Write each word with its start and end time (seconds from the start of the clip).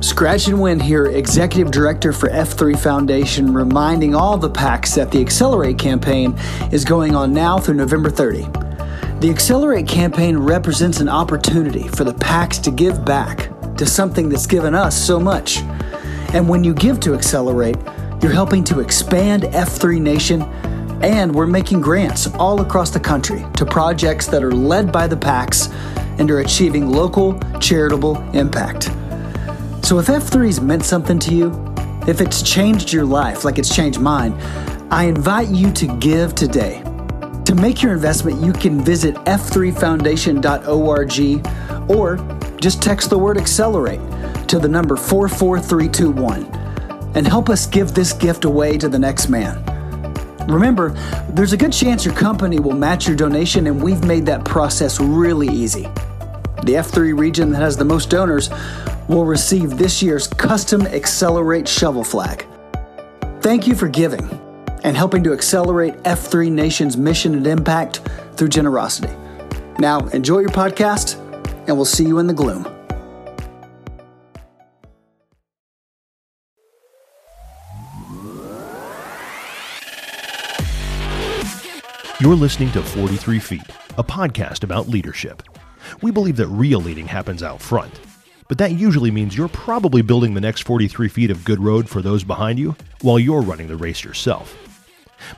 Scratch 0.00 0.46
and 0.46 0.60
Win 0.60 0.78
here, 0.78 1.06
Executive 1.06 1.72
Director 1.72 2.12
for 2.12 2.28
F3 2.28 2.78
Foundation, 2.78 3.54
reminding 3.54 4.14
all 4.14 4.36
the 4.36 4.50
PAX 4.50 4.94
that 4.94 5.10
the 5.10 5.22
Accelerate 5.22 5.78
campaign 5.78 6.34
is 6.70 6.84
going 6.84 7.16
on 7.16 7.32
now 7.32 7.58
through 7.58 7.76
November 7.76 8.10
30. 8.10 8.42
The 9.20 9.30
Accelerate 9.30 9.88
campaign 9.88 10.36
represents 10.36 11.00
an 11.00 11.08
opportunity 11.08 11.88
for 11.88 12.04
the 12.04 12.12
PAX 12.12 12.58
to 12.58 12.70
give 12.70 13.06
back 13.06 13.50
to 13.78 13.86
something 13.86 14.28
that's 14.28 14.46
given 14.46 14.74
us 14.74 14.94
so 14.94 15.18
much. 15.18 15.60
And 16.34 16.46
when 16.46 16.62
you 16.62 16.74
give 16.74 17.00
to 17.00 17.14
Accelerate, 17.14 17.78
you're 18.20 18.32
helping 18.32 18.64
to 18.64 18.80
expand 18.80 19.44
F3 19.44 19.98
Nation, 19.98 20.42
and 21.02 21.34
we're 21.34 21.46
making 21.46 21.80
grants 21.80 22.26
all 22.34 22.60
across 22.60 22.90
the 22.90 23.00
country 23.00 23.46
to 23.56 23.64
projects 23.64 24.26
that 24.26 24.44
are 24.44 24.52
led 24.52 24.92
by 24.92 25.06
the 25.06 25.16
PAX 25.16 25.70
and 26.18 26.30
are 26.30 26.40
achieving 26.40 26.90
local 26.90 27.40
charitable 27.60 28.18
impact. 28.32 28.90
So 29.86 29.98
if 30.00 30.08
F3's 30.08 30.60
meant 30.60 30.84
something 30.84 31.16
to 31.20 31.32
you, 31.32 31.52
if 32.08 32.20
it's 32.20 32.42
changed 32.42 32.92
your 32.92 33.04
life 33.04 33.44
like 33.44 33.56
it's 33.56 33.72
changed 33.72 34.00
mine, 34.00 34.32
I 34.90 35.04
invite 35.04 35.46
you 35.46 35.70
to 35.74 35.86
give 35.98 36.34
today. 36.34 36.82
To 37.44 37.54
make 37.54 37.84
your 37.84 37.92
investment, 37.92 38.42
you 38.42 38.52
can 38.52 38.80
visit 38.80 39.14
f3foundation.org 39.14 41.88
or 41.88 42.16
just 42.58 42.82
text 42.82 43.10
the 43.10 43.18
word 43.18 43.38
accelerate 43.38 44.00
to 44.48 44.58
the 44.58 44.66
number 44.66 44.96
44321 44.96 46.46
and 47.14 47.24
help 47.24 47.48
us 47.48 47.68
give 47.68 47.94
this 47.94 48.12
gift 48.12 48.44
away 48.44 48.76
to 48.78 48.88
the 48.88 48.98
next 48.98 49.28
man. 49.28 49.62
Remember, 50.48 50.96
there's 51.30 51.52
a 51.52 51.56
good 51.56 51.72
chance 51.72 52.04
your 52.04 52.12
company 52.12 52.58
will 52.58 52.74
match 52.74 53.06
your 53.06 53.14
donation, 53.14 53.68
and 53.68 53.80
we've 53.80 54.02
made 54.02 54.26
that 54.26 54.44
process 54.44 54.98
really 54.98 55.46
easy. 55.46 55.84
The 56.64 56.72
F3 56.72 57.16
region 57.16 57.50
that 57.50 57.60
has 57.60 57.76
the 57.76 57.84
most 57.84 58.10
donors 58.10 58.50
will 59.08 59.24
receive 59.24 59.78
this 59.78 60.02
year's 60.02 60.26
custom 60.26 60.86
Accelerate 60.86 61.68
shovel 61.68 62.04
flag. 62.04 62.46
Thank 63.40 63.66
you 63.66 63.74
for 63.74 63.88
giving 63.88 64.28
and 64.82 64.96
helping 64.96 65.22
to 65.24 65.32
accelerate 65.32 65.94
F3 66.04 66.50
Nation's 66.50 66.96
mission 66.96 67.34
and 67.34 67.46
impact 67.46 68.00
through 68.34 68.48
generosity. 68.48 69.12
Now, 69.78 70.00
enjoy 70.08 70.40
your 70.40 70.50
podcast, 70.50 71.16
and 71.66 71.76
we'll 71.76 71.84
see 71.84 72.04
you 72.04 72.18
in 72.18 72.26
the 72.26 72.34
gloom. 72.34 72.66
You're 82.18 82.34
listening 82.34 82.72
to 82.72 82.82
43 82.82 83.38
Feet, 83.38 83.60
a 83.98 84.02
podcast 84.02 84.64
about 84.64 84.88
leadership. 84.88 85.42
We 86.00 86.10
believe 86.10 86.36
that 86.36 86.48
real 86.48 86.80
leading 86.80 87.06
happens 87.06 87.42
out 87.42 87.60
front, 87.60 87.92
but 88.48 88.58
that 88.58 88.72
usually 88.72 89.10
means 89.10 89.36
you're 89.36 89.48
probably 89.48 90.02
building 90.02 90.34
the 90.34 90.40
next 90.40 90.62
43 90.62 91.08
feet 91.08 91.30
of 91.30 91.44
good 91.44 91.60
road 91.60 91.88
for 91.88 92.02
those 92.02 92.24
behind 92.24 92.58
you 92.58 92.76
while 93.02 93.18
you're 93.18 93.42
running 93.42 93.68
the 93.68 93.76
race 93.76 94.04
yourself. 94.04 94.56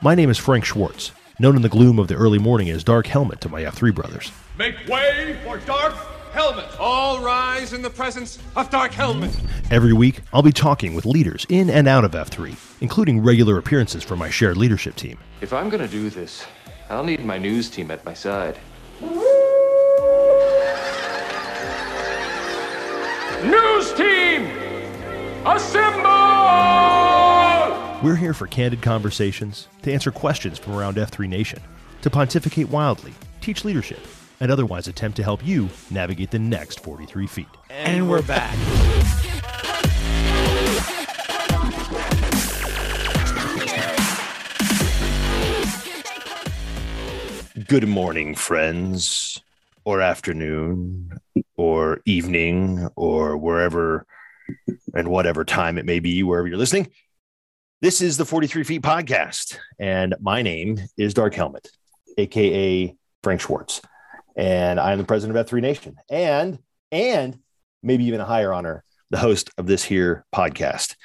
My 0.01 0.15
name 0.15 0.29
is 0.29 0.37
Frank 0.37 0.65
Schwartz, 0.65 1.11
known 1.39 1.55
in 1.55 1.61
the 1.61 1.69
gloom 1.69 1.99
of 1.99 2.07
the 2.07 2.15
early 2.15 2.39
morning 2.39 2.69
as 2.69 2.83
Dark 2.83 3.07
Helmet 3.07 3.41
to 3.41 3.49
my 3.49 3.63
F3 3.63 3.93
brothers. 3.93 4.31
Make 4.57 4.75
way 4.87 5.37
for 5.43 5.57
Dark 5.59 5.95
Helmet! 6.31 6.67
All 6.79 7.21
rise 7.21 7.73
in 7.73 7.81
the 7.81 7.89
presence 7.89 8.37
of 8.55 8.69
Dark 8.69 8.91
Helmet! 8.91 9.35
Every 9.71 9.93
week, 9.93 10.21
I'll 10.31 10.43
be 10.43 10.51
talking 10.51 10.93
with 10.93 11.05
leaders 11.05 11.45
in 11.49 11.69
and 11.69 11.87
out 11.87 12.03
of 12.03 12.11
F3, 12.11 12.55
including 12.81 13.23
regular 13.23 13.57
appearances 13.57 14.03
from 14.03 14.19
my 14.19 14.29
shared 14.29 14.57
leadership 14.57 14.95
team. 14.95 15.17
If 15.41 15.53
I'm 15.53 15.69
gonna 15.69 15.87
do 15.87 16.09
this, 16.09 16.45
I'll 16.89 17.03
need 17.03 17.23
my 17.25 17.37
news 17.37 17.69
team 17.69 17.89
at 17.91 18.05
my 18.05 18.13
side. 18.13 18.57
Assemble! 25.45 26.09
We're 28.03 28.17
here 28.17 28.33
for 28.33 28.45
candid 28.45 28.81
conversations, 28.81 29.69
to 29.83 29.93
answer 29.93 30.11
questions 30.11 30.59
from 30.59 30.73
around 30.73 30.97
F3 30.97 31.29
Nation, 31.29 31.61
to 32.01 32.09
pontificate 32.09 32.67
wildly, 32.67 33.13
teach 33.39 33.63
leadership, 33.63 33.99
and 34.41 34.51
otherwise 34.51 34.89
attempt 34.89 35.15
to 35.15 35.23
help 35.23 35.45
you 35.45 35.69
navigate 35.89 36.31
the 36.31 36.39
next 36.39 36.81
43 36.81 37.25
feet. 37.25 37.47
And 37.69 38.09
we're 38.09 38.21
back. 38.21 38.53
Good 47.67 47.87
morning, 47.87 48.35
friends, 48.35 49.41
or 49.85 50.01
afternoon, 50.01 51.17
or 51.55 52.01
evening, 52.05 52.89
or 52.97 53.37
wherever 53.37 54.05
and 54.93 55.07
whatever 55.07 55.45
time 55.45 55.77
it 55.77 55.85
may 55.85 55.99
be, 55.99 56.23
wherever 56.23 56.47
you're 56.47 56.57
listening. 56.57 56.89
This 57.81 58.01
is 58.01 58.17
the 58.17 58.25
43 58.25 58.63
Feet 58.65 58.81
Podcast, 58.81 59.57
and 59.79 60.13
my 60.19 60.41
name 60.41 60.79
is 60.97 61.13
Dark 61.13 61.33
Helmet, 61.33 61.69
aka 62.17 62.93
Frank 63.23 63.39
Schwartz, 63.39 63.81
and 64.35 64.79
I'm 64.79 64.97
the 64.97 65.05
president 65.05 65.37
of 65.37 65.47
F3 65.47 65.61
Nation, 65.61 65.95
and 66.09 66.59
and 66.91 67.39
maybe 67.81 68.05
even 68.05 68.19
a 68.19 68.25
higher 68.25 68.51
honor, 68.51 68.83
the 69.11 69.17
host 69.17 69.49
of 69.57 69.65
this 69.65 69.83
here 69.83 70.25
podcast. 70.35 70.95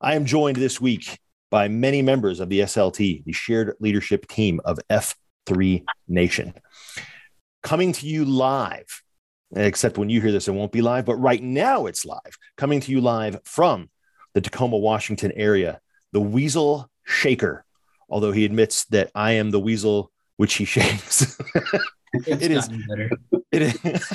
I 0.00 0.14
am 0.16 0.24
joined 0.24 0.56
this 0.56 0.80
week 0.80 1.18
by 1.50 1.68
many 1.68 2.02
members 2.02 2.40
of 2.40 2.48
the 2.48 2.60
SLT, 2.60 3.24
the 3.24 3.32
shared 3.32 3.74
leadership 3.78 4.26
team 4.26 4.60
of 4.64 4.80
F3 4.90 5.84
Nation, 6.08 6.54
coming 7.62 7.92
to 7.92 8.08
you 8.08 8.24
live. 8.24 9.03
Except 9.56 9.98
when 9.98 10.08
you 10.10 10.20
hear 10.20 10.32
this, 10.32 10.48
it 10.48 10.52
won't 10.52 10.72
be 10.72 10.82
live, 10.82 11.04
but 11.04 11.14
right 11.16 11.42
now 11.42 11.86
it's 11.86 12.04
live, 12.04 12.36
coming 12.56 12.80
to 12.80 12.90
you 12.90 13.00
live 13.00 13.40
from 13.44 13.88
the 14.34 14.40
Tacoma, 14.40 14.76
Washington 14.76 15.30
area 15.32 15.80
the 16.12 16.20
weasel 16.20 16.88
shaker, 17.04 17.64
although 18.08 18.30
he 18.32 18.44
admits 18.44 18.84
that 18.86 19.10
I 19.14 19.32
am 19.32 19.50
the 19.50 19.60
weasel 19.60 20.10
which 20.36 20.54
he 20.54 20.64
shakes. 20.74 21.38
it 22.26 22.50
is 22.50 22.68
better. 22.68 23.10
It 23.52 23.62
is. 23.62 24.12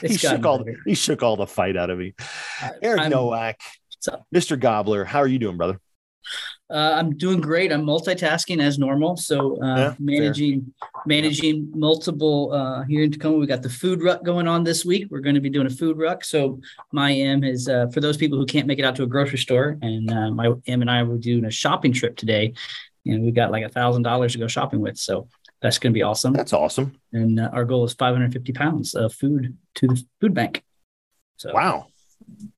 he 0.00 0.16
shook 0.16 0.44
all 0.46 0.58
better. 0.58 0.76
he 0.84 0.94
shook 0.94 1.22
all 1.22 1.36
the 1.36 1.46
fight 1.46 1.76
out 1.76 1.90
of 1.90 1.98
me. 1.98 2.14
I- 2.60 2.70
Eric 2.82 3.00
I'm- 3.02 3.10
Nowak, 3.10 3.56
What's 3.96 4.08
up? 4.08 4.26
Mr. 4.34 4.58
Gobbler, 4.58 5.04
how 5.04 5.18
are 5.18 5.26
you 5.26 5.38
doing, 5.40 5.56
brother? 5.56 5.80
Uh, 6.70 6.92
I'm 6.96 7.16
doing 7.16 7.40
great. 7.40 7.72
I'm 7.72 7.82
multitasking 7.84 8.60
as 8.62 8.78
normal. 8.78 9.16
So 9.16 9.56
uh, 9.62 9.76
Yeah, 9.76 9.94
managing 9.98 10.74
managing 11.06 11.70
multiple 11.74 12.52
uh, 12.52 12.84
here 12.84 13.02
in 13.02 13.10
Tacoma. 13.10 13.38
We 13.38 13.46
got 13.46 13.62
the 13.62 13.70
food 13.70 14.02
ruck 14.02 14.22
going 14.22 14.46
on 14.46 14.64
this 14.64 14.84
week. 14.84 15.06
We're 15.10 15.20
going 15.20 15.34
to 15.34 15.40
be 15.40 15.48
doing 15.48 15.66
a 15.66 15.70
food 15.70 15.96
ruck. 15.96 16.24
So 16.24 16.60
my 16.92 17.12
M 17.14 17.42
is 17.42 17.68
uh, 17.68 17.86
for 17.88 18.00
those 18.00 18.16
people 18.18 18.36
who 18.38 18.44
can't 18.44 18.66
make 18.66 18.78
it 18.78 18.84
out 18.84 18.96
to 18.96 19.02
a 19.02 19.06
grocery 19.06 19.38
store, 19.38 19.78
and 19.80 20.10
uh, 20.10 20.30
my 20.30 20.52
M 20.66 20.82
and 20.82 20.90
I 20.90 21.02
were 21.04 21.16
doing 21.16 21.46
a 21.46 21.50
shopping 21.50 21.92
trip 21.92 22.16
today, 22.16 22.52
and 23.06 23.22
we 23.24 23.30
got 23.30 23.50
like 23.50 23.64
a 23.64 23.68
thousand 23.70 24.02
dollars 24.02 24.32
to 24.32 24.38
go 24.38 24.46
shopping 24.48 24.80
with. 24.80 24.98
So 24.98 25.28
that's 25.62 25.78
going 25.78 25.92
to 25.92 25.94
be 25.94 26.02
awesome. 26.02 26.34
That's 26.34 26.52
awesome. 26.52 26.92
and 27.12 27.40
uh, 27.40 27.48
our 27.52 27.64
goal 27.64 27.84
is 27.84 27.94
550 27.94 28.52
pounds 28.52 28.94
of 28.94 29.14
food 29.14 29.56
to 29.76 29.86
the 29.88 30.04
food 30.20 30.34
bank. 30.34 30.62
So 31.38 31.52
Wow. 31.54 31.86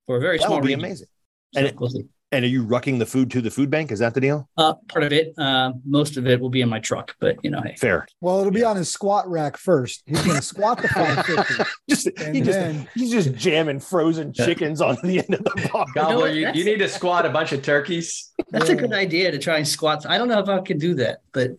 for 0.06 0.16
a 0.16 0.20
very 0.20 0.38
That 0.38 0.46
small 0.46 0.56
would 0.58 0.62
be 0.66 0.74
region. 0.74 0.80
amazing. 0.80 1.08
So 1.54 1.58
And 1.60 1.66
it- 1.68 1.78
we'll 1.78 1.90
see. 1.90 2.06
And 2.32 2.44
are 2.44 2.48
you 2.48 2.64
rucking 2.64 3.00
the 3.00 3.06
food 3.06 3.28
to 3.32 3.40
the 3.40 3.50
food 3.50 3.70
bank? 3.70 3.90
Is 3.90 3.98
that 3.98 4.14
the 4.14 4.20
deal? 4.20 4.48
Uh, 4.56 4.74
part 4.88 5.02
of 5.02 5.12
it, 5.12 5.34
uh, 5.36 5.72
most 5.84 6.16
of 6.16 6.28
it 6.28 6.38
will 6.40 6.48
be 6.48 6.60
in 6.60 6.68
my 6.68 6.78
truck, 6.78 7.16
but 7.18 7.36
you 7.42 7.50
know, 7.50 7.60
hey, 7.60 7.74
Fair. 7.76 8.06
Well, 8.20 8.38
it'll 8.38 8.52
be 8.52 8.62
on 8.62 8.76
his 8.76 8.88
squat 8.88 9.28
rack 9.28 9.56
first. 9.56 10.04
He's 10.06 10.22
going 10.22 10.36
to 10.36 10.42
squat 10.42 10.80
the 10.80 10.86
550. 10.88 11.64
Just 11.90 12.06
And 12.20 12.36
he 12.36 12.40
just 12.42 12.58
then- 12.58 12.88
he's 12.94 13.10
just 13.10 13.34
jamming 13.34 13.80
frozen 13.80 14.32
chickens 14.32 14.80
on 14.80 14.96
the 15.02 15.18
end 15.18 15.34
of 15.34 15.42
the 15.42 15.68
bar. 15.72 15.86
Gobbler, 15.94 16.28
you, 16.28 16.42
That's- 16.42 16.56
you 16.56 16.64
need 16.64 16.78
to 16.78 16.88
squat 16.88 17.26
a 17.26 17.30
bunch 17.30 17.50
of 17.50 17.62
turkeys. 17.62 18.30
that's 18.50 18.68
a 18.68 18.76
good 18.76 18.92
idea 18.92 19.32
to 19.32 19.38
try 19.38 19.56
and 19.56 19.66
squat. 19.66 20.06
I 20.06 20.16
don't 20.16 20.28
know 20.28 20.38
if 20.38 20.48
I 20.48 20.60
can 20.60 20.78
do 20.78 20.94
that, 20.94 21.18
but 21.32 21.50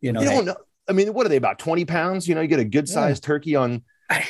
you 0.00 0.12
know, 0.12 0.22
You 0.22 0.28
hey, 0.30 0.36
don't 0.36 0.44
know. 0.46 0.56
I 0.88 0.92
mean, 0.92 1.12
what 1.12 1.26
are 1.26 1.28
they 1.30 1.36
about 1.36 1.58
20 1.58 1.84
pounds? 1.84 2.26
You 2.26 2.34
know, 2.34 2.40
you 2.40 2.48
get 2.48 2.60
a 2.60 2.64
good 2.64 2.88
sized 2.88 3.22
turkey 3.24 3.56
on 3.56 3.82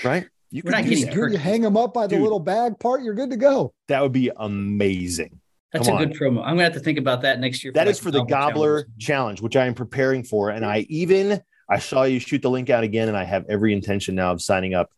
right? 0.04 0.26
You 0.50 0.62
We're 0.64 0.70
not 0.72 0.84
getting. 0.84 1.12
You, 1.12 1.28
you 1.30 1.36
hang 1.38 1.62
them 1.62 1.76
up 1.76 1.94
by 1.94 2.06
the 2.08 2.16
Dude. 2.16 2.22
little 2.22 2.38
bag 2.40 2.78
part, 2.80 3.02
you're 3.02 3.14
good 3.14 3.30
to 3.30 3.36
go. 3.36 3.72
That 3.88 4.02
would 4.02 4.12
be 4.12 4.30
amazing. 4.36 5.40
That's 5.74 5.88
come 5.88 5.98
a 5.98 6.06
good 6.06 6.16
promo. 6.16 6.38
I'm 6.40 6.54
gonna 6.54 6.62
have 6.62 6.74
to 6.74 6.80
think 6.80 6.98
about 6.98 7.22
that 7.22 7.40
next 7.40 7.64
year. 7.64 7.72
That 7.72 7.88
is 7.88 7.98
for 7.98 8.12
the 8.12 8.22
gobbler 8.24 8.82
challenge. 8.82 9.04
challenge, 9.04 9.40
which 9.42 9.56
I 9.56 9.66
am 9.66 9.74
preparing 9.74 10.22
for. 10.22 10.50
And 10.50 10.64
I 10.64 10.86
even 10.88 11.42
I 11.68 11.80
saw 11.80 12.04
you 12.04 12.20
shoot 12.20 12.42
the 12.42 12.50
link 12.50 12.70
out 12.70 12.84
again, 12.84 13.08
and 13.08 13.16
I 13.16 13.24
have 13.24 13.44
every 13.48 13.72
intention 13.72 14.14
now 14.14 14.30
of 14.30 14.40
signing 14.40 14.72
up. 14.72 14.90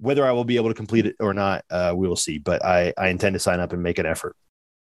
Whether 0.00 0.26
I 0.26 0.32
will 0.32 0.44
be 0.44 0.56
able 0.56 0.68
to 0.68 0.74
complete 0.74 1.06
it 1.06 1.16
or 1.20 1.32
not, 1.32 1.64
uh, 1.70 1.92
we 1.94 2.08
will 2.08 2.16
see. 2.16 2.38
But 2.38 2.64
I, 2.64 2.92
I 2.98 3.08
intend 3.08 3.34
to 3.34 3.38
sign 3.38 3.60
up 3.60 3.72
and 3.72 3.82
make 3.82 3.98
an 3.98 4.06
effort. 4.06 4.34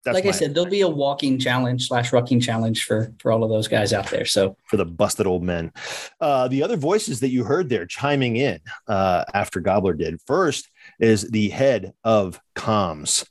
That's 0.04 0.16
like 0.16 0.26
I 0.26 0.32
said, 0.32 0.56
there'll 0.56 0.70
be 0.70 0.82
a 0.82 0.90
walking 0.90 1.38
challenge 1.38 1.90
slash 1.90 2.12
rucking 2.12 2.42
challenge 2.42 2.86
for 2.86 3.14
for 3.20 3.32
all 3.32 3.44
of 3.44 3.52
those 3.52 3.68
guys 3.68 3.94
out 3.94 4.10
there. 4.10 4.26
So 4.26 4.56
for 4.66 4.78
the 4.78 4.86
busted 4.86 5.28
old 5.28 5.44
men. 5.44 5.74
Uh, 6.20 6.48
the 6.48 6.64
other 6.64 6.78
voices 6.78 7.20
that 7.20 7.30
you 7.30 7.44
heard 7.44 7.70
there 7.70 7.86
chiming 7.86 8.38
in 8.38 8.60
uh, 8.88 9.26
after 9.34 9.60
Gobbler 9.60 9.94
did 9.94 10.20
first 10.26 10.70
is 11.00 11.30
the 11.30 11.50
head 11.50 11.94
of 12.04 12.40
comms 12.56 13.28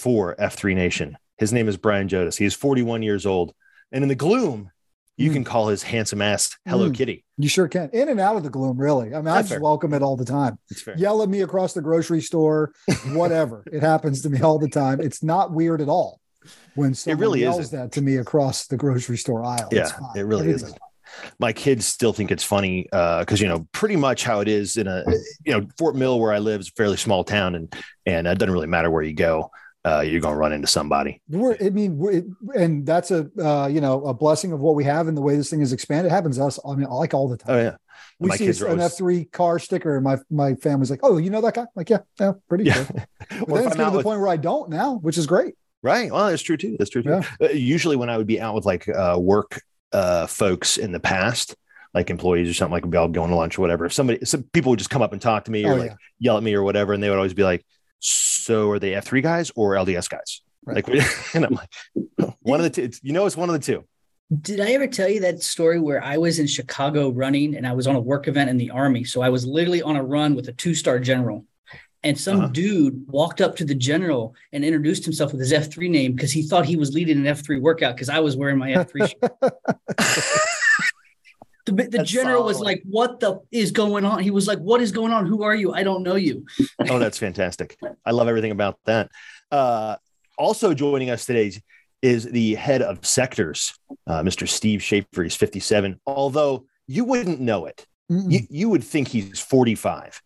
for 0.00 0.34
F3 0.36 0.74
Nation. 0.74 1.18
His 1.40 1.52
name 1.54 1.68
is 1.68 1.76
Brian 1.78 2.06
Jodas. 2.06 2.36
He 2.36 2.44
is 2.44 2.54
41 2.54 3.02
years 3.02 3.24
old. 3.26 3.54
And 3.90 4.04
in 4.04 4.08
the 4.08 4.14
gloom, 4.14 4.70
you 5.16 5.30
Mm. 5.30 5.32
can 5.32 5.44
call 5.44 5.68
his 5.68 5.82
handsome 5.82 6.20
ass 6.22 6.56
Hello 6.66 6.90
Mm. 6.90 6.94
Kitty. 6.94 7.24
You 7.38 7.48
sure 7.48 7.66
can. 7.66 7.88
In 7.94 8.08
and 8.10 8.20
out 8.20 8.36
of 8.36 8.42
the 8.42 8.50
gloom, 8.50 8.76
really. 8.78 9.14
I 9.14 9.18
mean, 9.18 9.28
I 9.28 9.38
just 9.40 9.48
fair. 9.52 9.60
welcome 9.60 9.94
it 9.94 10.02
all 10.02 10.16
the 10.16 10.24
time. 10.26 10.58
It's 10.70 10.82
fair. 10.82 10.96
Yell 10.98 11.22
at 11.22 11.28
me 11.30 11.40
across 11.40 11.72
the 11.72 11.80
grocery 11.80 12.20
store, 12.20 12.72
whatever. 13.12 13.64
it 13.72 13.82
happens 13.82 14.20
to 14.22 14.30
me 14.30 14.40
all 14.42 14.58
the 14.58 14.68
time. 14.68 15.00
It's 15.00 15.22
not 15.22 15.50
weird 15.52 15.80
at 15.80 15.88
all 15.88 16.20
when 16.74 16.92
someone 16.94 17.18
really 17.20 17.40
yells 17.40 17.58
isn't. 17.58 17.78
that 17.78 17.92
to 17.92 18.02
me 18.02 18.16
across 18.16 18.66
the 18.66 18.76
grocery 18.76 19.16
store 19.16 19.42
aisle. 19.42 19.68
It's 19.72 19.92
Yeah, 19.92 20.20
it 20.20 20.26
really 20.26 20.42
Everything's 20.42 20.62
isn't. 20.64 20.78
My 21.38 21.52
kids 21.52 21.86
still 21.86 22.12
think 22.12 22.30
it's 22.30 22.44
funny 22.44 22.84
because 22.92 23.40
you 23.40 23.48
know 23.48 23.66
pretty 23.72 23.96
much 23.96 24.24
how 24.24 24.40
it 24.40 24.46
is 24.48 24.76
in 24.76 24.86
a 24.86 25.02
you 25.44 25.52
know 25.58 25.66
Fort 25.76 25.96
Mill 25.96 26.20
where 26.20 26.32
I 26.32 26.38
live 26.38 26.60
is 26.60 26.68
a 26.68 26.72
fairly 26.72 26.96
small 26.98 27.24
town 27.24 27.54
and 27.56 27.74
and 28.06 28.26
it 28.28 28.38
doesn't 28.38 28.52
really 28.52 28.68
matter 28.68 28.90
where 28.90 29.02
you 29.02 29.12
go, 29.14 29.50
uh, 29.84 30.00
you're 30.00 30.20
gonna 30.20 30.36
run 30.36 30.52
into 30.52 30.66
somebody. 30.66 31.20
We're, 31.28 31.56
I 31.60 31.70
mean, 31.70 32.36
and 32.54 32.84
that's 32.86 33.10
a 33.10 33.30
uh, 33.38 33.66
you 33.66 33.80
know 33.80 34.04
a 34.04 34.14
blessing 34.14 34.52
of 34.52 34.60
what 34.60 34.74
we 34.74 34.84
have 34.84 35.08
and 35.08 35.16
the 35.16 35.22
way 35.22 35.36
this 35.36 35.50
thing 35.50 35.60
is 35.62 35.72
expanded. 35.72 36.06
It 36.12 36.14
happens 36.14 36.36
to 36.36 36.44
us. 36.44 36.58
I 36.66 36.74
mean, 36.74 36.88
like 36.88 37.14
all 37.14 37.28
the 37.28 37.36
time. 37.38 37.56
Oh 37.56 37.58
yeah, 37.60 37.76
we 38.18 38.28
my 38.28 38.36
see 38.36 38.46
kids 38.46 38.60
an 38.62 38.80
F 38.80 38.96
three 38.96 39.24
car 39.24 39.58
sticker, 39.58 39.96
and 39.96 40.04
my 40.04 40.18
my 40.30 40.54
family's 40.56 40.90
like, 40.90 41.00
"Oh, 41.02 41.16
you 41.16 41.30
know 41.30 41.40
that 41.40 41.54
guy?" 41.54 41.66
Like, 41.74 41.88
yeah, 41.90 42.00
yeah, 42.18 42.32
pretty 42.48 42.64
yeah. 42.64 42.84
good. 42.84 43.06
But 43.46 43.48
Or 43.48 43.58
then 43.58 43.66
it's 43.68 43.76
getting 43.76 43.92
to 43.92 43.98
the 43.98 44.02
point 44.02 44.20
where 44.20 44.28
I 44.28 44.36
don't 44.36 44.70
now, 44.70 44.96
which 44.96 45.16
is 45.16 45.26
great. 45.26 45.54
Right. 45.82 46.10
Well, 46.12 46.28
that's 46.28 46.42
true 46.42 46.56
too. 46.58 46.76
That's 46.78 46.90
true 46.90 47.02
too. 47.02 47.22
Uh, 47.40 47.48
usually, 47.48 47.96
when 47.96 48.10
I 48.10 48.18
would 48.18 48.26
be 48.26 48.40
out 48.40 48.54
with 48.54 48.66
like 48.66 48.86
uh, 48.88 49.16
work 49.18 49.62
uh, 49.92 50.26
folks 50.26 50.76
in 50.76 50.92
the 50.92 51.00
past, 51.00 51.56
like 51.94 52.10
employees 52.10 52.50
or 52.50 52.54
something, 52.54 52.72
like 52.72 52.84
we'd 52.84 52.90
be 52.90 52.98
all 52.98 53.08
going 53.08 53.30
to 53.30 53.36
lunch 53.36 53.56
or 53.58 53.62
whatever. 53.62 53.86
If 53.86 53.94
somebody, 53.94 54.24
some 54.26 54.42
people 54.52 54.70
would 54.70 54.78
just 54.78 54.90
come 54.90 55.00
up 55.00 55.12
and 55.14 55.22
talk 55.22 55.46
to 55.46 55.50
me 55.50 55.64
or 55.64 55.72
Oh, 55.72 55.76
like 55.76 55.90
yeah. 55.90 55.96
yell 56.18 56.36
at 56.36 56.42
me 56.42 56.52
or 56.54 56.62
whatever, 56.62 56.92
and 56.92 57.02
they 57.02 57.08
would 57.08 57.16
always 57.16 57.32
be 57.34 57.44
like, 57.44 57.64
"So, 58.00 58.70
are 58.70 58.78
they 58.78 58.94
F 58.94 59.04
three 59.04 59.20
guys 59.20 59.50
or 59.54 59.74
LDS 59.74 60.08
guys?" 60.08 60.40
Right. 60.64 60.86
Like, 60.88 61.02
and 61.34 61.46
I'm 61.46 61.54
like, 61.54 62.34
one 62.40 62.60
of 62.60 62.64
the 62.64 62.70
two. 62.70 62.82
It's, 62.82 63.00
you 63.02 63.12
know, 63.12 63.26
it's 63.26 63.36
one 63.36 63.48
of 63.48 63.52
the 63.54 63.60
two. 63.64 63.84
Did 64.42 64.60
I 64.60 64.72
ever 64.72 64.86
tell 64.86 65.08
you 65.08 65.20
that 65.20 65.42
story 65.42 65.80
where 65.80 66.02
I 66.02 66.16
was 66.16 66.38
in 66.38 66.46
Chicago 66.46 67.08
running 67.10 67.56
and 67.56 67.66
I 67.66 67.72
was 67.72 67.86
on 67.86 67.96
a 67.96 68.00
work 68.00 68.28
event 68.28 68.48
in 68.50 68.58
the 68.58 68.70
army? 68.70 69.02
So 69.04 69.22
I 69.22 69.28
was 69.28 69.44
literally 69.44 69.82
on 69.82 69.96
a 69.96 70.02
run 70.04 70.34
with 70.36 70.48
a 70.48 70.52
two 70.52 70.74
star 70.74 70.98
general. 71.00 71.46
And 72.02 72.18
some 72.18 72.38
Uh-huh. 72.38 72.48
dude 72.52 73.04
walked 73.08 73.40
up 73.42 73.56
to 73.56 73.64
the 73.64 73.74
general 73.74 74.34
and 74.52 74.64
introduced 74.64 75.04
himself 75.04 75.32
with 75.32 75.40
his 75.40 75.52
F3 75.52 75.90
name 75.90 76.12
because 76.14 76.32
he 76.32 76.42
thought 76.42 76.64
he 76.64 76.76
was 76.76 76.94
leading 76.94 77.18
an 77.18 77.24
F3 77.24 77.60
workout 77.60 77.94
because 77.94 78.08
I 78.08 78.20
was 78.20 78.36
wearing 78.36 78.56
my 78.56 78.70
F3 78.70 79.08
shirt. 79.10 80.46
The, 81.76 81.84
the 81.84 81.98
That's 81.98 82.10
general 82.10 82.44
was 82.44 82.60
like, 82.60 82.82
What 82.84 83.20
the 83.20 83.40
is 83.50 83.70
going 83.70 84.04
on? 84.04 84.22
He 84.22 84.30
was 84.30 84.46
like, 84.46 84.58
What 84.58 84.80
is 84.80 84.92
going 84.92 85.12
on? 85.12 85.26
Who 85.26 85.42
are 85.42 85.54
you? 85.54 85.72
I 85.72 85.82
don't 85.82 86.02
know 86.02 86.16
you. 86.16 86.46
Oh, 86.88 86.98
that's 86.98 87.18
fantastic. 87.18 87.78
I 88.04 88.10
love 88.10 88.28
everything 88.28 88.52
about 88.52 88.78
that. 88.86 89.10
Uh, 89.50 89.96
also 90.38 90.74
joining 90.74 91.10
us 91.10 91.26
today 91.26 91.52
is 92.02 92.24
the 92.24 92.54
head 92.54 92.82
of 92.82 93.04
sectors, 93.04 93.74
uh, 94.06 94.22
Mr. 94.22 94.48
Steve 94.48 94.82
Schaefer. 94.82 95.22
He's 95.22 95.36
57, 95.36 96.00
although 96.06 96.66
you 96.86 97.04
wouldn't 97.04 97.40
know 97.40 97.66
it. 97.66 97.86
Mm-mm. 98.10 98.30
You, 98.30 98.40
you 98.48 98.68
would 98.70 98.82
think 98.82 99.08
he's 99.08 99.38
45, 99.38 100.20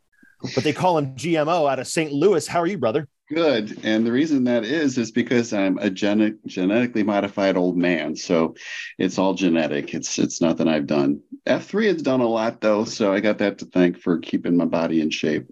but 0.54 0.64
they 0.64 0.72
call 0.72 0.98
him 0.98 1.14
GMO 1.16 1.70
out 1.70 1.78
of 1.78 1.86
St. 1.86 2.12
Louis. 2.12 2.46
How 2.46 2.60
are 2.60 2.66
you, 2.66 2.78
brother? 2.78 3.08
Good. 3.32 3.78
And 3.84 4.06
the 4.06 4.12
reason 4.12 4.44
that 4.44 4.64
is, 4.64 4.98
is 4.98 5.10
because 5.10 5.52
I'm 5.52 5.78
a 5.78 5.88
gene- 5.88 6.38
genetically 6.46 7.02
modified 7.02 7.56
old 7.56 7.76
man. 7.76 8.14
So 8.16 8.54
it's 8.98 9.18
all 9.18 9.32
genetic. 9.32 9.94
It's 9.94 10.18
it's 10.18 10.42
nothing 10.42 10.68
I've 10.68 10.86
done. 10.86 11.20
F3 11.46 11.86
has 11.86 12.02
done 12.02 12.20
a 12.20 12.28
lot 12.28 12.60
though. 12.60 12.84
So 12.84 13.12
I 13.12 13.20
got 13.20 13.38
that 13.38 13.58
to 13.58 13.66
thank 13.66 13.98
for 13.98 14.18
keeping 14.18 14.56
my 14.56 14.66
body 14.66 15.00
in 15.00 15.10
shape. 15.10 15.46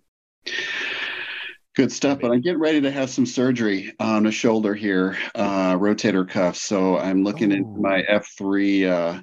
Good 1.75 1.91
stuff. 1.91 2.19
But 2.21 2.33
I'm 2.33 2.43
getting 2.43 2.61
ready 2.61 2.83
to 2.83 2.91
have 2.91 3.09
some 3.09 3.25
surgery 3.25 3.95
on 3.99 4.27
a 4.27 4.31
shoulder 4.31 4.75
here, 4.75 5.17
uh, 5.35 5.73
rotator 5.79 6.29
cuff. 6.29 6.57
So 6.57 6.99
I'm 6.99 7.25
looking 7.25 7.51
into 7.51 7.81
my 7.81 8.03
F3 8.03 8.91
uh, 8.91 9.23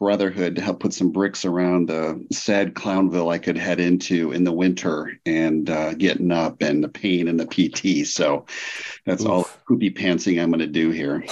brotherhood 0.00 0.56
to 0.56 0.62
help 0.62 0.80
put 0.80 0.94
some 0.94 1.12
bricks 1.12 1.44
around 1.44 1.88
the 1.88 2.26
sad 2.32 2.74
Clownville 2.74 3.32
I 3.32 3.38
could 3.38 3.56
head 3.56 3.78
into 3.78 4.32
in 4.32 4.42
the 4.42 4.50
winter 4.50 5.12
and 5.26 5.68
uh, 5.68 5.94
getting 5.94 6.32
up 6.32 6.62
and 6.62 6.82
the 6.82 6.88
pain 6.88 7.28
and 7.28 7.38
the 7.38 7.46
PT. 7.46 8.06
So 8.06 8.46
that's 9.04 9.24
all 9.24 9.42
Oof. 9.42 9.58
poopy 9.68 9.90
pantsing 9.90 10.42
I'm 10.42 10.50
going 10.50 10.60
to 10.60 10.66
do 10.66 10.90
here. 10.90 11.22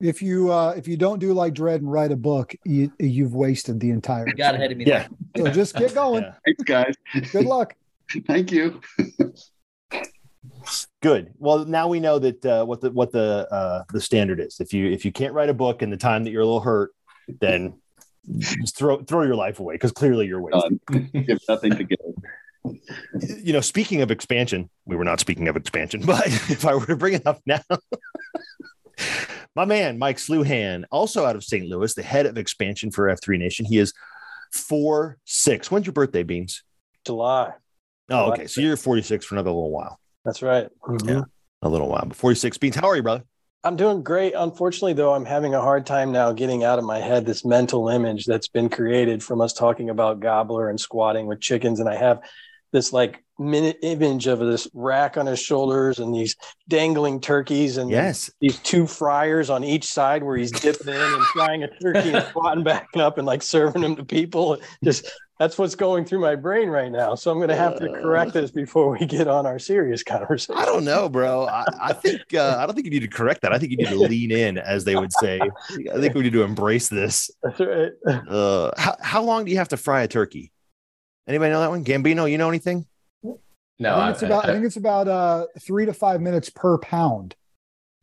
If 0.00 0.22
you 0.22 0.52
uh, 0.52 0.74
if 0.76 0.88
you 0.88 0.96
don't 0.96 1.18
do 1.18 1.32
like 1.32 1.54
Dread 1.54 1.80
and 1.80 1.90
write 1.90 2.12
a 2.12 2.16
book, 2.16 2.54
you 2.64 2.92
you've 2.98 3.34
wasted 3.34 3.78
the 3.78 3.90
entire. 3.90 4.26
You 4.26 4.34
got 4.34 4.54
ahead 4.54 4.72
of 4.72 4.78
me. 4.78 4.84
Yeah. 4.86 5.06
So 5.36 5.48
just 5.48 5.76
get 5.76 5.94
going. 5.94 6.22
Yeah. 6.24 6.34
Thanks, 6.44 6.62
guys. 6.64 6.94
Good 7.30 7.46
luck. 7.46 7.74
Thank 8.26 8.50
you. 8.50 8.80
Good. 11.02 11.32
Well, 11.38 11.64
now 11.66 11.88
we 11.88 12.00
know 12.00 12.18
that 12.18 12.44
uh, 12.44 12.64
what 12.64 12.80
the 12.80 12.90
what 12.90 13.12
the 13.12 13.46
uh, 13.50 13.84
the 13.92 14.00
standard 14.00 14.40
is. 14.40 14.58
If 14.60 14.72
you 14.72 14.90
if 14.90 15.04
you 15.04 15.12
can't 15.12 15.34
write 15.34 15.48
a 15.48 15.54
book 15.54 15.82
in 15.82 15.90
the 15.90 15.96
time 15.96 16.24
that 16.24 16.30
you're 16.30 16.42
a 16.42 16.46
little 16.46 16.60
hurt, 16.60 16.90
then 17.28 17.74
just 18.38 18.76
throw 18.76 19.02
throw 19.02 19.22
your 19.22 19.34
life 19.34 19.58
away 19.58 19.74
because 19.74 19.92
clearly 19.92 20.26
you're 20.26 20.40
wasted. 20.40 20.80
Done. 20.86 21.10
Give 21.26 21.38
nothing 21.48 21.76
to 21.76 21.84
give. 21.84 21.98
you 23.42 23.52
know, 23.52 23.60
speaking 23.60 24.02
of 24.02 24.10
expansion, 24.10 24.70
we 24.86 24.96
were 24.96 25.04
not 25.04 25.20
speaking 25.20 25.48
of 25.48 25.56
expansion, 25.56 26.02
but 26.06 26.26
if 26.26 26.64
I 26.64 26.74
were 26.74 26.86
to 26.86 26.96
bring 26.96 27.14
it 27.14 27.26
up 27.26 27.40
now, 27.46 27.60
my 29.56 29.64
man, 29.64 29.98
Mike 29.98 30.18
Sluhan, 30.18 30.84
also 30.90 31.24
out 31.24 31.36
of 31.36 31.44
St. 31.44 31.66
Louis, 31.66 31.92
the 31.94 32.02
head 32.02 32.26
of 32.26 32.38
expansion 32.38 32.90
for 32.90 33.06
F3 33.06 33.38
Nation. 33.38 33.66
He 33.66 33.78
is 33.78 33.92
four 34.52 35.18
six. 35.24 35.70
When's 35.70 35.86
your 35.86 35.92
birthday, 35.92 36.22
Beans? 36.22 36.62
July. 37.04 37.52
Oh, 38.10 38.32
okay. 38.32 38.46
So 38.46 38.60
you're 38.60 38.76
46 38.76 39.24
for 39.24 39.34
another 39.34 39.50
little 39.50 39.70
while. 39.70 39.98
That's 40.24 40.42
right. 40.42 40.68
Mm-hmm. 40.82 41.08
Yeah. 41.08 41.22
A 41.62 41.68
little 41.68 41.88
while. 41.88 42.04
But 42.06 42.16
46 42.16 42.58
Beans. 42.58 42.76
How 42.76 42.88
are 42.88 42.96
you, 42.96 43.02
brother? 43.02 43.24
I'm 43.64 43.76
doing 43.76 44.02
great. 44.02 44.34
Unfortunately, 44.36 44.92
though, 44.92 45.14
I'm 45.14 45.24
having 45.24 45.54
a 45.54 45.60
hard 45.60 45.86
time 45.86 46.10
now 46.10 46.32
getting 46.32 46.64
out 46.64 46.80
of 46.80 46.84
my 46.84 46.98
head 46.98 47.24
this 47.24 47.44
mental 47.44 47.88
image 47.88 48.24
that's 48.24 48.48
been 48.48 48.68
created 48.68 49.22
from 49.22 49.40
us 49.40 49.52
talking 49.52 49.88
about 49.88 50.18
gobbler 50.18 50.68
and 50.68 50.80
squatting 50.80 51.26
with 51.26 51.40
chickens. 51.40 51.78
And 51.78 51.88
I 51.88 51.94
have 51.94 52.22
this 52.72 52.92
like 52.92 53.22
minute 53.38 53.78
image 53.82 54.26
of 54.26 54.38
this 54.38 54.68
rack 54.72 55.16
on 55.16 55.26
his 55.26 55.38
shoulders 55.40 55.98
and 55.98 56.14
these 56.14 56.36
dangling 56.68 57.20
turkeys 57.20 57.76
and 57.76 57.90
Yes. 57.90 58.30
these 58.40 58.58
two 58.60 58.86
fryers 58.86 59.50
on 59.50 59.64
each 59.64 59.84
side 59.84 60.22
where 60.22 60.36
he's 60.36 60.50
dipping 60.52 60.88
in 60.94 61.00
and 61.00 61.22
frying 61.26 61.62
a 61.64 61.68
turkey 61.80 62.12
and 62.12 62.24
squatting 62.26 62.62
back 62.64 62.88
up 62.96 63.18
and 63.18 63.26
like 63.26 63.42
serving 63.42 63.82
them 63.82 63.96
to 63.96 64.04
people. 64.04 64.58
Just 64.84 65.10
that's 65.38 65.58
what's 65.58 65.74
going 65.74 66.04
through 66.04 66.20
my 66.20 66.36
brain 66.36 66.68
right 66.68 66.92
now. 66.92 67.16
So 67.16 67.32
I'm 67.32 67.38
going 67.38 67.48
to 67.48 67.56
have 67.56 67.76
to 67.80 67.88
correct 67.88 68.32
this 68.32 68.52
before 68.52 68.90
we 68.96 69.06
get 69.06 69.26
on 69.26 69.44
our 69.44 69.58
serious 69.58 70.02
conversation. 70.04 70.54
I 70.56 70.64
don't 70.64 70.84
know, 70.84 71.08
bro. 71.08 71.46
I, 71.46 71.64
I 71.80 71.92
think 71.94 72.20
uh, 72.34 72.56
I 72.60 72.66
don't 72.66 72.74
think 72.76 72.84
you 72.84 72.92
need 72.92 73.00
to 73.00 73.08
correct 73.08 73.42
that. 73.42 73.52
I 73.52 73.58
think 73.58 73.72
you 73.72 73.76
need 73.78 73.88
to 73.88 73.96
lean 73.98 74.30
in, 74.30 74.56
as 74.58 74.84
they 74.84 74.94
would 74.94 75.12
say. 75.12 75.40
I 75.92 75.98
think 76.00 76.14
we 76.14 76.22
need 76.22 76.32
to 76.34 76.42
embrace 76.42 76.88
this. 76.88 77.28
That's 77.42 77.58
right. 77.60 77.90
Uh, 78.06 78.70
how 78.78 78.96
how 79.00 79.22
long 79.22 79.44
do 79.44 79.50
you 79.50 79.56
have 79.58 79.68
to 79.68 79.76
fry 79.76 80.02
a 80.02 80.08
turkey? 80.08 80.52
Anybody 81.28 81.50
know 81.52 81.60
that 81.60 81.70
one? 81.70 81.84
Gambino, 81.84 82.30
you 82.30 82.38
know 82.38 82.48
anything? 82.48 82.86
No, 83.78 83.96
I 83.96 84.12
think 84.12 84.14
it's 84.14 84.22
about 84.22 84.44
I, 84.48 84.52
think 84.52 84.64
it's 84.66 84.76
about 84.76 85.08
uh 85.08 85.46
three 85.60 85.86
to 85.86 85.92
five 85.92 86.20
minutes 86.20 86.50
per 86.50 86.78
pound. 86.78 87.34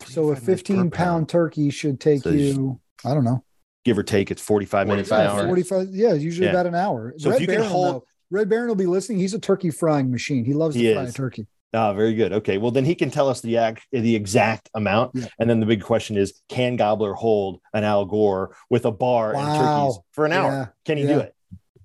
So 0.06 0.30
a 0.32 0.36
15 0.36 0.92
pound 0.92 1.30
turkey 1.30 1.70
should 1.70 2.00
take 2.00 2.24
So 2.24 2.30
you 2.32 2.40
you, 2.46 2.80
I 3.06 3.14
don't 3.14 3.24
know, 3.24 3.44
Give 3.86 3.98
or 3.98 4.04
take, 4.04 4.32
it's 4.32 4.42
forty 4.42 4.66
five 4.66 4.88
minutes 4.88 5.12
an 5.12 5.18
45 5.28 5.40
hour. 5.40 5.48
45. 5.48 5.96
Yeah, 5.96 6.14
usually 6.14 6.46
Yeah. 6.48 6.52
about 6.54 6.66
an 6.68 6.76
hour. 6.76 7.14
So 7.18 7.30
if 7.30 7.34
Red 7.34 7.42
you 7.42 7.48
can 7.48 7.56
Baron, 7.58 7.70
hold- 7.72 7.96
though, 7.96 8.04
Red 8.32 8.50
Baron 8.50 8.68
will 8.68 8.76
be 8.76 8.86
listening. 8.86 9.20
He's 9.20 9.34
a 9.34 9.40
turkey 9.40 9.70
frying 9.72 10.12
machine. 10.12 10.46
He 10.46 10.54
loves 10.54 10.76
to 10.76 10.82
He 10.82 10.94
fry 10.94 11.04
is. 11.04 11.10
a 11.12 11.14
turkey. 11.14 11.48
Ah, 11.74 11.94
very 11.94 12.14
good. 12.16 12.34
Okay, 12.34 12.58
well 12.58 12.72
then 12.72 12.84
he 12.86 12.96
can 12.96 13.12
tell 13.12 13.30
us 13.30 13.42
the 13.42 13.58
act, 13.58 13.86
the 13.92 14.16
exact 14.16 14.70
amount, 14.74 15.12
Yeah. 15.14 15.28
and 15.40 15.50
then 15.50 15.60
the 15.60 15.66
big 15.66 15.82
question 15.84 16.18
is: 16.18 16.42
Can 16.50 16.76
Gobbler 16.78 17.14
hold 17.14 17.60
an 17.74 17.84
Al 17.84 18.06
Gore 18.06 18.56
with 18.70 18.86
a 18.86 18.92
bar 18.92 19.36
and 19.36 19.46
turkeys 19.46 20.00
for 20.12 20.26
an 20.26 20.34
hour? 20.34 20.52
Yeah. 20.52 20.66
Can 20.86 20.98
he 20.98 21.04
Yeah. 21.04 21.14
do 21.14 21.20
it? 21.20 21.36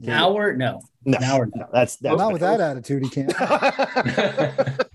An 0.02 0.10
hour? 0.10 0.54
No. 0.54 0.80
No, 1.04 1.18
An 1.18 1.24
hour? 1.24 1.48
no, 1.54 1.66
that's 1.72 1.98
Well, 2.00 2.16
that's 2.16 2.18
not 2.22 2.32
with 2.32 2.40
that 2.42 2.60
attitude, 2.60 3.02
he 3.04 3.10
can't. 3.10 3.32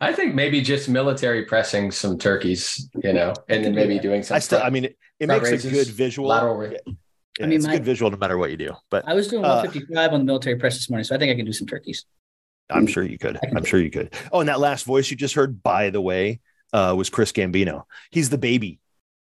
I 0.00 0.12
think 0.12 0.34
maybe 0.34 0.60
just 0.60 0.88
military 0.88 1.44
pressing 1.44 1.90
some 1.92 2.18
turkeys, 2.18 2.88
you 3.02 3.12
know, 3.12 3.34
and 3.48 3.64
then 3.64 3.74
maybe 3.74 3.98
doing 4.00 4.22
some. 4.22 4.34
I 4.34 4.38
still, 4.40 4.60
I 4.62 4.70
mean, 4.70 4.86
it, 4.86 4.96
it 5.20 5.26
front 5.26 5.42
makes 5.42 5.64
a 5.64 5.70
good 5.70 5.86
visual. 5.86 6.28
lateral 6.28 6.56
ra- 6.56 6.70
Yeah, 6.70 6.78
I 7.40 7.46
mean, 7.46 7.56
it's 7.58 7.66
my- 7.66 7.74
a 7.74 7.76
good 7.76 7.84
visual 7.84 8.10
no 8.10 8.16
matter 8.16 8.36
what 8.36 8.50
you 8.50 8.56
do. 8.56 8.72
But 8.90 9.06
I 9.06 9.14
was 9.14 9.28
doing 9.28 9.44
Uh, 9.44 9.62
155 9.62 10.12
on 10.12 10.20
the 10.20 10.24
military 10.24 10.56
press 10.56 10.74
this 10.74 10.90
morning, 10.90 11.04
so 11.04 11.14
I 11.14 11.18
think 11.18 11.30
I 11.30 11.36
can 11.36 11.44
do 11.46 11.52
some 11.52 11.66
turkeys. 11.68 12.04
I'm 12.70 12.86
sure 12.86 13.04
you 13.04 13.18
could. 13.18 13.36
I 13.42 13.46
can 13.46 13.56
I'm 13.58 13.64
sure 13.64 13.78
you 13.80 13.90
could. 13.90 14.14
Oh, 14.32 14.40
and 14.40 14.48
that 14.48 14.58
last 14.58 14.84
voice 14.86 15.10
you 15.10 15.16
just 15.16 15.34
heard, 15.34 15.62
by 15.62 15.90
the 15.90 16.00
way, 16.00 16.40
uh, 16.72 16.94
was 16.96 17.08
Chris 17.10 17.30
Gambino. 17.30 17.82
He's 18.10 18.30
the 18.30 18.38
baby. 18.38 18.80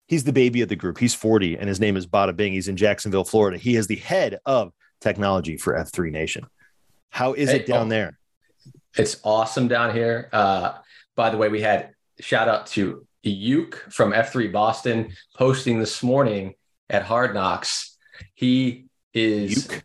He's 0.08 0.24
the 0.24 0.34
baby 0.34 0.62
of 0.62 0.70
the 0.70 0.76
group. 0.76 0.98
He's 0.98 1.14
40, 1.14 1.58
and 1.58 1.68
his 1.68 1.80
name 1.80 1.98
is 1.98 2.08
Bada 2.08 2.36
Bing. 2.36 2.54
He's 2.54 2.68
in 2.68 2.78
Jacksonville, 2.78 3.26
Florida. 3.26 3.58
He 3.58 3.76
is 3.76 3.88
the 3.88 3.98
head 3.98 4.40
of 4.46 4.72
technology 5.02 5.58
for 5.58 5.74
F3 5.74 6.12
Nation. 6.12 6.46
How 7.10 7.34
is 7.34 7.50
Hey, 7.50 7.58
it 7.58 7.66
down 7.66 7.88
oh. 7.88 7.90
there? 7.90 8.18
It's 8.96 9.20
awesome 9.24 9.68
down 9.68 9.94
here. 9.94 10.30
Uh, 10.32 10.74
by 11.16 11.30
the 11.30 11.38
way, 11.38 11.50
we 11.50 11.62
had 11.62 11.92
shout 12.20 12.48
out 12.48 12.68
to 12.68 13.06
Uke 13.24 13.86
from 13.92 14.12
F3 14.12 14.52
Boston 14.52 15.14
posting 15.36 15.80
this 15.80 16.02
morning 16.02 16.56
at 16.90 17.04
Hard 17.04 17.34
Knocks. 17.34 17.98
He 18.34 18.86
is 19.14 19.68
Uke? 19.68 19.84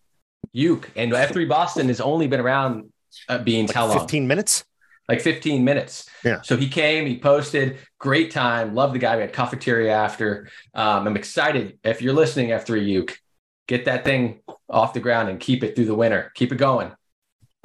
Uke, 0.52 0.91
and 0.97 1.12
F3 1.12 1.49
Boston 1.49 1.88
has 1.88 2.00
only 2.00 2.29
been 2.29 2.41
around 2.41 2.93
uh, 3.29 3.38
being 3.38 3.67
Like 3.67 3.75
how 3.75 3.87
long? 3.87 3.99
15 3.99 4.26
minutes? 4.26 4.64
Like 5.09 5.21
15 5.21 5.65
minutes. 5.65 6.09
Yeah. 6.25 6.41
So 6.43 6.57
he 6.57 6.69
came, 6.69 7.07
he 7.07 7.19
posted, 7.19 7.79
great 7.99 8.31
time. 8.31 8.75
Love 8.75 8.93
the 8.93 8.99
guy. 8.99 9.17
We 9.17 9.23
had 9.23 9.33
cafeteria 9.33 9.93
after. 9.93 10.49
Um, 10.75 11.07
I'm 11.07 11.17
excited. 11.17 11.79
If 11.85 12.01
you're 12.03 12.13
listening, 12.15 12.51
F3 12.51 12.87
Uke, 12.87 13.19
get 13.67 13.85
that 13.87 14.05
thing 14.05 14.41
off 14.69 14.95
the 14.95 15.01
ground 15.01 15.29
and 15.29 15.39
keep 15.41 15.63
it 15.65 15.75
through 15.75 15.87
the 15.87 15.95
winter. 15.95 16.31
Keep 16.35 16.53
it 16.53 16.57
going. 16.57 16.93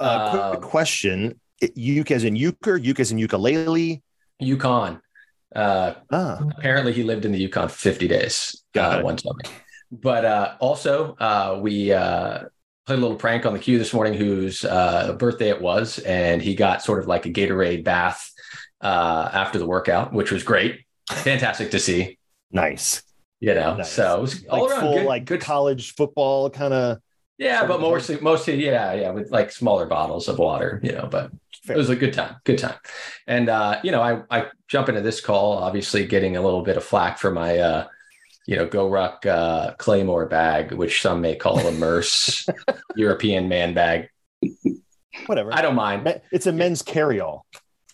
Uh, 0.00 0.30
quick 0.30 0.42
Um, 0.64 0.70
question. 0.70 1.40
Uke 1.74 2.10
as 2.12 2.24
in 2.24 2.36
euchre, 2.36 2.76
uke 2.76 3.00
as 3.00 3.10
in 3.12 3.18
ukulele. 3.18 4.02
Yukon. 4.38 5.00
Uh, 5.56 5.94
Ah, 6.12 6.38
apparently 6.56 6.92
he 6.92 7.02
lived 7.02 7.24
in 7.24 7.32
the 7.32 7.38
Yukon 7.38 7.68
for 7.68 7.74
50 7.74 8.06
days 8.06 8.62
Got 8.74 8.96
uh, 8.96 8.98
it. 8.98 9.04
one 9.04 9.18
summer. 9.18 9.40
But 9.90 10.24
uh, 10.24 10.54
also, 10.60 11.14
uh, 11.18 11.58
we 11.60 11.90
uh, 11.92 12.44
played 12.88 12.98
a 12.98 13.02
little 13.02 13.16
prank 13.18 13.44
on 13.44 13.52
the 13.52 13.58
queue 13.58 13.78
this 13.78 13.92
morning, 13.92 14.14
whose 14.14 14.64
uh, 14.64 15.12
birthday 15.18 15.50
it 15.50 15.60
was, 15.60 15.98
and 16.00 16.40
he 16.40 16.54
got 16.54 16.82
sort 16.82 16.98
of 16.98 17.06
like 17.06 17.26
a 17.26 17.30
Gatorade 17.30 17.84
bath 17.84 18.32
uh, 18.80 19.28
after 19.32 19.58
the 19.58 19.66
workout, 19.66 20.12
which 20.14 20.32
was 20.32 20.42
great, 20.42 20.80
fantastic 21.10 21.70
to 21.72 21.78
see. 21.78 22.18
nice. 22.50 23.02
You 23.40 23.54
know, 23.54 23.76
Nice. 23.76 23.92
so 23.92 24.16
it 24.16 24.20
was 24.22 24.46
all 24.48 24.62
Like 24.62 24.70
around 24.72 24.80
full, 24.80 24.94
good, 24.94 25.06
like 25.06 25.24
good. 25.26 25.40
college 25.40 25.94
football 25.94 26.50
kind 26.50 26.72
of. 26.74 26.98
Yeah, 27.36 27.66
but 27.66 27.80
mostly, 27.80 28.18
mostly, 28.20 28.64
yeah, 28.64 28.94
yeah, 28.94 29.10
with 29.10 29.30
like 29.30 29.52
smaller 29.52 29.86
bottles 29.86 30.26
of 30.26 30.38
water, 30.40 30.80
you 30.82 30.90
know, 30.92 31.06
but 31.08 31.30
Fair. 31.62 31.76
it 31.76 31.78
was 31.78 31.88
a 31.90 31.94
good 31.94 32.12
time, 32.14 32.36
good 32.44 32.58
time. 32.58 32.74
And, 33.28 33.48
uh, 33.48 33.78
you 33.84 33.92
know, 33.92 34.00
I, 34.02 34.22
I 34.30 34.46
jump 34.66 34.88
into 34.88 35.02
this 35.02 35.20
call, 35.20 35.52
obviously 35.58 36.04
getting 36.06 36.36
a 36.36 36.42
little 36.42 36.62
bit 36.62 36.76
of 36.76 36.82
flack 36.82 37.18
for 37.18 37.30
my, 37.30 37.58
uh, 37.58 37.86
you 38.48 38.56
know, 38.56 38.66
GORUCK 38.66 39.26
uh, 39.26 39.74
Claymore 39.74 40.24
bag, 40.24 40.72
which 40.72 41.02
some 41.02 41.20
may 41.20 41.36
call 41.36 41.58
a 41.58 41.72
murse 41.72 42.48
European 42.96 43.46
man 43.46 43.74
bag. 43.74 44.08
Whatever. 45.26 45.52
I 45.52 45.60
don't 45.60 45.74
mind. 45.74 46.22
It's 46.32 46.46
a 46.46 46.52
men's 46.52 46.80
carry-all. 46.80 47.44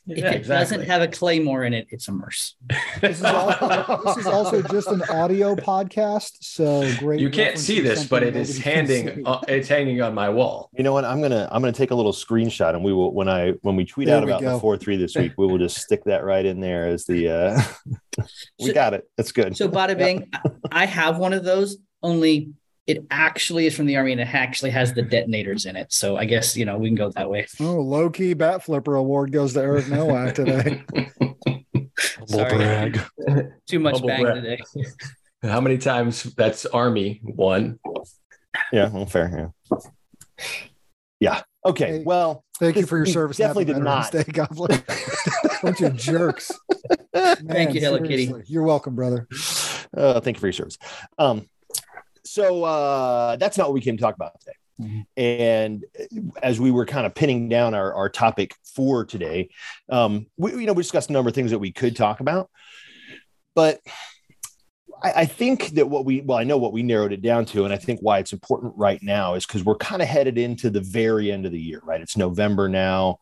If 0.06 0.18
Yeah, 0.18 0.32
it 0.32 0.36
exactly. 0.36 0.76
doesn't 0.76 0.90
have 0.90 1.00
a 1.00 1.08
claymore 1.08 1.64
in 1.64 1.72
it, 1.72 1.86
it's 1.90 2.08
a 2.08 2.12
murse. 2.12 2.56
This 3.00 3.18
is, 3.20 3.24
also, 3.24 4.02
this 4.04 4.16
is 4.18 4.26
also 4.26 4.60
just 4.62 4.88
an 4.88 5.02
audio 5.04 5.54
podcast. 5.54 6.32
So 6.42 6.90
great. 6.98 7.20
You 7.20 7.30
can't 7.30 7.58
see 7.58 7.80
this, 7.80 8.06
but 8.06 8.22
it 8.22 8.36
is 8.36 8.58
handing, 8.58 9.26
uh, 9.26 9.40
it's 9.48 9.66
hanging 9.66 10.02
on 10.02 10.14
my 10.14 10.28
wall. 10.28 10.68
You 10.76 10.84
know 10.84 10.92
what? 10.92 11.06
I'm 11.06 11.22
gonna 11.22 11.48
I'm 11.50 11.62
gonna 11.62 11.72
take 11.72 11.90
a 11.90 11.94
little 11.94 12.12
screenshot, 12.12 12.74
and 12.74 12.84
we 12.84 12.92
will 12.92 13.14
when 13.14 13.28
I 13.30 13.52
when 13.62 13.76
we 13.76 13.86
tweet 13.86 14.08
There 14.08 14.16
out 14.18 14.24
we 14.26 14.30
about 14.32 14.42
the 14.42 14.60
four 14.60 14.76
three 14.76 14.96
this 14.98 15.16
week, 15.16 15.32
we 15.38 15.46
will 15.46 15.58
just 15.58 15.78
stick 15.78 16.04
that 16.04 16.22
right 16.24 16.44
in 16.44 16.60
there 16.60 16.86
as 16.86 17.06
the. 17.06 17.28
uh 17.30 17.62
We 18.60 18.66
So- 18.68 18.72
got 18.74 18.92
it. 18.94 19.08
That's 19.16 19.32
good. 19.32 19.56
So 19.56 19.68
bada 19.68 19.96
bing, 19.96 20.28
I 20.32 20.40
I 20.70 20.86
have 20.86 21.18
one 21.18 21.32
of 21.32 21.44
those. 21.44 21.78
Only 22.02 22.52
it 22.86 23.04
actually 23.10 23.66
is 23.66 23.74
from 23.74 23.86
the 23.86 23.96
army, 23.96 24.12
and 24.12 24.20
it 24.20 24.34
actually 24.34 24.70
has 24.70 24.92
the 24.92 25.02
detonators 25.02 25.66
in 25.66 25.76
it. 25.76 25.92
So 25.92 26.16
I 26.16 26.24
guess 26.24 26.56
you 26.56 26.64
know 26.64 26.78
we 26.78 26.88
can 26.88 26.96
go 26.96 27.10
that 27.10 27.30
way. 27.30 27.46
Oh, 27.60 27.80
low 27.80 28.10
key 28.10 28.34
bat 28.34 28.62
flipper 28.62 28.94
award 28.96 29.32
goes 29.32 29.54
to 29.54 29.60
Eric 29.60 29.88
Nowak 29.88 30.34
today. 30.34 30.84
Sorry. 32.26 32.92
Too 33.66 33.78
much 33.78 33.94
Humble 33.94 34.08
bang 34.08 34.22
brag. 34.22 34.42
today. 34.42 34.60
How 35.42 35.60
many 35.60 35.78
times 35.78 36.22
that's 36.22 36.66
Army 36.66 37.20
one? 37.22 37.78
yeah, 38.72 38.88
well, 38.88 39.06
fair. 39.06 39.52
Yeah. 39.68 39.78
Yeah. 41.20 41.42
Okay. 41.66 41.98
Hey, 41.98 42.02
well, 42.04 42.44
Thank 42.58 42.76
you 42.76 42.86
for 42.86 42.96
your 42.96 43.06
service. 43.06 43.36
Definitely 43.36 43.66
did 43.66 43.78
not. 43.78 44.12
Veterans 44.12 44.26
Day, 44.26 44.32
Goblin. 44.32 44.82
Bunch 45.62 45.80
of 45.80 45.96
jerks. 45.96 46.52
Man, 47.42 47.74
you, 47.74 47.80
Hello 47.80 48.00
Kitty. 48.00 48.32
You're 48.46 48.62
welcome, 48.62 48.94
brother. 48.94 49.26
Uh, 49.96 50.20
thank 50.20 50.36
you 50.36 50.40
for 50.40 50.46
your 50.46 50.52
service. 50.52 50.78
Um, 51.18 51.48
so 52.24 52.64
uh, 52.64 53.36
that's 53.36 53.58
not 53.58 53.68
what 53.68 53.74
we 53.74 53.80
came 53.80 53.96
to 53.96 54.02
talk 54.02 54.14
about 54.14 54.38
today. 54.40 54.52
And 55.16 55.84
as 56.42 56.58
we 56.58 56.72
were 56.72 56.84
kind 56.84 57.06
of 57.06 57.14
pinning 57.14 57.48
down 57.48 57.74
our, 57.74 57.94
our 57.94 58.08
topic 58.08 58.56
for 58.74 59.04
today, 59.04 59.50
um, 59.88 60.26
we 60.36 60.50
you 60.52 60.66
know 60.66 60.72
we 60.72 60.82
discussed 60.82 61.10
a 61.10 61.12
number 61.12 61.28
of 61.28 61.34
things 61.34 61.52
that 61.52 61.60
we 61.60 61.70
could 61.70 61.94
talk 61.94 62.18
about, 62.20 62.50
but 63.54 63.78
I, 65.02 65.12
I 65.12 65.24
think 65.26 65.68
that 65.70 65.88
what 65.88 66.04
we 66.04 66.22
well 66.22 66.38
I 66.38 66.44
know 66.44 66.58
what 66.58 66.72
we 66.72 66.82
narrowed 66.82 67.12
it 67.12 67.22
down 67.22 67.44
to, 67.46 67.64
and 67.64 67.72
I 67.72 67.76
think 67.76 68.00
why 68.00 68.18
it's 68.18 68.32
important 68.32 68.74
right 68.76 69.00
now 69.00 69.34
is 69.34 69.46
because 69.46 69.64
we're 69.64 69.76
kind 69.76 70.02
of 70.02 70.08
headed 70.08 70.38
into 70.38 70.70
the 70.70 70.80
very 70.80 71.30
end 71.30 71.46
of 71.46 71.52
the 71.52 71.60
year, 71.60 71.80
right? 71.84 72.00
It's 72.00 72.16
November 72.16 72.68
now, 72.68 73.20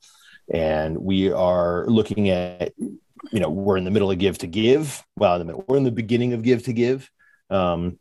and 0.52 0.96
we 0.96 1.30
are 1.30 1.86
looking 1.86 2.30
at 2.30 2.72
you 2.78 3.40
know 3.40 3.50
we're 3.50 3.76
in 3.76 3.84
the 3.84 3.90
middle 3.90 4.10
of 4.10 4.18
give 4.18 4.38
to 4.38 4.46
give 4.46 5.04
well 5.16 5.34
in 5.34 5.40
the 5.40 5.44
middle, 5.44 5.64
we're 5.68 5.76
in 5.76 5.84
the 5.84 5.90
beginning 5.90 6.32
of 6.32 6.42
give 6.42 6.62
to 6.64 6.72
give 6.72 7.10
um, 7.50 7.98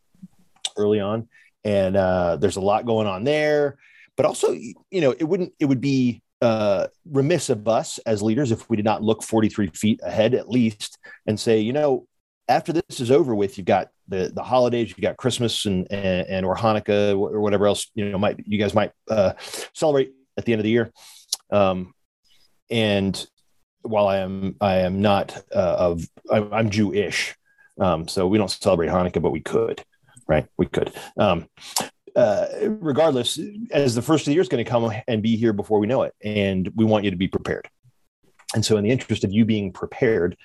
early 0.78 1.00
on. 1.00 1.28
And 1.63 1.96
uh, 1.96 2.38
there's 2.38 2.58
a 2.58 2.62
lot 2.62 2.86
going 2.86 3.08
on 3.08 3.24
there. 3.24 3.78
But 4.18 4.25
also 4.25 4.51
you 4.51 5.01
know 5.01 5.12
it 5.12 5.24
wouldn't 5.24 5.54
it 5.60 5.66
would 5.66 5.82
be 5.82 6.22
uh, 6.42 6.88
remiss 7.10 7.50
of 7.50 7.68
us 7.68 7.98
as 8.00 8.22
leaders 8.22 8.51
if 8.51 8.70
we 8.70 8.75
did 8.75 8.86
not 8.86 9.04
look 9.04 9.24
43 9.24 9.68
feet 9.70 10.00
ahead 10.04 10.34
at 10.34 10.50
least 10.50 10.98
and 11.28 11.40
say 11.40 11.60
you 11.60 11.72
know 11.72 12.08
after 12.48 12.74
this 12.74 13.00
is 13.00 13.12
over 13.12 13.34
with 13.36 13.58
you've 13.58 13.66
got 13.66 13.90
the 14.08 14.32
the 14.34 14.42
holidays 14.42 14.90
you've 14.90 15.01
got 15.01 15.18
christmas 15.18 15.66
and 15.66 15.88
and, 15.92 16.28
and 16.28 16.46
or 16.46 16.56
hanukkah 16.56 17.13
or 17.13 17.40
whatever 17.40 17.68
else 17.68 17.90
you 17.94 18.10
know 18.10 18.18
might 18.18 18.40
you 18.46 18.58
guys 18.58 18.74
might 18.74 18.92
uh, 19.10 19.34
celebrate 19.74 20.12
at 20.38 20.46
the 20.46 20.54
end 20.54 20.60
of 20.60 20.63
the 20.63 20.70
year. 20.70 20.92
Um, 21.51 21.94
and 22.70 23.25
while 23.82 24.08
I 24.08 24.18
am 24.18 24.56
I 24.62 24.78
am 24.80 25.01
not 25.01 25.38
uh, 25.54 25.75
of 25.80 26.06
I'm, 26.32 26.54
I'm 26.54 26.70
Jewish, 26.70 27.36
um, 27.80 28.08
so 28.08 28.28
we 28.28 28.38
don't 28.38 28.51
celebrate 28.51 28.90
Hanukkah, 28.90 29.22
but 29.22 29.32
we 29.32 29.42
could, 29.42 29.84
right? 30.28 30.46
We 30.58 30.66
could. 30.68 30.94
Um, 31.18 31.48
uh, 32.16 32.48
regardless, 32.68 33.40
as 33.72 33.96
the 33.96 34.01
first 34.01 34.24
of 34.24 34.25
the 34.25 34.34
year 34.34 34.42
is 34.42 34.50
going 34.50 34.63
to 34.63 34.70
come 34.70 34.92
and 35.08 35.22
be 35.22 35.38
here 35.38 35.54
before 35.54 35.80
we 35.80 35.88
know 35.88 36.04
it, 36.04 36.13
and 36.22 36.70
we 36.75 36.86
want 36.86 37.06
you 37.06 37.12
to 37.12 37.18
be 37.18 37.28
prepared. 37.28 37.70
And 38.54 38.66
so, 38.66 38.78
in 38.78 38.84
the 38.84 38.90
interest 38.90 39.24
of 39.24 39.32
you 39.32 39.46
being 39.46 39.72
prepared, 39.72 40.36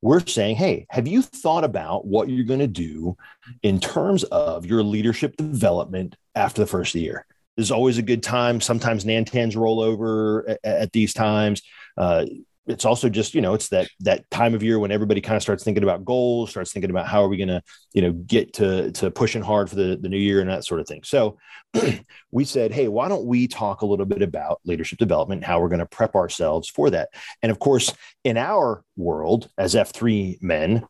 we're 0.00 0.24
saying, 0.24 0.56
hey, 0.56 0.86
have 0.90 1.08
you 1.08 1.22
thought 1.22 1.64
about 1.64 2.06
what 2.06 2.28
you're 2.28 2.44
going 2.44 2.60
to 2.60 2.68
do 2.68 3.16
in 3.62 3.80
terms 3.80 4.22
of 4.24 4.64
your 4.64 4.82
leadership 4.82 5.36
development 5.36 6.16
after 6.34 6.62
the 6.62 6.66
first 6.66 6.92
the 6.92 7.00
year? 7.00 7.26
This 7.56 7.66
is 7.66 7.72
always 7.72 7.98
a 7.98 8.02
good 8.02 8.22
time. 8.22 8.60
Sometimes 8.60 9.04
Nantans 9.04 9.56
roll 9.56 9.80
over 9.80 10.48
at, 10.48 10.60
at 10.64 10.92
these 10.92 11.12
times. 11.12 11.62
Uh, 11.96 12.26
it's 12.68 12.84
also 12.84 13.08
just 13.08 13.34
you 13.34 13.40
know 13.40 13.54
it's 13.54 13.68
that 13.68 13.88
that 14.00 14.28
time 14.30 14.54
of 14.54 14.62
year 14.62 14.78
when 14.78 14.92
everybody 14.92 15.20
kind 15.20 15.36
of 15.36 15.42
starts 15.42 15.64
thinking 15.64 15.82
about 15.82 16.04
goals 16.04 16.50
starts 16.50 16.72
thinking 16.72 16.90
about 16.90 17.06
how 17.06 17.24
are 17.24 17.28
we 17.28 17.36
going 17.36 17.48
to 17.48 17.62
you 17.92 18.02
know 18.02 18.12
get 18.12 18.52
to 18.52 18.92
to 18.92 19.10
pushing 19.10 19.42
hard 19.42 19.68
for 19.68 19.76
the, 19.76 19.98
the 20.00 20.08
new 20.08 20.18
year 20.18 20.40
and 20.40 20.50
that 20.50 20.64
sort 20.64 20.80
of 20.80 20.86
thing. 20.86 21.02
So 21.02 21.38
we 22.30 22.44
said 22.44 22.72
hey 22.72 22.88
why 22.88 23.08
don't 23.08 23.26
we 23.26 23.48
talk 23.48 23.82
a 23.82 23.86
little 23.86 24.06
bit 24.06 24.22
about 24.22 24.60
leadership 24.64 24.98
development 24.98 25.44
how 25.44 25.60
we're 25.60 25.68
going 25.68 25.78
to 25.80 25.86
prep 25.86 26.14
ourselves 26.14 26.68
for 26.68 26.90
that? 26.90 27.08
And 27.42 27.50
of 27.50 27.58
course 27.58 27.92
in 28.24 28.36
our 28.36 28.84
world 28.96 29.48
as 29.58 29.74
f3 29.74 30.42
men 30.42 30.86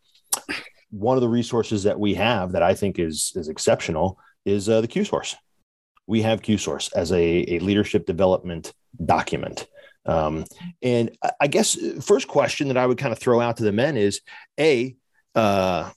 one 0.91 1.17
of 1.17 1.21
the 1.21 1.29
resources 1.29 1.83
that 1.83 2.01
we 2.01 2.15
have 2.15 2.53
that 2.53 2.63
i 2.63 2.75
think 2.75 2.99
is 2.99 3.33
is 3.37 3.49
exceptional 3.49 4.19
is 4.45 4.69
uh, 4.69 4.81
the 4.81 4.89
q 4.89 5.05
source. 5.05 5.37
We 6.07 6.23
have 6.23 6.43
q 6.43 6.59
source 6.59 6.91
as 6.93 7.13
a, 7.13 7.45
a 7.55 7.59
leadership 7.61 8.07
development 8.07 8.73
document 9.05 9.67
um, 10.09 10.45
and 10.83 11.11
I 11.41 11.47
guess 11.47 11.77
uh, 11.77 12.01
first 12.01 12.29
question 12.29 12.69
that 12.69 12.77
I 12.77 12.87
would 12.87 12.99
kind 12.99 13.13
of 13.13 13.19
throw 13.19 13.41
out 13.41 13.59
to 13.59 13.63
the 13.63 13.73
men 13.73 13.97
is 13.97 14.21
a 14.59 14.97
uh, 15.35 15.91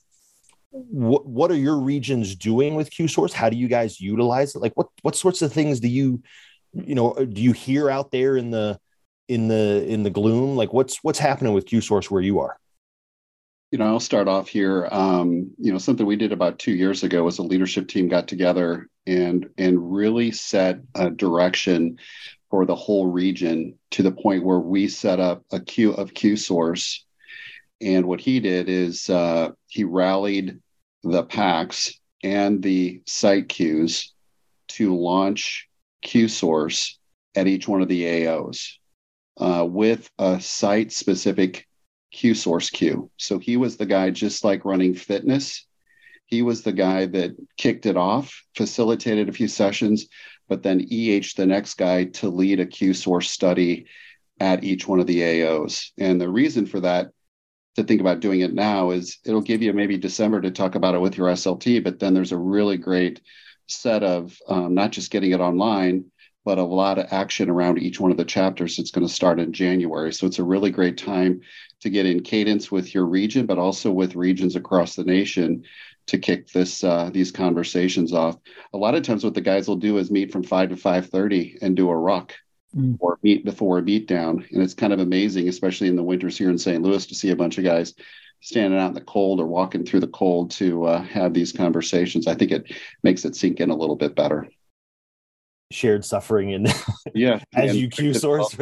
what 0.72 1.26
what 1.26 1.52
are 1.52 1.56
your 1.56 1.78
regions 1.78 2.36
doing 2.36 2.76
with 2.76 2.92
Q 2.92 3.08
source? 3.08 3.34
How 3.34 3.50
do 3.50 3.56
you 3.56 3.68
guys 3.68 4.00
utilize 4.00 4.56
it? 4.56 4.60
Like 4.60 4.74
what 4.76 4.88
what 5.02 5.16
sorts 5.16 5.42
of 5.42 5.54
things 5.54 5.80
do 5.80 5.88
you 5.88 6.22
you 6.74 6.96
know 6.96 7.14
do 7.14 7.42
you 7.42 7.54
hear 7.54 7.90
out 7.90 8.12
there 8.12 8.38
in 8.38 8.52
the 8.52 8.80
in 9.28 9.48
the 9.48 9.86
in 9.88 10.04
the 10.04 10.10
gloom? 10.10 10.56
Like 10.56 10.74
what's 10.74 11.04
what's 11.04 11.20
happening 11.20 11.54
with 11.54 11.66
Q 11.66 11.82
source 11.82 12.12
where 12.12 12.22
you 12.22 12.40
are? 12.40 12.58
You 13.72 13.78
know, 13.78 13.86
I'll 13.86 14.02
start 14.02 14.28
off 14.28 14.50
here. 14.50 14.90
Um, 14.92 15.52
you 15.58 15.72
know, 15.72 15.78
something 15.78 16.06
we 16.06 16.18
did 16.18 16.34
about 16.34 16.60
two 16.60 16.74
years 16.74 17.04
ago 17.04 17.24
was 17.24 17.38
a 17.38 17.44
leadership 17.44 17.88
team 17.88 18.10
got 18.10 18.28
together 18.28 18.88
and 19.08 19.50
and 19.58 19.94
really 19.94 20.32
set 20.32 20.82
a 20.96 21.10
direction 21.10 21.98
for 22.52 22.66
the 22.66 22.76
whole 22.76 23.08
region 23.08 23.80
to 23.92 24.04
the 24.04 24.12
point 24.12 24.44
where 24.44 24.60
we 24.60 24.90
set 24.90 25.22
up 25.22 25.44
a 25.52 25.60
queue 25.60 25.94
of 25.94 26.14
Q 26.14 26.36
source. 26.36 27.06
And 27.80 28.06
what 28.06 28.20
he 28.20 28.42
did 28.42 28.70
is 28.70 29.10
uh, 29.10 29.52
he 29.68 29.86
rallied 29.86 30.60
the 31.02 31.24
packs 31.24 31.98
and 32.22 32.62
the 32.62 33.02
site 33.08 33.50
queues 33.50 34.14
to 34.68 34.96
launch 34.96 35.68
Q 36.04 36.28
source 36.28 37.00
at 37.36 37.48
each 37.48 37.68
one 37.68 37.82
of 37.82 37.88
the 37.88 38.04
AOs 38.04 38.74
uh, 39.38 39.66
with 39.68 40.10
a 40.20 40.40
site 40.42 40.92
specific 40.92 41.68
Q 42.12 42.36
source 42.36 42.70
queue. 42.70 43.10
So 43.18 43.40
he 43.40 43.56
was 43.56 43.78
the 43.78 43.86
guy 43.86 44.10
just 44.10 44.44
like 44.44 44.66
running 44.66 44.94
fitness. 44.94 45.66
He 46.26 46.42
was 46.42 46.64
the 46.64 46.74
guy 46.74 47.06
that 47.08 47.32
kicked 47.58 47.86
it 47.86 47.96
off, 47.96 48.44
facilitated 48.56 49.30
a 49.30 49.34
few 49.34 49.48
sessions, 49.48 50.08
but 50.52 50.64
then 50.64 50.86
EH 50.92 51.32
the 51.38 51.46
next 51.46 51.76
guy 51.76 52.04
to 52.04 52.28
lead 52.30 52.60
a 52.60 52.66
Q 52.66 52.94
source 52.94 53.32
study 53.32 53.86
at 54.38 54.66
each 54.66 54.86
one 54.86 55.00
of 55.00 55.08
the 55.08 55.22
AOs. 55.22 55.92
And 55.98 56.20
the 56.20 56.28
reason 56.28 56.66
for 56.66 56.82
that 56.82 57.12
to 57.78 57.86
think 57.86 58.02
about 58.02 58.20
doing 58.20 58.42
it 58.42 58.54
now 58.54 58.92
is 58.92 59.20
it'll 59.24 59.40
give 59.40 59.62
you 59.62 59.72
maybe 59.72 59.98
December 59.98 60.42
to 60.42 60.52
talk 60.52 60.76
about 60.76 60.94
it 60.94 61.00
with 61.00 61.16
your 61.16 61.30
SLT, 61.30 61.82
but 61.86 62.00
then 62.00 62.14
there's 62.14 62.34
a 62.34 62.38
really 62.38 62.76
great 62.76 63.22
set 63.68 64.04
of 64.04 64.38
um, 64.50 64.74
not 64.74 64.92
just 64.92 65.10
getting 65.10 65.32
it 65.32 65.40
online, 65.40 66.12
but 66.44 66.58
a 66.58 66.64
lot 66.64 67.00
of 67.00 67.08
action 67.12 67.50
around 67.50 67.80
each 67.80 68.02
one 68.02 68.12
of 68.12 68.18
the 68.18 68.26
chapters. 68.26 68.78
It's 68.78 68.92
going 68.92 69.08
to 69.08 69.14
start 69.14 69.40
in 69.40 69.54
January. 69.54 70.12
So 70.12 70.28
it's 70.28 70.40
a 70.40 70.44
really 70.44 70.70
great 70.70 70.98
time 70.98 71.40
to 71.80 71.90
get 71.90 72.06
in 72.06 72.24
cadence 72.24 72.70
with 72.70 72.94
your 72.94 73.06
region, 73.06 73.46
but 73.46 73.58
also 73.58 73.90
with 73.90 74.16
regions 74.16 74.58
across 74.58 74.96
the 74.96 75.06
nation 75.06 75.64
to 76.08 76.18
kick 76.18 76.48
this 76.52 76.84
uh, 76.84 77.10
these 77.12 77.32
conversations 77.32 78.14
off. 78.14 78.38
A 78.74 78.78
lot 78.78 78.96
of 78.96 79.04
times, 79.04 79.24
what 79.24 79.34
the 79.34 79.42
guys 79.42 79.68
will 79.68 79.76
do 79.76 79.98
is 79.98 80.12
meet 80.12 80.32
from 80.32 80.44
five 80.44 80.70
to 80.70 80.78
five 80.78 81.10
thirty 81.10 81.58
and 81.62 81.76
do 81.76 81.90
a 81.90 81.96
ruck. 81.96 82.34
Mm. 82.76 82.96
Or 83.02 83.20
meet 83.22 83.44
before 83.44 83.80
a 83.80 83.82
beat 83.82 84.08
down. 84.08 84.46
And 84.50 84.64
it's 84.64 84.74
kind 84.74 84.94
of 84.94 85.02
amazing, 85.02 85.50
especially 85.50 85.90
in 85.90 85.98
the 85.98 86.04
winters 86.04 86.38
here 86.38 86.50
in 86.50 86.58
St. 86.58 86.82
Louis, 86.82 87.06
to 87.06 87.16
see 87.16 87.30
a 87.30 87.36
bunch 87.36 87.58
of 87.58 87.66
guys 87.66 87.94
standing 88.40 88.80
out 88.80 88.88
in 88.88 88.94
the 88.94 89.02
cold 89.02 89.42
or 89.42 89.46
walking 89.46 89.86
through 89.86 90.00
the 90.00 90.08
cold 90.08 90.52
to 90.52 90.86
uh, 90.86 91.02
have 91.04 91.34
these 91.34 91.52
conversations. 91.52 92.28
I 92.28 92.36
think 92.36 92.52
it 92.52 92.74
makes 93.04 93.26
it 93.26 93.36
sink 93.36 93.60
in 93.60 93.72
a 93.72 93.76
little 93.76 93.98
bit 93.98 94.16
better. 94.16 94.48
Shared 95.72 96.06
suffering 96.06 96.54
and 96.54 96.74
yeah, 97.14 97.40
as 97.54 97.76
you 97.76 97.90
Q 97.90 98.14
source. 98.16 98.56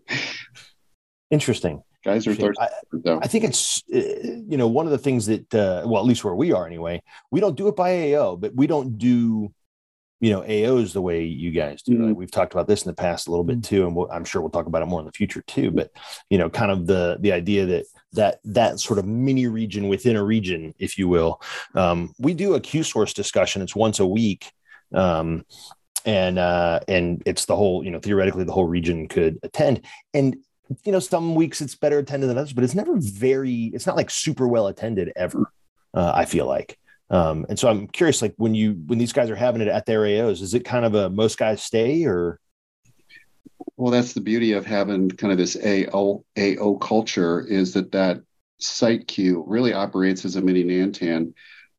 Interesting 1.30 1.82
guys 2.06 2.26
are 2.26 2.34
thirsty. 2.34 2.62
I, 2.62 3.18
I, 3.22 3.26
think 3.26 3.44
it's 3.44 3.82
uh, 3.94 3.98
you 4.48 4.56
know 4.56 4.68
one 4.68 4.86
of 4.86 4.92
the 4.92 4.98
things 4.98 5.26
that 5.26 5.54
uh, 5.54 5.82
well 5.86 6.00
at 6.00 6.06
least 6.06 6.24
where 6.24 6.34
we 6.34 6.52
are 6.52 6.66
anyway 6.66 7.02
we 7.30 7.40
don't 7.40 7.56
do 7.56 7.68
it 7.68 7.76
by 7.76 8.14
AO 8.14 8.36
but 8.36 8.54
we 8.54 8.66
don't 8.66 8.96
do 8.96 9.52
you 10.20 10.30
know 10.30 10.40
AOs 10.42 10.92
the 10.92 11.02
way 11.02 11.24
you 11.24 11.50
guys 11.50 11.82
do. 11.82 11.92
Mm-hmm. 11.92 12.14
we've 12.14 12.30
talked 12.30 12.52
about 12.52 12.66
this 12.66 12.82
in 12.82 12.90
the 12.90 12.94
past 12.94 13.28
a 13.28 13.30
little 13.30 13.44
bit 13.44 13.62
too, 13.62 13.86
and 13.86 13.94
we'll, 13.94 14.10
I'm 14.10 14.24
sure 14.24 14.40
we'll 14.40 14.50
talk 14.50 14.66
about 14.66 14.82
it 14.82 14.86
more 14.86 15.00
in 15.00 15.06
the 15.06 15.12
future 15.12 15.42
too. 15.42 15.70
But 15.70 15.90
you 16.30 16.38
know, 16.38 16.48
kind 16.48 16.70
of 16.70 16.86
the 16.86 17.18
the 17.20 17.32
idea 17.32 17.66
that 17.66 17.86
that 18.12 18.40
that 18.44 18.80
sort 18.80 18.98
of 18.98 19.04
mini 19.04 19.46
region 19.46 19.88
within 19.88 20.16
a 20.16 20.24
region, 20.24 20.74
if 20.78 20.96
you 20.96 21.08
will. 21.08 21.42
Um, 21.74 22.14
we 22.18 22.32
do 22.34 22.54
a 22.54 22.60
Q 22.60 22.82
source 22.82 23.12
discussion. 23.12 23.62
It's 23.62 23.76
once 23.76 24.00
a 24.00 24.06
week. 24.06 24.50
Um, 24.94 25.44
and 26.06 26.38
uh, 26.38 26.80
and 26.88 27.22
it's 27.26 27.44
the 27.46 27.56
whole 27.56 27.84
you 27.84 27.90
know 27.90 27.98
theoretically 27.98 28.44
the 28.44 28.52
whole 28.52 28.68
region 28.68 29.08
could 29.08 29.38
attend 29.42 29.84
and 30.14 30.36
you 30.84 30.92
know, 30.92 30.98
some 30.98 31.34
weeks 31.34 31.60
it's 31.60 31.74
better 31.74 31.98
attended 31.98 32.28
than 32.28 32.38
others, 32.38 32.52
but 32.52 32.64
it's 32.64 32.74
never 32.74 32.96
very, 32.96 33.70
it's 33.74 33.86
not 33.86 33.96
like 33.96 34.10
super 34.10 34.48
well 34.48 34.66
attended 34.66 35.12
ever. 35.16 35.50
Uh, 35.94 36.12
I 36.14 36.26
feel 36.26 36.46
like. 36.46 36.78
Um, 37.08 37.46
and 37.48 37.58
so 37.58 37.68
I'm 37.68 37.86
curious, 37.86 38.20
like 38.20 38.34
when 38.36 38.54
you, 38.54 38.72
when 38.86 38.98
these 38.98 39.14
guys 39.14 39.30
are 39.30 39.36
having 39.36 39.62
it 39.62 39.68
at 39.68 39.86
their 39.86 40.00
AOs, 40.00 40.42
is 40.42 40.52
it 40.52 40.64
kind 40.64 40.84
of 40.84 40.94
a 40.94 41.08
most 41.08 41.38
guys 41.38 41.62
stay 41.62 42.04
or? 42.04 42.38
Well, 43.78 43.92
that's 43.92 44.12
the 44.12 44.20
beauty 44.20 44.52
of 44.52 44.66
having 44.66 45.08
kind 45.08 45.32
of 45.32 45.38
this 45.38 45.56
AO, 45.56 46.24
AO 46.38 46.74
culture 46.74 47.46
is 47.46 47.72
that 47.74 47.92
that 47.92 48.20
site 48.58 49.06
queue 49.06 49.44
really 49.46 49.72
operates 49.72 50.24
as 50.24 50.36
a 50.36 50.42
mini 50.42 50.64
Nantan 50.64 51.32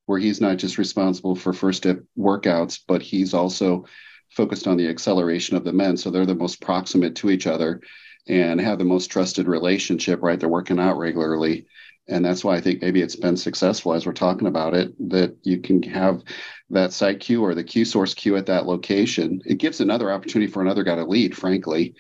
where 0.06 0.20
he's 0.20 0.42
not 0.42 0.58
just 0.58 0.78
responsible 0.78 1.36
for 1.36 1.54
first 1.54 1.78
step 1.78 2.00
workouts, 2.18 2.80
but 2.88 3.02
he's 3.02 3.34
also 3.34 3.86
focused 4.30 4.68
on 4.68 4.78
the 4.78 4.88
acceleration 4.88 5.58
of 5.58 5.64
the 5.64 5.74
men. 5.74 5.98
So 5.98 6.10
they're 6.10 6.26
the 6.26 6.34
most 6.34 6.62
proximate 6.62 7.16
to 7.18 7.30
each 7.30 7.46
other 7.46 7.82
and 8.28 8.60
have 8.60 8.78
the 8.78 8.86
most 8.86 9.08
trusted 9.08 9.48
relationship, 9.48 10.22
right? 10.22 10.40
They're 10.40 10.50
working 10.50 10.80
out 10.80 10.98
regularly. 10.98 11.66
And 12.10 12.24
that's 12.24 12.44
why 12.44 12.56
I 12.56 12.62
think 12.62 12.82
maybe 12.82 13.02
it's 13.02 13.18
been 13.18 13.36
successful 13.36 13.94
as 13.94 14.06
we're 14.06 14.14
talking 14.14 14.48
about 14.48 14.74
it, 14.74 14.94
that 15.10 15.36
you 15.44 15.60
can 15.60 15.84
have 15.84 16.24
that 16.70 16.94
site 16.94 17.20
queue 17.20 17.44
or 17.44 17.54
the 17.54 17.64
Q 17.64 17.84
source 17.84 18.14
queue 18.14 18.38
at 18.38 18.46
that 18.46 18.66
location. 18.66 19.42
It 19.46 19.58
gives 19.58 19.82
another 19.82 20.12
opportunity 20.12 20.50
for 20.52 20.62
another 20.62 20.84
guy 20.84 20.96
to 20.96 21.04
lead, 21.04 21.36
frankly, 21.36 21.96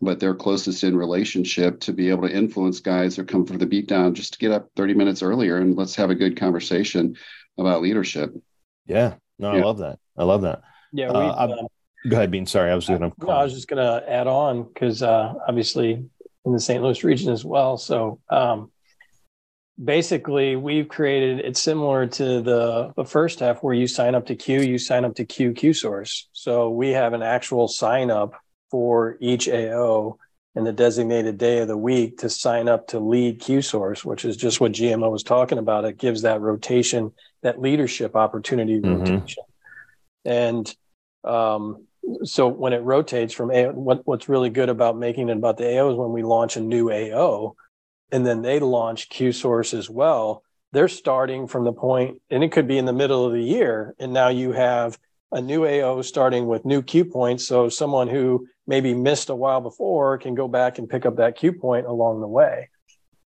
but 0.00 0.18
they're 0.18 0.34
closest 0.34 0.84
in 0.84 0.96
relationship 0.96 1.80
to 1.80 1.92
be 1.92 2.08
able 2.08 2.26
to 2.26 2.34
influence 2.34 2.80
guys 2.80 3.16
that 3.16 3.28
come 3.28 3.44
for 3.44 3.58
the 3.58 3.66
beatdown 3.66 4.14
just 4.14 4.32
to 4.32 4.38
get 4.38 4.52
up 4.52 4.70
30 4.74 4.94
minutes 4.94 5.22
earlier 5.22 5.58
and 5.58 5.76
let's 5.76 5.96
have 5.96 6.10
a 6.10 6.14
good 6.14 6.36
conversation 6.36 7.14
about 7.58 7.82
leadership. 7.82 8.34
Yeah. 8.86 9.14
No, 9.38 9.52
yeah. 9.52 9.60
I 9.60 9.64
love 9.64 9.78
that. 9.78 9.98
I 10.16 10.24
love 10.24 10.42
that. 10.42 10.62
Yeah. 10.92 11.10
Uh, 11.10 11.66
Go 12.08 12.16
ahead, 12.16 12.30
Bean. 12.30 12.46
Sorry, 12.46 12.70
I 12.70 12.74
was 12.74 12.88
going 12.88 13.00
to. 13.00 13.12
No, 13.18 13.30
I 13.30 13.44
was 13.44 13.54
just 13.54 13.68
going 13.68 13.82
to 13.82 14.10
add 14.10 14.26
on 14.26 14.64
because 14.64 15.02
uh, 15.02 15.34
obviously 15.46 16.04
in 16.44 16.52
the 16.52 16.60
St. 16.60 16.82
Louis 16.82 17.04
region 17.04 17.32
as 17.32 17.44
well. 17.44 17.76
So 17.76 18.18
um, 18.28 18.72
basically, 19.82 20.56
we've 20.56 20.88
created 20.88 21.40
it's 21.40 21.62
similar 21.62 22.06
to 22.06 22.42
the 22.42 22.92
the 22.96 23.04
first 23.04 23.40
half 23.40 23.62
where 23.62 23.74
you 23.74 23.86
sign 23.86 24.14
up 24.14 24.26
to 24.26 24.34
Q, 24.34 24.60
you 24.62 24.78
sign 24.78 25.04
up 25.04 25.14
to 25.16 25.24
Q 25.24 25.52
Q 25.52 25.72
source. 25.72 26.28
So 26.32 26.70
we 26.70 26.90
have 26.90 27.12
an 27.12 27.22
actual 27.22 27.68
sign 27.68 28.10
up 28.10 28.34
for 28.70 29.16
each 29.20 29.48
AO 29.48 30.18
in 30.54 30.64
the 30.64 30.72
designated 30.72 31.38
day 31.38 31.58
of 31.58 31.68
the 31.68 31.76
week 31.76 32.18
to 32.18 32.28
sign 32.28 32.68
up 32.68 32.88
to 32.88 32.98
lead 32.98 33.40
Q 33.40 33.62
source, 33.62 34.04
which 34.04 34.24
is 34.24 34.36
just 34.36 34.60
what 34.60 34.72
GMO 34.72 35.10
was 35.10 35.22
talking 35.22 35.58
about. 35.58 35.84
It 35.84 35.98
gives 35.98 36.22
that 36.22 36.40
rotation, 36.40 37.12
that 37.42 37.60
leadership 37.60 38.16
opportunity 38.16 38.80
mm-hmm. 38.80 38.98
rotation. 38.98 39.44
And 40.24 40.74
um, 41.24 41.86
so 42.24 42.48
when 42.48 42.72
it 42.72 42.82
rotates 42.82 43.32
from 43.32 43.50
A, 43.50 43.68
what, 43.68 44.06
what's 44.06 44.28
really 44.28 44.50
good 44.50 44.68
about 44.68 44.98
making 44.98 45.28
it 45.28 45.36
about 45.36 45.56
the 45.56 45.78
AO 45.78 45.90
is 45.90 45.96
when 45.96 46.12
we 46.12 46.22
launch 46.22 46.56
a 46.56 46.60
new 46.60 46.90
AO 46.90 47.54
and 48.10 48.26
then 48.26 48.42
they 48.42 48.60
launch 48.60 49.08
Q 49.08 49.32
source 49.32 49.72
as 49.72 49.88
well, 49.88 50.42
they're 50.72 50.88
starting 50.88 51.46
from 51.46 51.64
the 51.64 51.72
point, 51.72 52.20
and 52.30 52.42
it 52.42 52.52
could 52.52 52.66
be 52.66 52.78
in 52.78 52.84
the 52.84 52.92
middle 52.92 53.26
of 53.26 53.32
the 53.32 53.42
year. 53.42 53.94
And 53.98 54.12
now 54.12 54.28
you 54.28 54.52
have 54.52 54.98
a 55.30 55.40
new 55.40 55.66
AO 55.66 56.02
starting 56.02 56.46
with 56.46 56.64
new 56.64 56.82
Q 56.82 57.04
points. 57.04 57.46
So 57.46 57.68
someone 57.68 58.08
who 58.08 58.46
maybe 58.66 58.94
missed 58.94 59.30
a 59.30 59.34
while 59.34 59.60
before 59.60 60.18
can 60.18 60.34
go 60.34 60.48
back 60.48 60.78
and 60.78 60.88
pick 60.88 61.06
up 61.06 61.16
that 61.16 61.36
Q 61.36 61.52
point 61.52 61.86
along 61.86 62.20
the 62.20 62.28
way. 62.28 62.68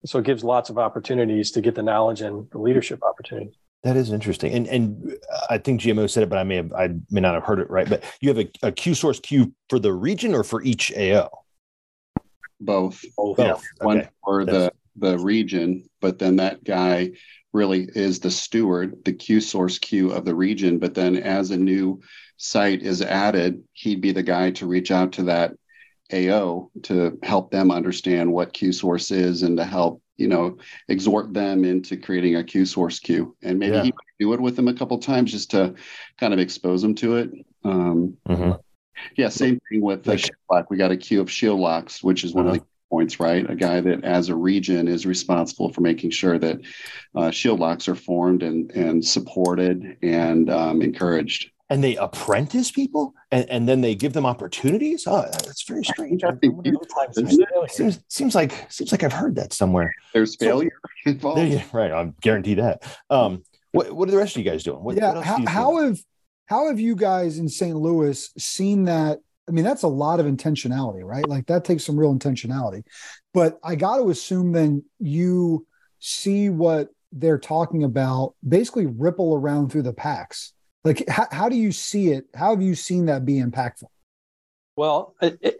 So 0.04 0.18
it 0.18 0.24
gives 0.24 0.42
lots 0.42 0.68
of 0.68 0.78
opportunities 0.78 1.52
to 1.52 1.60
get 1.60 1.76
the 1.76 1.82
knowledge 1.82 2.20
and 2.20 2.50
the 2.50 2.58
leadership 2.58 3.02
opportunities. 3.04 3.54
That 3.82 3.96
is 3.96 4.12
interesting, 4.12 4.52
and 4.52 4.66
and 4.68 5.16
uh, 5.32 5.46
I 5.50 5.58
think 5.58 5.80
GMO 5.80 6.08
said 6.08 6.22
it, 6.22 6.28
but 6.28 6.38
I 6.38 6.44
may 6.44 6.56
have 6.56 6.72
I 6.72 6.90
may 7.10 7.20
not 7.20 7.34
have 7.34 7.42
heard 7.42 7.58
it 7.58 7.68
right. 7.68 7.88
But 7.88 8.04
you 8.20 8.28
have 8.28 8.38
a, 8.38 8.48
a 8.62 8.72
Q 8.72 8.94
source 8.94 9.18
queue 9.18 9.52
for 9.68 9.80
the 9.80 9.92
region 9.92 10.34
or 10.34 10.44
for 10.44 10.62
each 10.62 10.92
AO? 10.96 11.28
Both. 12.60 13.04
Both. 13.16 13.38
Yeah. 13.40 13.56
One 13.80 14.08
for 14.24 14.44
the 14.44 14.72
the 14.96 15.18
region, 15.18 15.88
but 16.00 16.18
then 16.18 16.36
that 16.36 16.62
guy 16.62 17.12
really 17.52 17.88
is 17.94 18.20
the 18.20 18.30
steward, 18.30 19.04
the 19.04 19.12
Q 19.12 19.40
source 19.40 19.78
queue 19.78 20.10
of 20.12 20.24
the 20.24 20.34
region. 20.34 20.78
But 20.78 20.94
then 20.94 21.16
as 21.16 21.50
a 21.50 21.56
new 21.56 22.00
site 22.36 22.82
is 22.82 23.02
added, 23.02 23.62
he'd 23.72 24.00
be 24.00 24.12
the 24.12 24.22
guy 24.22 24.50
to 24.52 24.66
reach 24.66 24.90
out 24.90 25.12
to 25.12 25.24
that 25.24 25.54
AO 26.12 26.70
to 26.84 27.18
help 27.22 27.50
them 27.50 27.70
understand 27.70 28.32
what 28.32 28.52
Q 28.52 28.72
source 28.72 29.10
is 29.10 29.42
and 29.42 29.56
to 29.56 29.64
help, 29.64 30.01
you 30.16 30.28
know, 30.28 30.58
exhort 30.88 31.32
them 31.32 31.64
into 31.64 31.96
creating 31.96 32.36
a 32.36 32.44
Q 32.44 32.64
source 32.66 32.98
queue. 33.00 33.36
And 33.42 33.58
maybe 33.58 33.76
Yeah. 33.76 33.82
he 33.82 33.88
might 33.90 34.18
do 34.20 34.32
it 34.34 34.40
with 34.40 34.56
them 34.56 34.68
a 34.68 34.74
couple 34.74 34.98
times 34.98 35.32
just 35.32 35.50
to 35.52 35.74
kind 36.18 36.32
of 36.32 36.38
expose 36.38 36.82
them 36.82 36.94
to 36.96 37.16
it. 37.16 37.32
Um, 37.64 38.16
Mhm. 38.28 38.60
yeah, 39.16 39.28
same 39.28 39.58
thing 39.68 39.80
with 39.80 40.04
the 40.04 40.18
shield 40.18 40.36
lock. 40.50 40.70
We 40.70 40.76
got 40.76 40.90
a 40.90 40.96
queue 40.96 41.20
of 41.20 41.30
shield 41.30 41.60
locks, 41.60 42.02
which 42.02 42.24
is 42.24 42.34
one 42.34 42.46
of 42.46 42.54
the 42.54 42.62
points, 42.90 43.18
right? 43.18 43.48
A 43.50 43.56
guy 43.56 43.80
that, 43.80 44.04
as 44.04 44.28
a 44.28 44.36
region, 44.36 44.86
is 44.86 45.06
responsible 45.06 45.72
for 45.72 45.80
making 45.80 46.10
sure 46.10 46.38
that 46.38 46.60
uh, 47.14 47.30
shield 47.30 47.58
locks 47.58 47.88
are 47.88 47.94
formed 47.94 48.42
and 48.42 48.70
and 48.72 49.04
supported 49.04 49.96
and 50.02 50.50
um, 50.50 50.82
encouraged. 50.82 51.50
And 51.72 51.82
they 51.82 51.96
apprentice 51.96 52.70
people, 52.70 53.14
and, 53.30 53.48
and 53.48 53.66
then 53.66 53.80
they 53.80 53.94
give 53.94 54.12
them 54.12 54.26
opportunities. 54.26 55.04
Oh, 55.06 55.22
that's 55.22 55.62
very 55.62 55.82
strange. 55.82 56.22
I 56.22 56.32
wonder- 56.42 56.72
seems 57.68 57.98
seems 58.08 58.34
like 58.34 58.70
seems 58.70 58.92
like 58.92 59.02
I've 59.02 59.12
heard 59.12 59.36
that 59.36 59.54
somewhere. 59.54 59.94
There's 60.12 60.38
So- 60.38 60.44
failure 60.44 60.78
involved. 61.06 61.38
There 61.38 61.46
you- 61.46 61.62
right, 61.72 61.90
I 61.90 62.12
guarantee 62.20 62.54
that. 62.54 62.82
Um, 63.08 63.42
what 63.70 63.90
what 63.90 64.06
are 64.08 64.12
the 64.12 64.18
rest 64.18 64.36
of 64.36 64.44
you 64.44 64.50
guys 64.50 64.64
doing? 64.64 64.84
What, 64.84 64.96
yeah. 64.96 65.08
what 65.08 65.16
else 65.16 65.26
how, 65.26 65.36
do 65.36 65.42
you 65.42 65.48
how 65.48 65.76
have 65.78 65.98
how 66.46 66.68
have 66.68 66.78
you 66.78 66.94
guys 66.94 67.38
in 67.38 67.48
St. 67.48 67.74
Louis 67.74 68.30
seen 68.36 68.84
that? 68.84 69.20
I 69.48 69.52
mean, 69.52 69.64
that's 69.64 69.82
a 69.82 69.88
lot 69.88 70.20
of 70.20 70.26
intentionality, 70.26 71.02
right? 71.02 71.26
Like 71.26 71.46
that 71.46 71.64
takes 71.64 71.84
some 71.84 71.98
real 71.98 72.14
intentionality. 72.14 72.84
But 73.32 73.58
I 73.64 73.76
got 73.76 73.96
to 73.96 74.10
assume 74.10 74.52
then 74.52 74.84
you 75.00 75.66
see 76.00 76.50
what 76.50 76.90
they're 77.12 77.38
talking 77.38 77.82
about 77.82 78.34
basically 78.46 78.86
ripple 78.86 79.34
around 79.34 79.70
through 79.72 79.82
the 79.82 79.92
packs. 79.94 80.52
Like, 80.84 81.08
how, 81.08 81.26
how 81.30 81.48
do 81.48 81.56
you 81.56 81.72
see 81.72 82.08
it? 82.08 82.24
How 82.34 82.50
have 82.50 82.62
you 82.62 82.74
seen 82.74 83.06
that 83.06 83.24
be 83.24 83.34
impactful? 83.34 83.86
Well, 84.76 85.14
it, 85.22 85.38
it, 85.40 85.56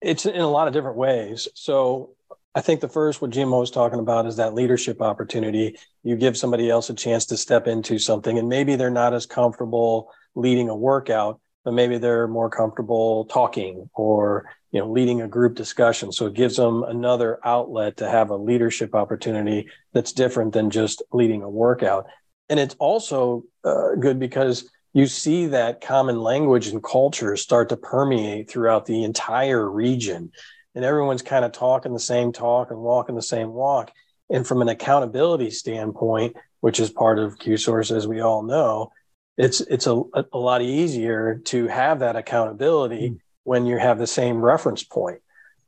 it's 0.00 0.26
in 0.26 0.40
a 0.40 0.48
lot 0.48 0.68
of 0.68 0.74
different 0.74 0.96
ways. 0.96 1.48
So 1.54 2.14
I 2.54 2.60
think 2.60 2.80
the 2.80 2.88
first, 2.88 3.22
what 3.22 3.30
Jim 3.30 3.50
was 3.50 3.70
talking 3.70 4.00
about, 4.00 4.26
is 4.26 4.36
that 4.36 4.54
leadership 4.54 5.00
opportunity. 5.00 5.76
You 6.02 6.16
give 6.16 6.36
somebody 6.36 6.68
else 6.68 6.90
a 6.90 6.94
chance 6.94 7.26
to 7.26 7.36
step 7.36 7.66
into 7.66 7.98
something, 7.98 8.38
and 8.38 8.48
maybe 8.48 8.76
they're 8.76 8.90
not 8.90 9.14
as 9.14 9.26
comfortable 9.26 10.10
leading 10.34 10.68
a 10.68 10.76
workout, 10.76 11.40
but 11.64 11.74
maybe 11.74 11.98
they're 11.98 12.28
more 12.28 12.50
comfortable 12.50 13.26
talking 13.26 13.88
or 13.94 14.50
you 14.72 14.80
know 14.80 14.90
leading 14.90 15.20
a 15.20 15.28
group 15.28 15.54
discussion. 15.54 16.10
So 16.10 16.26
it 16.26 16.34
gives 16.34 16.56
them 16.56 16.82
another 16.82 17.38
outlet 17.44 17.96
to 17.98 18.08
have 18.08 18.30
a 18.30 18.36
leadership 18.36 18.94
opportunity 18.94 19.68
that's 19.92 20.12
different 20.12 20.52
than 20.52 20.70
just 20.70 21.02
leading 21.12 21.42
a 21.42 21.50
workout. 21.50 22.06
And 22.50 22.60
it's 22.60 22.76
also 22.78 23.44
uh, 23.64 23.94
good 23.94 24.18
because 24.18 24.68
you 24.92 25.06
see 25.06 25.46
that 25.46 25.80
common 25.80 26.20
language 26.20 26.66
and 26.66 26.82
culture 26.82 27.36
start 27.36 27.68
to 27.68 27.76
permeate 27.76 28.50
throughout 28.50 28.86
the 28.86 29.04
entire 29.04 29.70
region. 29.70 30.32
And 30.74 30.84
everyone's 30.84 31.22
kind 31.22 31.44
of 31.44 31.52
talking 31.52 31.92
the 31.92 32.00
same 32.00 32.32
talk 32.32 32.70
and 32.70 32.80
walking 32.80 33.14
the 33.14 33.22
same 33.22 33.52
walk. 33.52 33.92
And 34.28 34.46
from 34.46 34.62
an 34.62 34.68
accountability 34.68 35.50
standpoint, 35.50 36.36
which 36.60 36.80
is 36.80 36.90
part 36.90 37.18
of 37.18 37.38
QSource, 37.38 37.96
as 37.96 38.06
we 38.06 38.20
all 38.20 38.42
know, 38.42 38.92
it's 39.38 39.60
it's 39.62 39.86
a, 39.86 40.02
a 40.32 40.38
lot 40.38 40.60
easier 40.60 41.40
to 41.46 41.66
have 41.68 42.00
that 42.00 42.16
accountability 42.16 43.20
when 43.44 43.64
you 43.64 43.78
have 43.78 43.98
the 43.98 44.06
same 44.06 44.36
reference 44.38 44.82
point. 44.84 45.20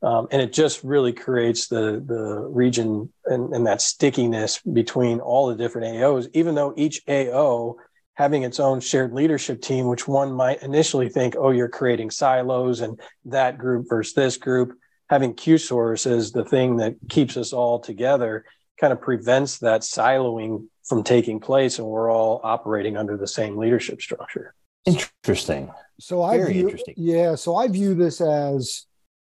Um, 0.03 0.27
and 0.31 0.41
it 0.41 0.51
just 0.51 0.83
really 0.83 1.13
creates 1.13 1.67
the 1.67 2.03
the 2.05 2.45
region 2.49 3.11
and, 3.25 3.53
and 3.53 3.65
that 3.65 3.81
stickiness 3.81 4.59
between 4.59 5.19
all 5.19 5.47
the 5.47 5.55
different 5.55 5.95
AOs, 5.95 6.27
even 6.33 6.55
though 6.55 6.73
each 6.75 7.01
AO 7.07 7.77
having 8.15 8.43
its 8.43 8.59
own 8.59 8.79
shared 8.79 9.13
leadership 9.13 9.61
team, 9.61 9.87
which 9.87 10.07
one 10.07 10.31
might 10.31 10.61
initially 10.61 11.09
think, 11.09 11.35
oh, 11.37 11.49
you're 11.51 11.69
creating 11.69 12.11
silos 12.11 12.81
and 12.81 12.99
that 13.25 13.57
group 13.57 13.87
versus 13.89 14.13
this 14.13 14.37
group. 14.37 14.77
Having 15.09 15.35
Q 15.35 15.57
source 15.57 16.05
as 16.05 16.31
the 16.31 16.45
thing 16.45 16.77
that 16.77 16.95
keeps 17.09 17.37
us 17.37 17.53
all 17.53 17.79
together 17.79 18.45
kind 18.79 18.91
of 18.93 19.01
prevents 19.01 19.59
that 19.59 19.81
siloing 19.81 20.65
from 20.85 21.03
taking 21.03 21.39
place 21.39 21.79
and 21.79 21.87
we're 21.87 22.11
all 22.11 22.41
operating 22.43 22.97
under 22.97 23.15
the 23.15 23.27
same 23.27 23.57
leadership 23.57 24.01
structure. 24.01 24.53
Interesting. 24.85 25.71
So 25.99 26.21
I 26.21 26.37
Very 26.37 26.53
view, 26.53 26.61
interesting. 26.63 26.95
yeah. 26.97 27.35
So 27.35 27.55
I 27.55 27.67
view 27.67 27.93
this 27.95 28.21
as 28.21 28.85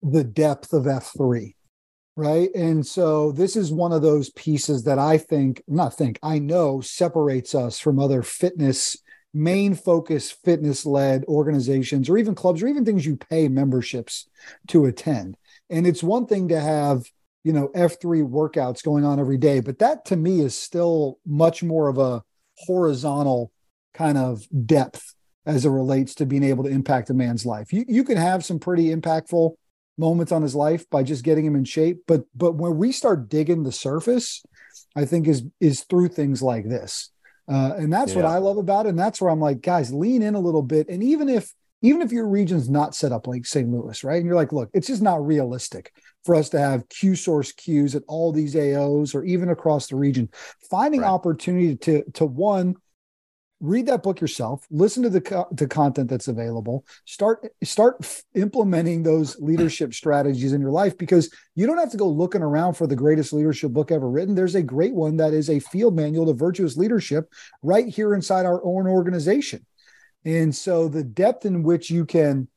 the 0.01 0.23
depth 0.23 0.73
of 0.73 0.87
F 0.87 1.11
three, 1.17 1.55
right? 2.15 2.49
And 2.55 2.85
so 2.85 3.31
this 3.31 3.55
is 3.55 3.71
one 3.71 3.91
of 3.91 4.01
those 4.01 4.29
pieces 4.31 4.83
that 4.83 4.99
I 4.99 5.17
think, 5.17 5.61
not 5.67 5.93
think, 5.93 6.19
I 6.23 6.39
know 6.39 6.81
separates 6.81 7.53
us 7.55 7.79
from 7.79 7.99
other 7.99 8.21
fitness, 8.21 8.97
main 9.33 9.75
focus 9.75 10.31
fitness 10.31 10.85
led 10.85 11.23
organizations 11.25 12.09
or 12.09 12.17
even 12.17 12.35
clubs 12.35 12.63
or 12.63 12.67
even 12.67 12.85
things 12.85 13.05
you 13.05 13.15
pay 13.15 13.47
memberships 13.47 14.27
to 14.67 14.85
attend. 14.85 15.37
And 15.69 15.85
it's 15.85 16.01
one 16.01 16.25
thing 16.25 16.47
to 16.47 16.59
have, 16.59 17.03
you 17.43 17.53
know, 17.53 17.69
F3 17.69 18.27
workouts 18.27 18.83
going 18.83 19.05
on 19.05 19.19
every 19.19 19.37
day, 19.37 19.59
but 19.59 19.79
that 19.79 20.05
to 20.05 20.15
me 20.15 20.41
is 20.41 20.55
still 20.57 21.19
much 21.25 21.61
more 21.61 21.87
of 21.87 21.97
a 21.97 22.23
horizontal 22.57 23.51
kind 23.93 24.17
of 24.17 24.47
depth 24.65 25.13
as 25.45 25.65
it 25.65 25.69
relates 25.69 26.15
to 26.15 26.25
being 26.25 26.43
able 26.43 26.63
to 26.63 26.69
impact 26.69 27.09
a 27.09 27.13
man's 27.13 27.45
life. 27.45 27.71
You 27.71 27.85
you 27.87 28.03
can 28.03 28.17
have 28.17 28.45
some 28.45 28.59
pretty 28.59 28.93
impactful 28.95 29.55
moments 29.99 30.31
on 30.31 30.41
his 30.41 30.55
life 30.55 30.89
by 30.89 31.03
just 31.03 31.23
getting 31.23 31.45
him 31.45 31.55
in 31.55 31.65
shape, 31.65 32.03
but 32.07 32.23
but 32.35 32.53
when 32.55 32.77
we 32.77 32.91
start 32.91 33.29
digging 33.29 33.63
the 33.63 33.71
surface, 33.71 34.43
I 34.95 35.05
think 35.05 35.27
is 35.27 35.43
is 35.59 35.83
through 35.83 36.09
things 36.09 36.41
like 36.41 36.67
this. 36.67 37.11
Uh, 37.47 37.73
and 37.77 37.91
that's 37.91 38.13
what 38.13 38.25
I 38.25 38.37
love 38.37 38.57
about 38.57 38.85
it. 38.85 38.89
And 38.89 38.99
that's 38.99 39.19
where 39.19 39.31
I'm 39.31 39.39
like, 39.39 39.61
guys, 39.61 39.91
lean 39.91 40.21
in 40.21 40.35
a 40.35 40.39
little 40.39 40.61
bit. 40.61 40.87
And 40.87 41.03
even 41.03 41.27
if 41.27 41.51
even 41.81 42.01
if 42.01 42.11
your 42.11 42.27
region's 42.27 42.69
not 42.69 42.93
set 42.93 43.11
up 43.11 43.25
like 43.25 43.45
St. 43.45 43.69
Louis, 43.69 44.03
right? 44.03 44.17
And 44.17 44.25
you're 44.25 44.35
like, 44.35 44.51
look, 44.51 44.69
it's 44.73 44.87
just 44.87 45.01
not 45.01 45.25
realistic 45.25 45.93
for 46.25 46.35
us 46.35 46.49
to 46.49 46.59
have 46.59 46.89
Q 46.89 47.15
source 47.15 47.51
queues 47.51 47.95
at 47.95 48.03
all 48.07 48.31
these 48.31 48.53
AOs 48.53 49.15
or 49.15 49.23
even 49.23 49.49
across 49.49 49.87
the 49.87 49.95
region. 49.95 50.29
Finding 50.69 51.03
opportunity 51.03 51.75
to 51.77 52.03
to 52.13 52.25
one 52.25 52.75
read 53.61 53.85
that 53.85 54.03
book 54.03 54.21
yourself 54.21 54.65
listen 54.71 55.03
to 55.03 55.09
the 55.09 55.19
co- 55.19 55.47
the 55.51 55.67
content 55.67 56.09
that's 56.09 56.29
available 56.29 56.85
start 57.05 57.45
start 57.63 57.97
f- 58.01 58.23
implementing 58.35 59.03
those 59.03 59.37
leadership 59.39 59.93
strategies 59.93 60.53
in 60.53 60.61
your 60.61 60.71
life 60.71 60.97
because 60.97 61.33
you 61.55 61.67
don't 61.67 61.77
have 61.77 61.91
to 61.91 61.97
go 61.97 62.07
looking 62.07 62.41
around 62.41 62.75
for 62.75 62.87
the 62.87 62.95
greatest 62.95 63.33
leadership 63.33 63.71
book 63.71 63.91
ever 63.91 64.09
written. 64.09 64.33
There's 64.33 64.55
a 64.55 64.63
great 64.63 64.93
one 64.93 65.17
that 65.17 65.33
is 65.33 65.49
a 65.49 65.59
field 65.59 65.95
manual 65.95 66.25
to 66.27 66.33
virtuous 66.33 66.77
leadership 66.77 67.31
right 67.61 67.87
here 67.87 68.13
inside 68.13 68.45
our 68.45 68.63
own 68.63 68.87
organization. 68.87 69.65
And 70.25 70.55
so 70.55 70.87
the 70.87 71.03
depth 71.03 71.45
in 71.45 71.63
which 71.63 71.89
you 71.89 72.05
can 72.05 72.47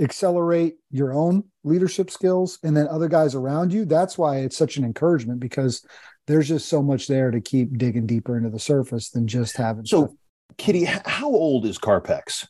accelerate 0.00 0.76
your 0.90 1.12
own 1.12 1.44
leadership 1.64 2.10
skills 2.10 2.58
and 2.62 2.76
then 2.76 2.88
other 2.88 3.08
guys 3.08 3.34
around 3.34 3.72
you 3.72 3.84
that's 3.84 4.16
why 4.16 4.38
it's 4.38 4.56
such 4.56 4.76
an 4.76 4.84
encouragement 4.84 5.38
because 5.38 5.84
there's 6.26 6.48
just 6.48 6.68
so 6.68 6.82
much 6.82 7.06
there 7.08 7.30
to 7.30 7.40
keep 7.40 7.76
digging 7.76 8.06
deeper 8.06 8.36
into 8.36 8.48
the 8.50 8.58
surface 8.58 9.10
than 9.10 9.26
just 9.26 9.56
having 9.56 9.84
So, 9.84 10.16
Kitty, 10.58 10.84
how 10.84 11.28
old 11.28 11.66
is 11.66 11.78
Carpex? 11.78 12.46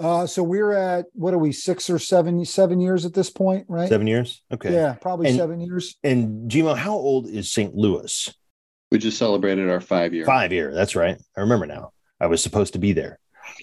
Uh, 0.00 0.26
so 0.26 0.42
we're 0.42 0.72
at 0.72 1.06
what 1.12 1.34
are 1.34 1.38
we 1.38 1.50
six 1.50 1.90
or 1.90 1.98
seven 1.98 2.44
seven 2.44 2.80
years 2.80 3.04
at 3.04 3.14
this 3.14 3.30
point, 3.30 3.66
right? 3.68 3.88
Seven 3.88 4.06
years. 4.06 4.42
Okay. 4.52 4.72
Yeah, 4.72 4.92
probably 4.94 5.28
And- 5.28 5.36
seven 5.36 5.60
years. 5.60 5.96
And 6.04 6.50
Gmo, 6.50 6.76
how 6.76 6.94
old 6.94 7.28
is 7.28 7.50
St. 7.50 7.74
Louis? 7.74 8.32
We 8.90 8.98
just 8.98 9.18
celebrated 9.18 9.68
our 9.68 9.80
five 9.80 10.14
year. 10.14 10.24
Five 10.24 10.52
year. 10.52 10.72
That's 10.72 10.94
right. 10.96 11.18
I 11.36 11.40
remember 11.40 11.66
now. 11.66 11.90
I 12.20 12.26
was 12.26 12.42
supposed 12.42 12.72
to 12.74 12.78
be 12.78 12.92
there. 12.92 13.18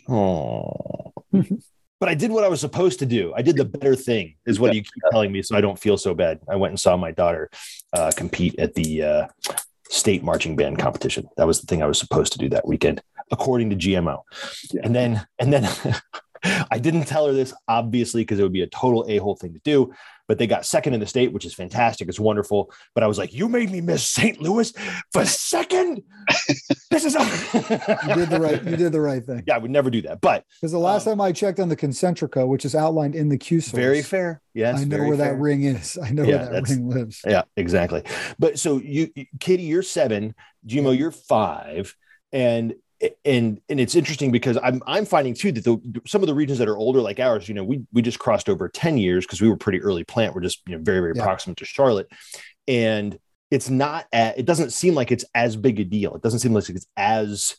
Oh. 0.08 1.14
but 1.32 2.10
I 2.10 2.16
did 2.16 2.32
what 2.32 2.44
I 2.44 2.48
was 2.48 2.62
supposed 2.62 3.00
to 3.00 3.06
do. 3.06 3.34
I 3.36 3.42
did 3.42 3.56
the 3.56 3.66
better 3.66 3.96
thing, 3.96 4.36
is 4.46 4.60
what 4.60 4.76
you 4.76 4.82
keep 4.82 5.04
telling 5.12 5.32
me, 5.32 5.42
so 5.42 5.56
I 5.56 5.62
don't 5.62 5.80
feel 5.80 5.98
so 5.98 6.14
bad. 6.14 6.40
I 6.50 6.56
went 6.56 6.72
and 6.72 6.80
saw 6.80 6.96
my 6.98 7.12
daughter 7.12 7.50
uh, 7.94 8.12
compete 8.16 8.60
at 8.60 8.76
the 8.76 9.04
uh, 9.04 9.28
state 9.90 10.24
marching 10.24 10.56
band 10.56 10.80
competition. 10.80 11.28
That 11.38 11.48
was 11.48 11.62
the 11.62 11.68
thing 11.68 11.82
I 11.82 11.88
was 11.88 11.98
supposed 11.98 12.34
to 12.34 12.38
do 12.38 12.50
that 12.50 12.68
weekend, 12.68 13.02
according 13.32 13.70
to 13.72 13.76
GMO. 13.76 14.22
And 14.84 14.96
then, 14.96 15.26
and 15.40 15.52
then 15.54 15.68
I 16.72 16.78
didn't 16.80 17.06
tell 17.06 17.26
her 17.28 17.34
this 17.34 17.54
obviously 17.68 18.22
because 18.22 18.40
it 18.40 18.44
would 18.44 18.54
be 18.54 18.62
a 18.62 18.68
total 18.68 19.06
a 19.08 19.18
hole 19.18 19.36
thing 19.36 19.54
to 19.54 19.60
do. 19.64 19.94
But 20.28 20.40
they 20.40 20.48
got 20.48 20.66
second 20.66 20.96
in 20.96 21.00
the 21.00 21.06
state, 21.06 21.32
which 21.34 21.46
is 21.46 21.54
fantastic. 21.54 22.10
It's 22.10 22.20
wonderful. 22.20 22.72
But 22.96 23.04
I 23.04 23.08
was 23.08 23.20
like, 23.20 23.32
"You 23.32 23.48
made 23.48 23.70
me 23.70 23.80
miss 23.80 24.08
St. 24.10 24.42
Louis 24.42 24.74
for 25.14 25.24
second. 25.26 26.02
This 26.92 27.04
is 27.04 27.16
a- 27.16 28.00
You 28.08 28.16
did 28.16 28.30
the 28.30 28.40
right. 28.40 28.64
You 28.64 28.78
did 28.78 28.92
the 28.94 29.02
right 29.02 29.24
thing. 29.24 29.44
yeah, 29.46 29.56
I 29.56 29.58
would 29.58 29.70
never 29.70 29.90
do 29.90 30.02
that. 30.04 30.22
But 30.22 30.46
Because 30.62 30.72
the 30.72 30.78
last 30.80 31.06
um, 31.06 31.12
time 31.18 31.22
I 31.22 31.32
checked 31.34 31.60
on 31.60 31.68
the 31.68 31.76
Concentrica, 31.76 32.48
which 32.48 32.64
is 32.64 32.74
outlined 32.74 33.16
in 33.16 33.28
the 33.28 33.38
Q 33.38 33.60
source, 33.60 33.76
very 33.78 34.02
fair. 34.02 34.42
Yes, 34.54 34.80
I 34.82 34.86
know 34.86 35.00
where 35.00 35.18
fair. 35.18 35.34
that 35.34 35.40
ring 35.40 35.64
is. 35.64 35.98
I 36.02 36.12
know 36.12 36.24
Yeah, 36.24 36.50
where 36.50 36.62
that 36.62 36.70
ring 36.70 36.90
lives. 36.90 37.22
Yeah, 37.28 37.42
exactly. 37.58 38.04
But 38.40 38.58
so 38.60 38.78
you, 38.78 39.10
Kitty, 39.42 39.64
you're 39.64 39.84
seven. 39.84 40.36
Gmo, 40.66 40.98
you're 40.98 41.12
five, 41.12 41.94
and 42.32 42.74
and 43.26 43.60
and 43.70 43.80
it's 43.80 43.96
interesting 43.96 44.32
because 44.32 44.58
I'm 44.64 44.82
I'm 44.88 45.06
finding 45.06 45.34
too 45.34 45.52
that 45.52 45.64
the 45.64 46.02
some 46.08 46.22
of 46.24 46.28
the 46.28 46.34
regions 46.34 46.60
that 46.60 46.68
are 46.68 46.78
older 46.78 47.02
like 47.02 47.20
ours, 47.20 47.48
you 47.48 47.56
know, 47.56 47.64
we 47.64 47.84
we 47.94 48.02
just 48.02 48.20
crossed 48.20 48.50
over 48.50 48.70
ten 48.70 48.98
years 48.98 49.26
because 49.26 49.42
we 49.42 49.50
were 49.50 49.58
pretty 49.58 49.82
early 49.82 50.04
plant. 50.04 50.34
We're 50.36 50.42
just 50.42 50.62
you 50.68 50.78
know 50.78 50.84
very 50.84 51.00
very 51.00 51.14
Yeah. 51.16 51.24
proximate 51.24 51.58
to 51.58 51.66
Charlotte, 51.66 52.08
and 52.68 53.18
it's 53.52 53.70
not. 53.70 54.06
a 54.14 54.34
it 54.38 54.46
doesn't 54.46 54.72
seem 54.72 54.96
like 54.96 55.12
it's 55.12 55.26
as 55.36 55.56
big 55.56 55.80
a 55.80 55.84
deal. 55.86 56.16
It 56.16 56.22
doesn't 56.22 56.40
seem 56.40 56.54
like 56.54 56.70
it's 56.70 56.88
as 56.98 57.56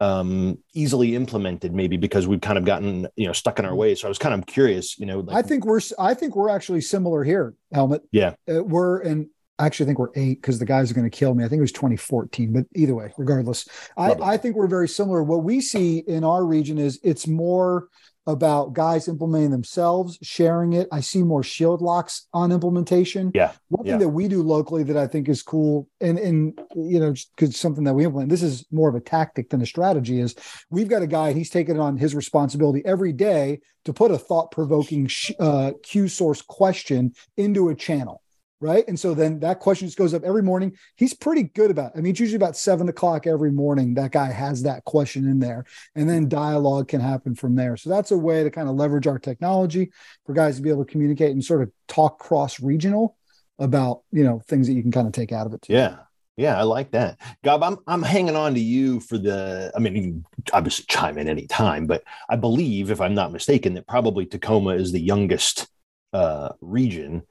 um, 0.00 0.58
easily 0.74 1.14
implemented, 1.14 1.72
maybe 1.72 1.96
because 1.96 2.26
we've 2.26 2.40
kind 2.40 2.58
of 2.58 2.64
gotten 2.64 3.06
you 3.14 3.26
know 3.26 3.32
stuck 3.32 3.58
in 3.60 3.64
our 3.64 3.74
ways. 3.74 4.00
So 4.00 4.08
I 4.08 4.10
was 4.10 4.18
kind 4.18 4.34
of 4.34 4.46
curious, 4.46 4.98
you 4.98 5.06
know. 5.06 5.20
Like, 5.20 5.36
I 5.36 5.46
think 5.46 5.64
we're 5.64 5.80
I 5.98 6.14
think 6.14 6.34
we're 6.34 6.48
actually 6.48 6.80
similar 6.80 7.22
here, 7.22 7.54
Helmet. 7.72 8.02
Yeah, 8.10 8.34
uh, 8.52 8.64
we're 8.64 9.00
and 9.00 9.28
I 9.58 9.66
actually 9.66 9.86
think 9.86 9.98
we're 9.98 10.08
eight 10.14 10.40
because 10.40 10.58
the 10.58 10.64
guys 10.64 10.90
are 10.90 10.94
going 10.94 11.08
to 11.08 11.16
kill 11.16 11.34
me. 11.34 11.44
I 11.44 11.48
think 11.48 11.58
it 11.58 11.62
was 11.62 11.72
2014, 11.72 12.52
but 12.52 12.64
either 12.74 12.94
way, 12.94 13.12
regardless, 13.16 13.68
I, 13.96 14.12
I 14.12 14.36
think 14.36 14.56
we're 14.56 14.66
very 14.66 14.88
similar. 14.88 15.22
What 15.22 15.44
we 15.44 15.60
see 15.60 15.98
in 15.98 16.24
our 16.24 16.44
region 16.44 16.78
is 16.78 16.98
it's 17.02 17.28
more 17.28 17.88
about 18.26 18.72
guys 18.72 19.08
implementing 19.08 19.50
themselves, 19.50 20.18
sharing 20.22 20.72
it. 20.72 20.88
I 20.92 21.00
see 21.00 21.22
more 21.22 21.42
shield 21.42 21.82
locks 21.82 22.28
on 22.32 22.52
implementation. 22.52 23.32
Yeah. 23.34 23.52
One 23.68 23.84
thing 23.84 23.92
yeah. 23.92 23.98
that 23.98 24.08
we 24.08 24.28
do 24.28 24.42
locally 24.42 24.84
that 24.84 24.96
I 24.96 25.06
think 25.06 25.28
is 25.28 25.42
cool, 25.42 25.88
and 26.00 26.18
and 26.18 26.58
you 26.74 27.00
know, 27.00 27.14
because 27.36 27.56
something 27.56 27.84
that 27.84 27.94
we 27.94 28.04
implement. 28.04 28.30
This 28.30 28.42
is 28.42 28.64
more 28.70 28.88
of 28.88 28.94
a 28.94 29.00
tactic 29.00 29.50
than 29.50 29.60
a 29.60 29.66
strategy. 29.66 30.20
Is 30.20 30.34
we've 30.70 30.88
got 30.88 31.02
a 31.02 31.06
guy. 31.06 31.32
He's 31.32 31.50
taken 31.50 31.78
on 31.78 31.96
his 31.96 32.14
responsibility 32.14 32.82
every 32.84 33.12
day 33.12 33.60
to 33.84 33.92
put 33.92 34.12
a 34.12 34.18
thought 34.18 34.50
provoking 34.52 35.10
uh, 35.40 35.72
Q 35.82 36.08
source 36.08 36.42
question 36.42 37.14
into 37.36 37.68
a 37.68 37.74
channel 37.74 38.21
right? 38.62 38.84
And 38.86 38.98
so 38.98 39.12
then 39.12 39.40
that 39.40 39.58
question 39.58 39.88
just 39.88 39.98
goes 39.98 40.14
up 40.14 40.22
every 40.22 40.42
morning. 40.42 40.76
He's 40.96 41.12
pretty 41.12 41.42
good 41.42 41.70
about. 41.70 41.94
It. 41.94 41.98
I 41.98 42.00
mean, 42.00 42.12
it's 42.12 42.20
usually 42.20 42.36
about 42.36 42.56
seven 42.56 42.88
o'clock 42.88 43.26
every 43.26 43.50
morning. 43.50 43.94
That 43.94 44.12
guy 44.12 44.30
has 44.30 44.62
that 44.62 44.84
question 44.84 45.28
in 45.28 45.40
there, 45.40 45.64
and 45.96 46.08
then 46.08 46.28
dialogue 46.28 46.88
can 46.88 47.00
happen 47.00 47.34
from 47.34 47.56
there. 47.56 47.76
So 47.76 47.90
that's 47.90 48.12
a 48.12 48.16
way 48.16 48.44
to 48.44 48.50
kind 48.50 48.68
of 48.68 48.76
leverage 48.76 49.08
our 49.08 49.18
technology 49.18 49.90
for 50.24 50.32
guys 50.32 50.56
to 50.56 50.62
be 50.62 50.70
able 50.70 50.84
to 50.84 50.90
communicate 50.90 51.32
and 51.32 51.44
sort 51.44 51.62
of 51.62 51.72
talk 51.88 52.20
cross 52.20 52.60
regional 52.60 53.16
about 53.58 54.02
you 54.12 54.24
know 54.24 54.40
things 54.46 54.68
that 54.68 54.74
you 54.74 54.82
can 54.82 54.92
kind 54.92 55.08
of 55.08 55.12
take 55.12 55.32
out 55.32 55.46
of 55.46 55.52
it. 55.52 55.62
Too. 55.62 55.72
Yeah. 55.72 55.96
Yeah, 56.38 56.58
I 56.58 56.62
like 56.62 56.92
that. 56.92 57.20
Gob, 57.44 57.62
I'm 57.62 57.76
I'm 57.86 58.02
hanging 58.02 58.36
on 58.36 58.54
to 58.54 58.60
you 58.60 59.00
for 59.00 59.18
the. 59.18 59.70
I 59.76 59.78
mean, 59.78 59.94
you 59.94 60.02
can 60.02 60.24
obviously 60.54 60.86
chime 60.88 61.18
in 61.18 61.28
any 61.28 61.46
time, 61.46 61.86
but 61.86 62.04
I 62.26 62.36
believe, 62.36 62.90
if 62.90 63.02
I'm 63.02 63.14
not 63.14 63.32
mistaken, 63.32 63.74
that 63.74 63.86
probably 63.86 64.24
Tacoma 64.24 64.70
is 64.70 64.92
the 64.92 65.00
youngest 65.00 65.68
uh, 66.14 66.48
region. 66.62 67.22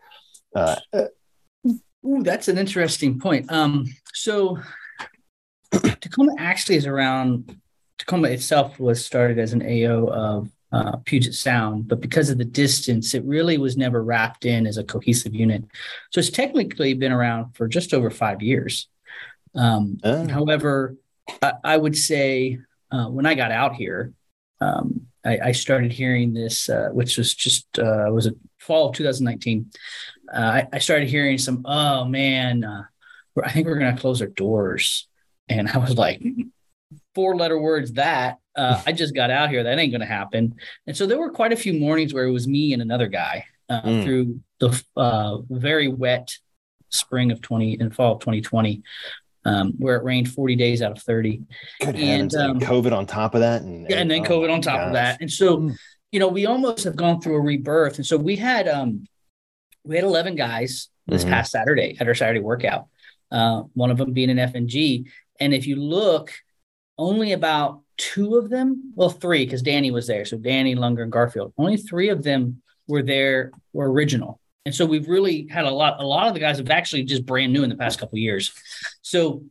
Uh, 0.55 0.75
Ooh, 2.05 2.23
that's 2.23 2.47
an 2.47 2.57
interesting 2.57 3.19
point. 3.19 3.51
Um, 3.51 3.85
so 4.13 4.57
Tacoma 5.71 6.33
actually 6.37 6.75
is 6.75 6.85
around. 6.85 7.57
Tacoma 7.97 8.29
itself 8.29 8.79
was 8.79 9.05
started 9.05 9.37
as 9.37 9.53
an 9.53 9.61
AO 9.61 10.07
of 10.07 10.49
uh, 10.71 10.97
Puget 11.05 11.33
Sound, 11.33 11.87
but 11.87 12.01
because 12.01 12.29
of 12.29 12.37
the 12.37 12.45
distance, 12.45 13.13
it 13.13 13.23
really 13.25 13.57
was 13.57 13.77
never 13.77 14.03
wrapped 14.03 14.45
in 14.45 14.65
as 14.65 14.77
a 14.77 14.83
cohesive 14.83 15.35
unit. 15.35 15.63
So 16.11 16.19
it's 16.19 16.29
technically 16.29 16.93
been 16.93 17.11
around 17.11 17.55
for 17.55 17.67
just 17.67 17.93
over 17.93 18.09
five 18.09 18.41
years. 18.41 18.87
Um, 19.53 19.97
Oh. 20.03 20.27
However, 20.27 20.95
I, 21.41 21.53
I 21.63 21.77
would 21.77 21.97
say 21.97 22.59
uh, 22.91 23.07
when 23.07 23.25
I 23.25 23.35
got 23.35 23.51
out 23.51 23.75
here, 23.75 24.13
um, 24.59 25.07
I, 25.25 25.39
I 25.45 25.51
started 25.51 25.91
hearing 25.91 26.33
this, 26.33 26.69
uh, 26.69 26.89
which 26.91 27.17
was 27.17 27.35
just 27.35 27.67
uh, 27.77 28.07
was 28.11 28.25
it 28.25 28.35
fall 28.59 28.89
of 28.89 28.95
2019. 28.95 29.71
Uh, 30.33 30.37
I, 30.63 30.67
I 30.73 30.79
started 30.79 31.09
hearing 31.09 31.37
some, 31.37 31.63
oh 31.65 32.05
man, 32.05 32.63
uh, 32.63 32.83
I 33.43 33.51
think 33.51 33.67
we're 33.67 33.79
going 33.79 33.95
to 33.95 34.01
close 34.01 34.21
our 34.21 34.27
doors, 34.27 35.07
and 35.49 35.67
I 35.69 35.77
was 35.77 35.97
like, 35.97 36.21
four 37.15 37.35
letter 37.35 37.59
words 37.59 37.93
that 37.93 38.37
uh, 38.55 38.81
I 38.85 38.91
just 38.91 39.15
got 39.15 39.31
out 39.31 39.49
here. 39.49 39.63
That 39.63 39.79
ain't 39.79 39.91
going 39.91 40.01
to 40.01 40.07
happen. 40.07 40.55
And 40.87 40.95
so 40.95 41.05
there 41.05 41.17
were 41.17 41.31
quite 41.31 41.53
a 41.53 41.57
few 41.57 41.73
mornings 41.73 42.13
where 42.13 42.25
it 42.25 42.31
was 42.31 42.47
me 42.47 42.73
and 42.73 42.81
another 42.81 43.07
guy 43.07 43.45
uh, 43.69 43.81
Mm. 43.81 44.03
through 44.03 44.39
the 44.59 44.83
uh, 44.97 45.37
very 45.49 45.87
wet 45.87 46.33
spring 46.89 47.31
of 47.31 47.41
20 47.41 47.77
and 47.79 47.95
fall 47.95 48.13
of 48.15 48.19
2020, 48.19 48.81
um, 49.45 49.73
where 49.77 49.95
it 49.95 50.03
rained 50.03 50.29
40 50.29 50.55
days 50.57 50.81
out 50.81 50.91
of 50.91 51.01
30. 51.01 51.41
Good 51.79 51.95
And, 51.95 52.35
um, 52.35 52.59
COVID 52.59 52.91
on 52.91 53.05
top 53.05 53.33
of 53.33 53.41
that, 53.41 53.61
and 53.61 53.89
Yeah, 53.89 53.97
and 53.97 54.11
then 54.11 54.21
oh 54.21 54.29
COVID 54.29 54.51
on 54.51 54.61
top 54.61 54.87
of 54.87 54.93
that. 54.93 55.21
And 55.21 55.31
so, 55.31 55.71
you 56.11 56.19
know, 56.19 56.27
we 56.27 56.45
almost 56.45 56.83
have 56.83 56.97
gone 56.97 57.21
through 57.21 57.35
a 57.35 57.41
rebirth. 57.41 57.95
And 57.95 58.05
so 58.05 58.17
we 58.17 58.35
had 58.35 58.67
um 58.67 59.07
we 59.83 59.95
had 59.95 60.03
11 60.05 60.35
guys 60.35 60.89
this 61.07 61.23
Mhm. 61.25 61.29
past 61.29 61.51
Saturday 61.51 61.97
at 61.99 62.07
our 62.07 62.15
Saturday 62.15 62.39
workout. 62.39 62.87
Uh, 63.31 63.63
one 63.73 63.91
of 63.91 63.97
them 63.97 64.13
being 64.13 64.29
an 64.29 64.39
FNG. 64.39 65.05
And 65.39 65.53
if 65.53 65.65
you 65.65 65.75
look, 65.77 66.31
only 66.97 67.31
about 67.31 67.81
two 67.97 68.35
of 68.37 68.49
them, 68.49 68.93
well, 68.95 69.09
three, 69.09 69.45
because 69.45 69.61
Danny 69.61 69.91
was 69.91 70.07
there. 70.07 70.25
So 70.25 70.37
Danny, 70.37 70.75
Lunger, 70.75 71.03
and 71.03 71.11
Garfield. 71.11 71.53
Only 71.57 71.77
three 71.77 72.09
of 72.09 72.23
them 72.23 72.61
were 72.87 73.01
there, 73.03 73.51
were 73.73 73.91
original. 73.91 74.39
And 74.65 74.75
so 74.75 74.85
we've 74.85 75.07
really 75.07 75.47
had 75.49 75.65
a 75.65 75.71
lot, 75.71 75.99
a 75.99 76.05
lot 76.05 76.27
of 76.27 76.33
the 76.35 76.39
guys 76.39 76.57
have 76.57 76.69
actually 76.69 77.03
just 77.03 77.25
brand 77.25 77.51
new 77.53 77.63
in 77.63 77.69
the 77.69 77.75
past 77.75 77.99
couple 77.99 78.17
of 78.17 78.21
years. 78.21 78.51
So 79.01 79.43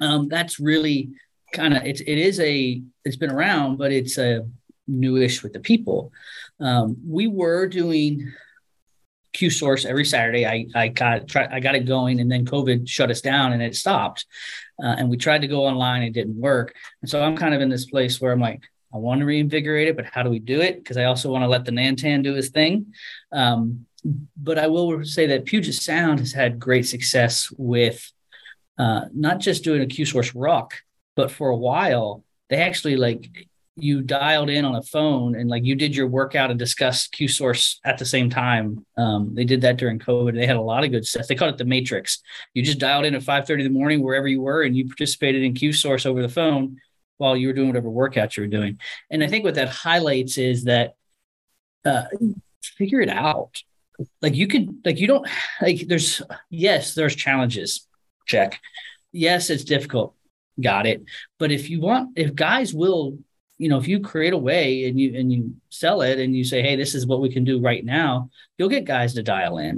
um, 0.00 0.28
that's 0.28 0.58
really 0.60 1.10
kind 1.52 1.74
of 1.74 1.84
it's 1.84 2.00
it 2.02 2.18
is 2.18 2.38
a 2.40 2.82
it's 3.04 3.16
been 3.16 3.30
around, 3.32 3.76
but 3.76 3.90
it's 3.92 4.16
a 4.18 4.46
newish 4.86 5.42
with 5.42 5.52
the 5.52 5.60
people. 5.60 6.12
Um, 6.60 6.96
we 7.06 7.26
were 7.26 7.66
doing 7.66 8.32
Q 9.38 9.50
source 9.50 9.84
every 9.84 10.04
Saturday. 10.04 10.44
I 10.46 10.66
I 10.74 10.88
got 10.88 11.28
try, 11.28 11.46
I 11.50 11.60
got 11.60 11.76
it 11.76 11.86
going, 11.86 12.20
and 12.20 12.30
then 12.30 12.44
COVID 12.44 12.88
shut 12.88 13.10
us 13.10 13.20
down, 13.20 13.52
and 13.52 13.62
it 13.62 13.76
stopped. 13.76 14.26
Uh, 14.82 14.94
and 14.98 15.08
we 15.08 15.16
tried 15.16 15.42
to 15.42 15.48
go 15.48 15.64
online, 15.64 16.02
it 16.02 16.12
didn't 16.12 16.40
work. 16.40 16.74
And 17.02 17.10
so 17.10 17.22
I'm 17.22 17.36
kind 17.36 17.54
of 17.54 17.60
in 17.60 17.68
this 17.68 17.86
place 17.86 18.20
where 18.20 18.32
I'm 18.32 18.40
like, 18.40 18.62
I 18.94 18.96
want 18.98 19.20
to 19.20 19.26
reinvigorate 19.26 19.88
it, 19.88 19.96
but 19.96 20.06
how 20.06 20.22
do 20.22 20.30
we 20.30 20.38
do 20.38 20.60
it? 20.60 20.76
Because 20.76 20.96
I 20.96 21.04
also 21.04 21.30
want 21.30 21.42
to 21.42 21.48
let 21.48 21.64
the 21.64 21.72
Nantan 21.72 22.22
do 22.22 22.34
his 22.34 22.50
thing. 22.50 22.94
Um, 23.32 23.86
but 24.36 24.58
I 24.58 24.68
will 24.68 25.04
say 25.04 25.26
that 25.26 25.44
Puget 25.44 25.74
Sound 25.74 26.20
has 26.20 26.32
had 26.32 26.58
great 26.58 26.86
success 26.86 27.52
with 27.56 28.10
uh, 28.78 29.02
not 29.14 29.40
just 29.40 29.64
doing 29.64 29.82
a 29.82 29.86
Q 29.86 30.04
source 30.04 30.34
rock, 30.34 30.74
but 31.16 31.30
for 31.30 31.48
a 31.50 31.56
while 31.56 32.24
they 32.48 32.56
actually 32.56 32.96
like 32.96 33.47
you 33.80 34.02
dialed 34.02 34.50
in 34.50 34.64
on 34.64 34.76
a 34.76 34.82
phone 34.82 35.36
and 35.36 35.48
like 35.48 35.64
you 35.64 35.74
did 35.74 35.94
your 35.94 36.06
workout 36.06 36.50
and 36.50 36.58
discussed 36.58 37.12
Q 37.12 37.28
source 37.28 37.80
at 37.84 37.98
the 37.98 38.04
same 38.04 38.30
time. 38.30 38.84
Um, 38.96 39.34
they 39.34 39.44
did 39.44 39.60
that 39.62 39.76
during 39.76 39.98
COVID. 39.98 40.34
They 40.34 40.46
had 40.46 40.56
a 40.56 40.60
lot 40.60 40.84
of 40.84 40.90
good 40.90 41.06
stuff. 41.06 41.26
They 41.26 41.34
called 41.34 41.54
it 41.54 41.58
the 41.58 41.64
Matrix. 41.64 42.20
You 42.54 42.62
just 42.62 42.78
dialed 42.78 43.04
in 43.04 43.14
at 43.14 43.22
5:30 43.22 43.64
in 43.64 43.72
the 43.72 43.78
morning 43.78 44.02
wherever 44.02 44.28
you 44.28 44.40
were, 44.40 44.62
and 44.62 44.76
you 44.76 44.86
participated 44.86 45.42
in 45.42 45.54
Q 45.54 45.72
source 45.72 46.06
over 46.06 46.22
the 46.22 46.28
phone 46.28 46.78
while 47.18 47.36
you 47.36 47.48
were 47.48 47.52
doing 47.52 47.68
whatever 47.68 47.90
workout 47.90 48.36
you 48.36 48.42
were 48.42 48.48
doing. 48.48 48.78
And 49.10 49.22
I 49.22 49.26
think 49.26 49.44
what 49.44 49.54
that 49.56 49.68
highlights 49.68 50.38
is 50.38 50.64
that 50.64 50.94
uh, 51.84 52.04
figure 52.62 53.00
it 53.00 53.08
out. 53.08 53.62
Like 54.22 54.34
you 54.34 54.46
could 54.46 54.78
like 54.84 54.98
you 54.98 55.06
don't 55.06 55.26
like 55.60 55.88
there's 55.88 56.22
yes 56.50 56.94
there's 56.94 57.16
challenges 57.16 57.88
check 58.26 58.60
yes 59.10 59.50
it's 59.50 59.64
difficult 59.64 60.14
got 60.60 60.86
it 60.86 61.02
but 61.38 61.50
if 61.50 61.68
you 61.68 61.80
want 61.80 62.10
if 62.16 62.34
guys 62.34 62.72
will 62.72 63.18
you 63.58 63.68
know 63.68 63.76
if 63.78 63.86
you 63.88 64.00
create 64.00 64.32
a 64.32 64.38
way 64.38 64.86
and 64.88 64.98
you 64.98 65.18
and 65.18 65.32
you 65.32 65.54
sell 65.68 66.00
it 66.02 66.18
and 66.18 66.36
you 66.36 66.44
say 66.44 66.62
hey 66.62 66.76
this 66.76 66.94
is 66.94 67.06
what 67.06 67.20
we 67.20 67.30
can 67.30 67.44
do 67.44 67.60
right 67.60 67.84
now 67.84 68.30
you'll 68.56 68.68
get 68.68 68.84
guys 68.84 69.14
to 69.14 69.22
dial 69.22 69.58
in 69.58 69.70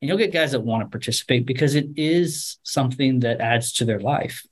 and 0.00 0.08
you'll 0.08 0.18
get 0.18 0.32
guys 0.32 0.52
that 0.52 0.60
want 0.60 0.82
to 0.82 0.88
participate 0.88 1.46
because 1.46 1.74
it 1.74 1.86
is 1.96 2.58
something 2.62 3.20
that 3.20 3.40
adds 3.40 3.72
to 3.72 3.84
their 3.84 4.00
life 4.00 4.42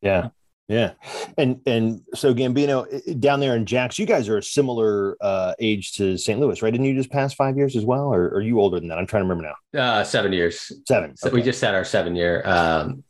Yeah. 0.00 0.28
Yeah. 0.68 0.92
And 1.36 1.60
and 1.66 2.02
so 2.14 2.32
Gambino 2.32 2.86
down 3.18 3.40
there 3.40 3.56
in 3.56 3.66
Jax, 3.66 3.98
you 3.98 4.06
guys 4.06 4.28
are 4.28 4.38
a 4.38 4.42
similar 4.42 5.16
uh, 5.20 5.52
age 5.58 5.94
to 5.94 6.16
St. 6.16 6.38
Louis, 6.38 6.62
right? 6.62 6.70
Didn't 6.70 6.86
you 6.86 6.94
just 6.94 7.10
pass 7.10 7.34
five 7.34 7.56
years 7.56 7.74
as 7.74 7.84
well? 7.84 8.14
Or, 8.14 8.26
or 8.26 8.34
are 8.36 8.40
you 8.40 8.60
older 8.60 8.78
than 8.78 8.88
that? 8.90 8.98
I'm 8.98 9.06
trying 9.06 9.24
to 9.24 9.28
remember 9.28 9.52
now. 9.74 9.80
Uh, 9.82 10.04
seven 10.04 10.32
years. 10.32 10.70
Seven. 10.86 11.16
So 11.16 11.28
we 11.30 11.42
just 11.42 11.60
had 11.60 11.74
our 11.74 11.84
seven 11.84 12.14
year. 12.14 12.42
Um, 12.46 13.02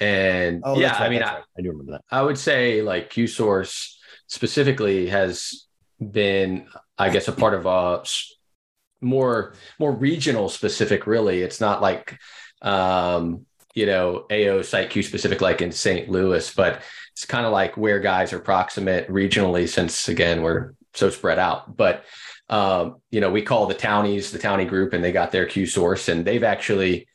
and 0.00 0.62
Oh, 0.64 0.78
yeah, 0.78 0.92
right, 0.92 1.00
I 1.00 1.08
mean, 1.08 1.18
that's 1.18 1.32
I. 1.32 1.58
I 1.58 1.62
do 1.62 1.70
remember 1.70 1.90
that. 1.92 2.02
I 2.08 2.22
would 2.22 2.38
say 2.38 2.82
like 2.82 3.10
Q 3.10 3.26
Source 3.26 3.98
specifically 4.32 5.08
has 5.08 5.66
been, 6.00 6.66
I 6.96 7.10
guess, 7.10 7.28
a 7.28 7.32
part 7.32 7.52
of 7.52 7.66
a 7.66 8.02
more 9.02 9.52
more 9.78 9.92
regional 9.92 10.48
specific. 10.48 11.06
Really, 11.06 11.42
it's 11.42 11.60
not 11.60 11.82
like 11.82 12.18
um, 12.62 13.44
you 13.74 13.84
know 13.84 14.24
AO 14.32 14.62
site 14.62 14.88
Q 14.88 15.02
specific 15.02 15.42
like 15.42 15.60
in 15.60 15.70
St. 15.70 16.08
Louis, 16.08 16.54
but 16.54 16.80
it's 17.12 17.26
kind 17.26 17.44
of 17.44 17.52
like 17.52 17.76
where 17.76 18.00
guys 18.00 18.32
are 18.32 18.40
proximate 18.40 19.06
regionally, 19.08 19.68
since 19.68 20.08
again 20.08 20.40
we're 20.40 20.72
so 20.94 21.10
spread 21.10 21.38
out. 21.38 21.76
But 21.76 22.04
um, 22.48 23.02
you 23.10 23.20
know, 23.20 23.30
we 23.30 23.42
call 23.42 23.66
the 23.66 23.74
townies 23.74 24.30
the 24.30 24.38
townie 24.38 24.68
group, 24.68 24.94
and 24.94 25.04
they 25.04 25.12
got 25.12 25.30
their 25.30 25.44
Q 25.44 25.66
source, 25.66 26.08
and 26.08 26.24
they've 26.24 26.42
actually 26.42 27.06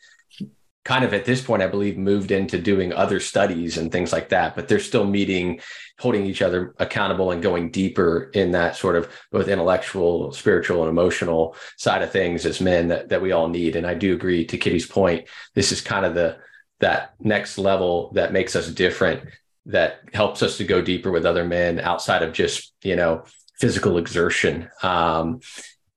kind 0.88 1.04
of 1.04 1.14
at 1.14 1.26
this 1.26 1.42
point, 1.42 1.62
I 1.62 1.68
believe, 1.68 1.98
moved 1.98 2.32
into 2.32 2.58
doing 2.58 2.94
other 2.94 3.20
studies 3.20 3.78
and 3.78 3.92
things 3.92 4.14
like 4.14 4.30
that. 4.30 4.56
But 4.56 4.70
they're 4.70 4.80
still 4.80 5.06
meeting, 5.06 5.60
holding 6.00 6.26
each 6.26 6.42
other 6.42 6.74
accountable, 6.80 7.32
and 7.32 7.44
going 7.44 7.72
deeper 7.72 8.32
in 8.34 8.52
that 8.52 8.78
sort 8.78 8.96
of 8.96 9.12
both 9.30 9.50
intellectual, 9.50 10.32
spiritual, 10.32 10.84
and 10.84 10.90
emotional 10.90 11.58
side 11.76 12.04
of 12.04 12.12
things 12.14 12.46
as 12.46 12.62
men 12.62 12.88
that 12.88 13.10
that 13.10 13.22
we 13.22 13.34
all 13.34 13.50
need. 13.50 13.76
And 13.76 13.86
I 13.86 13.96
do 13.96 14.14
agree 14.14 14.46
to 14.46 14.58
Kitty's 14.58 14.88
point. 14.88 15.28
This 15.56 15.74
is 15.74 15.82
kind 15.82 16.06
of 16.06 16.16
the 16.16 16.38
that 16.80 17.16
next 17.20 17.58
level 17.58 18.14
that 18.14 18.32
makes 18.32 18.56
us 18.56 18.70
different 18.72 19.28
that 19.66 20.00
helps 20.14 20.42
us 20.42 20.56
to 20.56 20.64
go 20.64 20.82
deeper 20.82 21.12
with 21.12 21.26
other 21.26 21.44
men 21.44 21.82
outside 21.82 22.24
of 22.24 22.32
just 22.32 22.74
you 22.82 22.96
know 22.96 23.26
physical 23.60 23.98
exertion 23.98 24.70
um, 24.84 25.42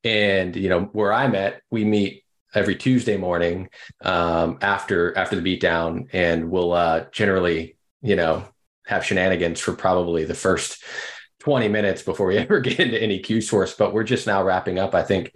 and 0.02 0.56
you 0.56 0.68
know 0.68 0.88
where 0.92 1.12
i'm 1.12 1.34
at 1.34 1.60
we 1.70 1.84
meet 1.84 2.24
every 2.54 2.76
tuesday 2.76 3.16
morning 3.16 3.68
um, 4.02 4.58
after 4.62 5.16
after 5.16 5.38
the 5.38 5.58
beatdown 5.58 6.08
and 6.12 6.50
we'll 6.50 6.72
uh, 6.72 7.04
generally 7.12 7.76
you 8.02 8.16
know 8.16 8.44
have 8.86 9.04
shenanigans 9.04 9.60
for 9.60 9.72
probably 9.72 10.24
the 10.24 10.34
first 10.34 10.82
20 11.40 11.68
minutes 11.68 12.02
before 12.02 12.26
we 12.26 12.36
ever 12.38 12.60
get 12.60 12.78
into 12.78 13.02
any 13.02 13.18
Q 13.18 13.40
source, 13.40 13.74
but 13.74 13.92
we're 13.92 14.04
just 14.04 14.26
now 14.26 14.42
wrapping 14.42 14.78
up, 14.78 14.94
I 14.94 15.02
think, 15.02 15.32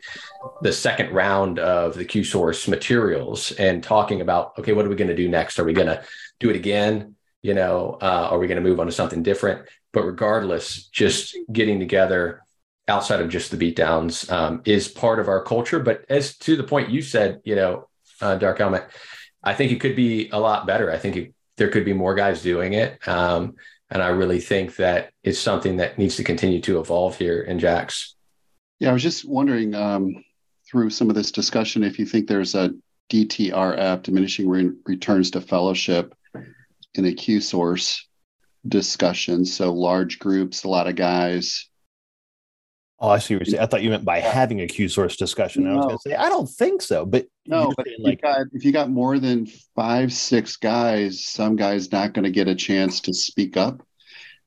the 0.62 0.72
second 0.72 1.12
round 1.12 1.58
of 1.58 1.94
the 1.94 2.04
Q 2.04 2.22
source 2.22 2.68
materials 2.68 3.52
and 3.52 3.82
talking 3.82 4.20
about, 4.20 4.52
okay, 4.58 4.72
what 4.72 4.86
are 4.86 4.90
we 4.90 4.96
going 4.96 5.08
to 5.08 5.16
do 5.16 5.28
next? 5.28 5.58
Are 5.58 5.64
we 5.64 5.72
going 5.72 5.88
to 5.88 6.04
do 6.38 6.50
it 6.50 6.56
again? 6.56 7.16
You 7.42 7.54
know, 7.54 7.98
uh, 8.00 8.28
are 8.30 8.38
we 8.38 8.46
going 8.46 8.62
to 8.62 8.68
move 8.68 8.80
on 8.80 8.86
to 8.86 8.92
something 8.92 9.22
different? 9.22 9.66
But 9.92 10.04
regardless, 10.04 10.86
just 10.88 11.36
getting 11.52 11.78
together 11.78 12.42
outside 12.88 13.20
of 13.20 13.28
just 13.28 13.50
the 13.50 13.56
beatdowns 13.56 14.30
um, 14.30 14.62
is 14.64 14.88
part 14.88 15.18
of 15.18 15.28
our 15.28 15.42
culture. 15.42 15.80
But 15.80 16.04
as 16.08 16.36
to 16.38 16.56
the 16.56 16.64
point 16.64 16.90
you 16.90 17.02
said, 17.02 17.40
you 17.44 17.56
know, 17.56 17.88
uh, 18.20 18.36
Dark 18.36 18.58
Helmet, 18.58 18.88
I 19.42 19.54
think 19.54 19.72
it 19.72 19.80
could 19.80 19.96
be 19.96 20.28
a 20.30 20.38
lot 20.38 20.66
better. 20.66 20.90
I 20.90 20.98
think 20.98 21.16
it, 21.16 21.34
there 21.56 21.68
could 21.68 21.84
be 21.84 21.92
more 21.92 22.14
guys 22.14 22.42
doing 22.42 22.74
it. 22.74 23.06
Um, 23.06 23.54
and 23.90 24.02
I 24.02 24.08
really 24.08 24.40
think 24.40 24.76
that 24.76 25.12
it's 25.22 25.38
something 25.38 25.76
that 25.76 25.98
needs 25.98 26.16
to 26.16 26.24
continue 26.24 26.60
to 26.62 26.80
evolve 26.80 27.16
here 27.16 27.42
in 27.42 27.58
Jax. 27.58 28.16
Yeah, 28.80 28.90
I 28.90 28.92
was 28.92 29.02
just 29.02 29.28
wondering 29.28 29.74
um, 29.74 30.24
through 30.68 30.90
some 30.90 31.08
of 31.08 31.14
this 31.14 31.30
discussion 31.30 31.84
if 31.84 31.98
you 31.98 32.06
think 32.06 32.26
there's 32.26 32.54
a 32.54 32.70
DTRF, 33.10 34.02
diminishing 34.02 34.48
re- 34.48 34.72
returns 34.84 35.30
to 35.32 35.40
fellowship, 35.40 36.14
in 36.94 37.04
a 37.04 37.12
Q 37.12 37.40
source 37.40 38.06
discussion. 38.66 39.44
So 39.44 39.72
large 39.72 40.18
groups, 40.18 40.64
a 40.64 40.68
lot 40.68 40.88
of 40.88 40.96
guys. 40.96 41.68
Oh, 43.00 43.08
I 43.08 43.18
see 43.18 43.34
what 43.34 43.46
you're 43.46 43.52
saying. 43.52 43.62
I 43.62 43.66
thought 43.66 43.82
you 43.82 43.90
meant 43.90 44.04
by 44.04 44.20
having 44.20 44.60
a 44.60 44.66
Q 44.66 44.88
source 44.88 45.16
discussion. 45.16 45.64
No. 45.64 45.72
I 45.72 45.74
was 45.76 45.84
going 45.86 45.98
to 45.98 46.08
say, 46.10 46.14
I 46.14 46.28
don't 46.28 46.48
think 46.48 46.80
so. 46.80 47.04
But 47.04 47.26
no, 47.46 47.72
but 47.76 47.86
if, 47.86 47.98
like, 47.98 48.20
you 48.22 48.28
got, 48.28 48.46
if 48.52 48.64
you 48.64 48.72
got 48.72 48.88
more 48.88 49.18
than 49.18 49.46
five, 49.74 50.12
six 50.12 50.56
guys, 50.56 51.24
some 51.24 51.56
guy's 51.56 51.90
not 51.90 52.14
going 52.14 52.24
to 52.24 52.30
get 52.30 52.48
a 52.48 52.54
chance 52.54 53.00
to 53.00 53.12
speak 53.12 53.56
up. 53.56 53.82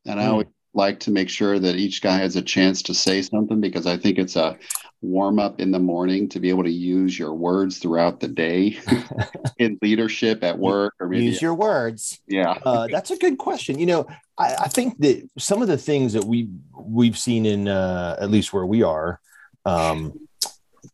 And 0.06 0.20
I 0.20 0.26
hmm. 0.26 0.32
always 0.32 0.48
like 0.74 1.00
to 1.02 1.12
make 1.12 1.30
sure 1.30 1.60
that 1.60 1.76
each 1.76 2.02
guy 2.02 2.18
has 2.18 2.36
a 2.36 2.42
chance 2.42 2.82
to 2.84 2.94
say 2.94 3.22
something 3.22 3.60
because 3.60 3.86
I 3.86 3.98
think 3.98 4.18
it's 4.18 4.36
a 4.36 4.58
warm 5.02 5.40
up 5.40 5.60
in 5.60 5.72
the 5.72 5.80
morning 5.80 6.28
to 6.30 6.40
be 6.40 6.50
able 6.50 6.64
to 6.64 6.72
use 6.72 7.18
your 7.18 7.34
words 7.34 7.78
throughout 7.78 8.20
the 8.20 8.28
day 8.28 8.78
in 9.60 9.78
leadership 9.82 10.44
at 10.44 10.58
work 10.58 10.96
or 11.00 11.08
maybe 11.08 11.26
use 11.26 11.42
your 11.42 11.54
words. 11.54 12.20
Yeah, 12.28 12.58
uh, 12.66 12.88
that's 12.88 13.12
a 13.12 13.18
good 13.18 13.38
question. 13.38 13.78
You 13.78 13.86
know, 13.86 14.08
I, 14.38 14.56
I, 14.56 14.68
think 14.68 14.98
that 15.00 15.30
some 15.38 15.62
of 15.62 15.68
the 15.68 15.78
things 15.78 16.14
that 16.14 16.24
we 16.24 16.50
we've 16.76 17.18
seen 17.18 17.46
in 17.46 17.68
uh, 17.68 18.18
at 18.20 18.32
least 18.32 18.54
where 18.54 18.66
we 18.66 18.82
are, 18.84 19.20
um, 19.66 20.20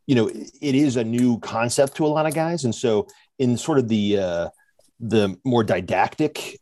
you 0.05 0.15
know, 0.15 0.27
it 0.27 0.75
is 0.75 0.97
a 0.97 1.03
new 1.03 1.39
concept 1.39 1.95
to 1.97 2.05
a 2.05 2.07
lot 2.07 2.25
of 2.25 2.33
guys, 2.33 2.65
and 2.65 2.75
so 2.75 3.07
in 3.39 3.57
sort 3.57 3.79
of 3.79 3.87
the 3.87 4.17
uh, 4.17 4.49
the 4.99 5.37
more 5.45 5.63
didactic 5.63 6.59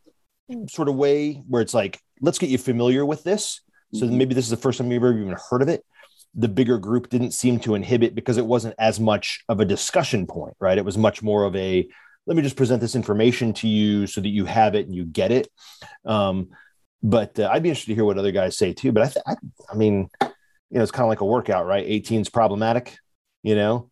sort 0.68 0.90
of 0.90 0.96
way 0.96 1.34
where 1.48 1.62
it's 1.62 1.74
like, 1.74 2.00
let's 2.22 2.38
get 2.38 2.50
you 2.50 2.58
familiar 2.58 3.06
with 3.06 3.24
this. 3.24 3.62
So 3.94 4.06
mm-hmm. 4.06 4.18
maybe 4.18 4.34
this 4.36 4.46
is 4.46 4.52
the 4.52 4.58
first 4.58 4.78
time 4.78 4.92
you've 4.92 5.04
ever 5.04 5.18
even 5.18 5.36
heard 5.50 5.62
of 5.62 5.70
it 5.70 5.84
the 6.34 6.48
bigger 6.48 6.78
group 6.78 7.10
didn't 7.10 7.32
seem 7.32 7.60
to 7.60 7.76
inhibit 7.76 8.16
because 8.16 8.38
it 8.38 8.46
wasn't 8.46 8.76
as 8.80 9.00
much 9.00 9.44
of 9.50 9.60
a 9.60 9.66
discussion 9.66 10.26
point, 10.26 10.56
right? 10.60 10.78
It 10.78 10.86
was 10.86 10.98
much 10.98 11.22
more 11.22 11.44
of 11.44 11.56
a 11.56 11.88
let 12.28 12.38
me 12.38 12.44
just 12.44 12.56
present 12.56 12.82
this 12.82 12.96
information 12.96 13.52
to 13.52 13.68
you 13.68 14.08
so 14.08 14.22
that 14.22 14.30
you 14.30 14.46
have 14.46 14.76
it 14.76 14.86
and 14.86 14.96
you 14.96 15.06
get 15.06 15.32
it. 15.32 15.50
Um, 16.06 16.50
but 17.04 17.40
uh, 17.40 17.50
I'd 17.52 17.64
be 17.64 17.70
interested 17.70 17.92
to 17.92 17.96
hear 17.96 18.06
what 18.06 18.20
other 18.20 18.32
guys 18.32 18.58
say 18.58 18.74
too. 18.74 18.92
But 18.92 19.04
I, 19.04 19.08
th- 19.08 19.24
I, 19.26 19.36
I 19.72 19.76
mean, 19.76 20.08
you 20.22 20.78
know, 20.78 20.84
it's 20.84 20.92
kind 20.92 21.04
of 21.04 21.10
like 21.10 21.22
a 21.22 21.26
workout, 21.26 21.66
right? 21.66 21.84
18 21.86 22.22
is 22.22 22.30
problematic. 22.30 22.98
You 23.44 23.56
know, 23.56 23.90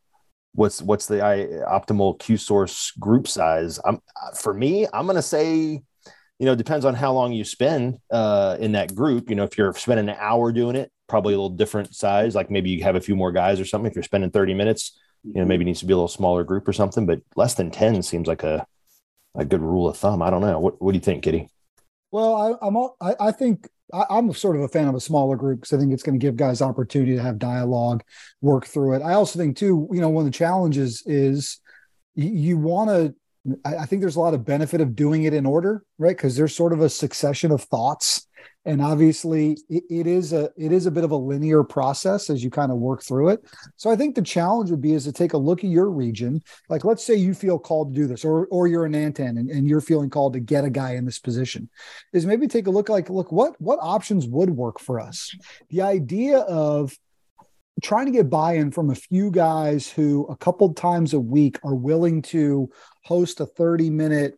what's 0.53 0.81
what's 0.81 1.07
the 1.07 1.25
I, 1.25 1.37
optimal 1.67 2.19
Q 2.19 2.37
source 2.37 2.91
group 2.99 3.27
size? 3.27 3.79
I'm 3.83 3.99
for 4.35 4.53
me, 4.53 4.85
I'm 4.93 5.07
gonna 5.07 5.23
say, 5.23 5.49
you 5.57 6.45
know, 6.45 6.55
depends 6.55 6.85
on 6.85 6.93
how 6.93 7.13
long 7.13 7.33
you 7.33 7.43
spend 7.43 7.97
uh, 8.11 8.57
in 8.59 8.73
that 8.73 8.93
group. 8.93 9.29
You 9.29 9.35
know, 9.35 9.43
if 9.43 9.57
you're 9.57 9.73
spending 9.73 10.07
an 10.07 10.17
hour 10.19 10.51
doing 10.51 10.75
it, 10.75 10.91
probably 11.09 11.33
a 11.33 11.37
little 11.37 11.49
different 11.49 11.93
size. 11.93 12.35
Like 12.35 12.49
maybe 12.49 12.69
you 12.69 12.83
have 12.83 12.95
a 12.95 13.01
few 13.01 13.15
more 13.15 13.31
guys 13.31 13.59
or 13.59 13.65
something. 13.65 13.89
If 13.89 13.95
you're 13.95 14.03
spending 14.03 14.31
30 14.31 14.53
minutes, 14.53 14.97
you 15.23 15.33
know, 15.33 15.45
maybe 15.45 15.65
needs 15.65 15.79
to 15.79 15.85
be 15.85 15.93
a 15.93 15.95
little 15.95 16.07
smaller 16.07 16.43
group 16.43 16.67
or 16.67 16.73
something, 16.73 17.05
but 17.05 17.21
less 17.35 17.55
than 17.55 17.71
10 17.71 18.03
seems 18.03 18.27
like 18.27 18.43
a, 18.43 18.65
a 19.35 19.43
good 19.43 19.61
rule 19.61 19.87
of 19.87 19.97
thumb. 19.97 20.21
I 20.21 20.29
don't 20.29 20.41
know. 20.41 20.59
What, 20.59 20.81
what 20.81 20.91
do 20.91 20.97
you 20.97 21.03
think, 21.03 21.23
Kitty? 21.23 21.49
Well, 22.11 22.35
I, 22.35 22.65
I'm 22.65 22.77
all, 22.77 22.95
I, 23.01 23.15
I 23.19 23.31
think 23.31 23.67
I, 23.93 24.17
am 24.17 24.33
sort 24.33 24.55
of 24.55 24.61
a 24.61 24.67
fan 24.67 24.87
of 24.87 24.95
a 24.95 24.99
smaller 24.99 25.35
group 25.35 25.61
because 25.61 25.73
I 25.73 25.79
think 25.79 25.93
it's 25.93 26.03
going 26.03 26.19
to 26.19 26.25
give 26.25 26.37
guys 26.37 26.61
opportunity 26.61 27.15
to 27.15 27.21
have 27.21 27.37
dialogue, 27.37 28.03
work 28.41 28.65
through 28.65 28.93
it. 28.93 29.01
I 29.01 29.13
also 29.13 29.37
think 29.37 29.57
too, 29.57 29.87
you 29.91 30.01
know, 30.01 30.09
one 30.09 30.25
of 30.25 30.31
the 30.31 30.37
challenges 30.37 31.03
is 31.05 31.59
you 32.15 32.57
want 32.57 32.89
to 32.89 33.15
I, 33.65 33.85
think 33.85 34.01
there's 34.01 34.17
a 34.17 34.19
lot 34.19 34.33
of 34.33 34.45
benefit 34.45 34.81
of 34.81 34.95
doing 34.95 35.23
it 35.23 35.33
in 35.33 35.45
order, 35.45 35.83
right? 35.97 36.15
Because 36.15 36.35
there's 36.35 36.55
sort 36.55 36.73
of 36.73 36.81
a 36.81 36.89
succession 36.89 37.51
of 37.51 37.61
thoughts 37.63 38.27
and 38.65 38.81
obviously 38.81 39.57
it, 39.69 39.83
it 39.89 40.07
is 40.07 40.33
a 40.33 40.51
it 40.57 40.71
is 40.71 40.85
a 40.85 40.91
bit 40.91 41.03
of 41.03 41.11
a 41.11 41.15
linear 41.15 41.63
process 41.63 42.29
as 42.29 42.43
you 42.43 42.49
kind 42.49 42.71
of 42.71 42.77
work 42.77 43.01
through 43.03 43.29
it. 43.29 43.43
So 43.77 43.89
i 43.89 43.95
think 43.95 44.15
the 44.15 44.21
challenge 44.21 44.69
would 44.69 44.81
be 44.81 44.93
is 44.93 45.05
to 45.05 45.11
take 45.11 45.33
a 45.33 45.37
look 45.37 45.63
at 45.63 45.69
your 45.69 45.89
region. 45.89 46.41
Like 46.69 46.83
let's 46.83 47.03
say 47.03 47.15
you 47.15 47.33
feel 47.33 47.57
called 47.57 47.93
to 47.93 48.01
do 48.01 48.07
this 48.07 48.25
or 48.25 48.47
or 48.47 48.67
you're 48.67 48.85
an 48.85 48.93
Nantan 48.93 49.39
and, 49.39 49.49
and 49.49 49.67
you're 49.67 49.81
feeling 49.81 50.09
called 50.09 50.33
to 50.33 50.39
get 50.39 50.65
a 50.65 50.69
guy 50.69 50.95
in 50.95 51.05
this 51.05 51.19
position 51.19 51.69
is 52.13 52.25
maybe 52.25 52.47
take 52.47 52.67
a 52.67 52.71
look 52.71 52.89
like 52.89 53.09
look 53.09 53.31
what 53.31 53.59
what 53.61 53.79
options 53.81 54.27
would 54.27 54.49
work 54.49 54.79
for 54.79 54.99
us? 54.99 55.35
The 55.69 55.81
idea 55.81 56.39
of 56.39 56.97
trying 57.81 58.05
to 58.07 58.11
get 58.11 58.29
buy-in 58.29 58.71
from 58.71 58.89
a 58.89 58.95
few 58.95 59.31
guys 59.31 59.89
who 59.89 60.27
a 60.27 60.35
couple 60.35 60.73
times 60.73 61.13
a 61.13 61.19
week 61.19 61.57
are 61.63 61.75
willing 61.75 62.21
to 62.21 62.69
host 63.05 63.39
a 63.39 63.45
30 63.45 63.89
minute 63.89 64.37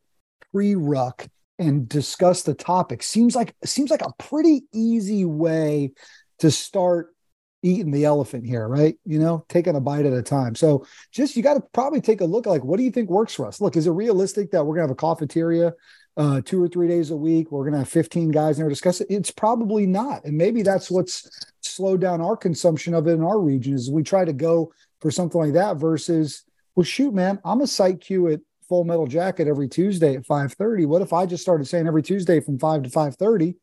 pre-ruck 0.51 1.27
and 1.61 1.87
discuss 1.87 2.41
the 2.41 2.53
topic. 2.53 3.03
Seems 3.03 3.35
like 3.35 3.55
seems 3.63 3.91
like 3.91 4.01
a 4.01 4.13
pretty 4.17 4.63
easy 4.73 5.25
way 5.25 5.91
to 6.39 6.49
start 6.49 7.15
eating 7.63 7.91
the 7.91 8.05
elephant 8.05 8.45
here 8.45 8.67
right? 8.67 8.95
You 9.05 9.19
know 9.19 9.45
taking 9.47 9.75
a 9.75 9.79
bite 9.79 10.05
at 10.05 10.13
a 10.13 10.23
time. 10.23 10.55
So 10.55 10.85
just 11.11 11.35
you 11.35 11.43
got 11.43 11.53
to 11.53 11.61
probably 11.73 12.01
take 12.01 12.21
a 12.21 12.25
look 12.25 12.45
like 12.45 12.63
what 12.63 12.77
do 12.77 12.83
you 12.83 12.91
think 12.91 13.09
works 13.09 13.35
for 13.35 13.45
us? 13.45 13.61
Look 13.61 13.77
is 13.77 13.87
it 13.87 13.91
realistic 13.91 14.51
that 14.51 14.65
we're 14.65 14.75
to 14.75 14.81
have 14.81 14.91
a 14.91 14.95
cafeteria 14.95 15.73
uh, 16.17 16.41
two 16.43 16.61
or 16.61 16.67
three 16.67 16.87
days 16.87 17.11
a 17.11 17.15
week? 17.15 17.51
We're 17.51 17.63
to 17.73 17.79
have 17.79 17.89
15 17.89 18.31
guys 18.31 18.57
in 18.57 18.63
there 18.63 18.69
discuss 18.69 18.99
it? 18.99 19.07
It's 19.09 19.31
probably 19.31 19.85
not. 19.85 20.25
And 20.25 20.37
maybe 20.37 20.63
that's 20.63 20.89
what's 20.89 21.29
slowed 21.61 22.01
down 22.01 22.21
our 22.21 22.35
consumption 22.35 22.95
of 22.95 23.07
it 23.07 23.13
in 23.13 23.23
our 23.23 23.39
region 23.39 23.75
is 23.75 23.91
we 23.91 24.03
try 24.03 24.25
to 24.25 24.33
go 24.33 24.73
for 24.99 25.11
something 25.11 25.39
like 25.39 25.53
that 25.53 25.77
versus 25.77 26.43
well 26.75 26.83
shoot 26.83 27.13
man 27.13 27.39
i'm 27.43 27.61
a 27.61 27.67
site 27.67 27.99
queue 28.01 28.27
at 28.27 28.39
Full 28.71 28.85
Metal 28.85 29.05
Jacket 29.05 29.49
every 29.49 29.67
Tuesday 29.67 30.15
at 30.15 30.25
5:30. 30.25 30.85
What 30.85 31.01
if 31.01 31.11
I 31.11 31.25
just 31.25 31.43
started 31.43 31.67
saying 31.67 31.87
every 31.87 32.01
Tuesday 32.01 32.39
from 32.39 32.57
5 32.57 32.83
to 32.83 32.89
5:30, 32.89 33.57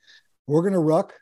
we're 0.46 0.60
going 0.60 0.74
to 0.74 0.80
ruck 0.80 1.14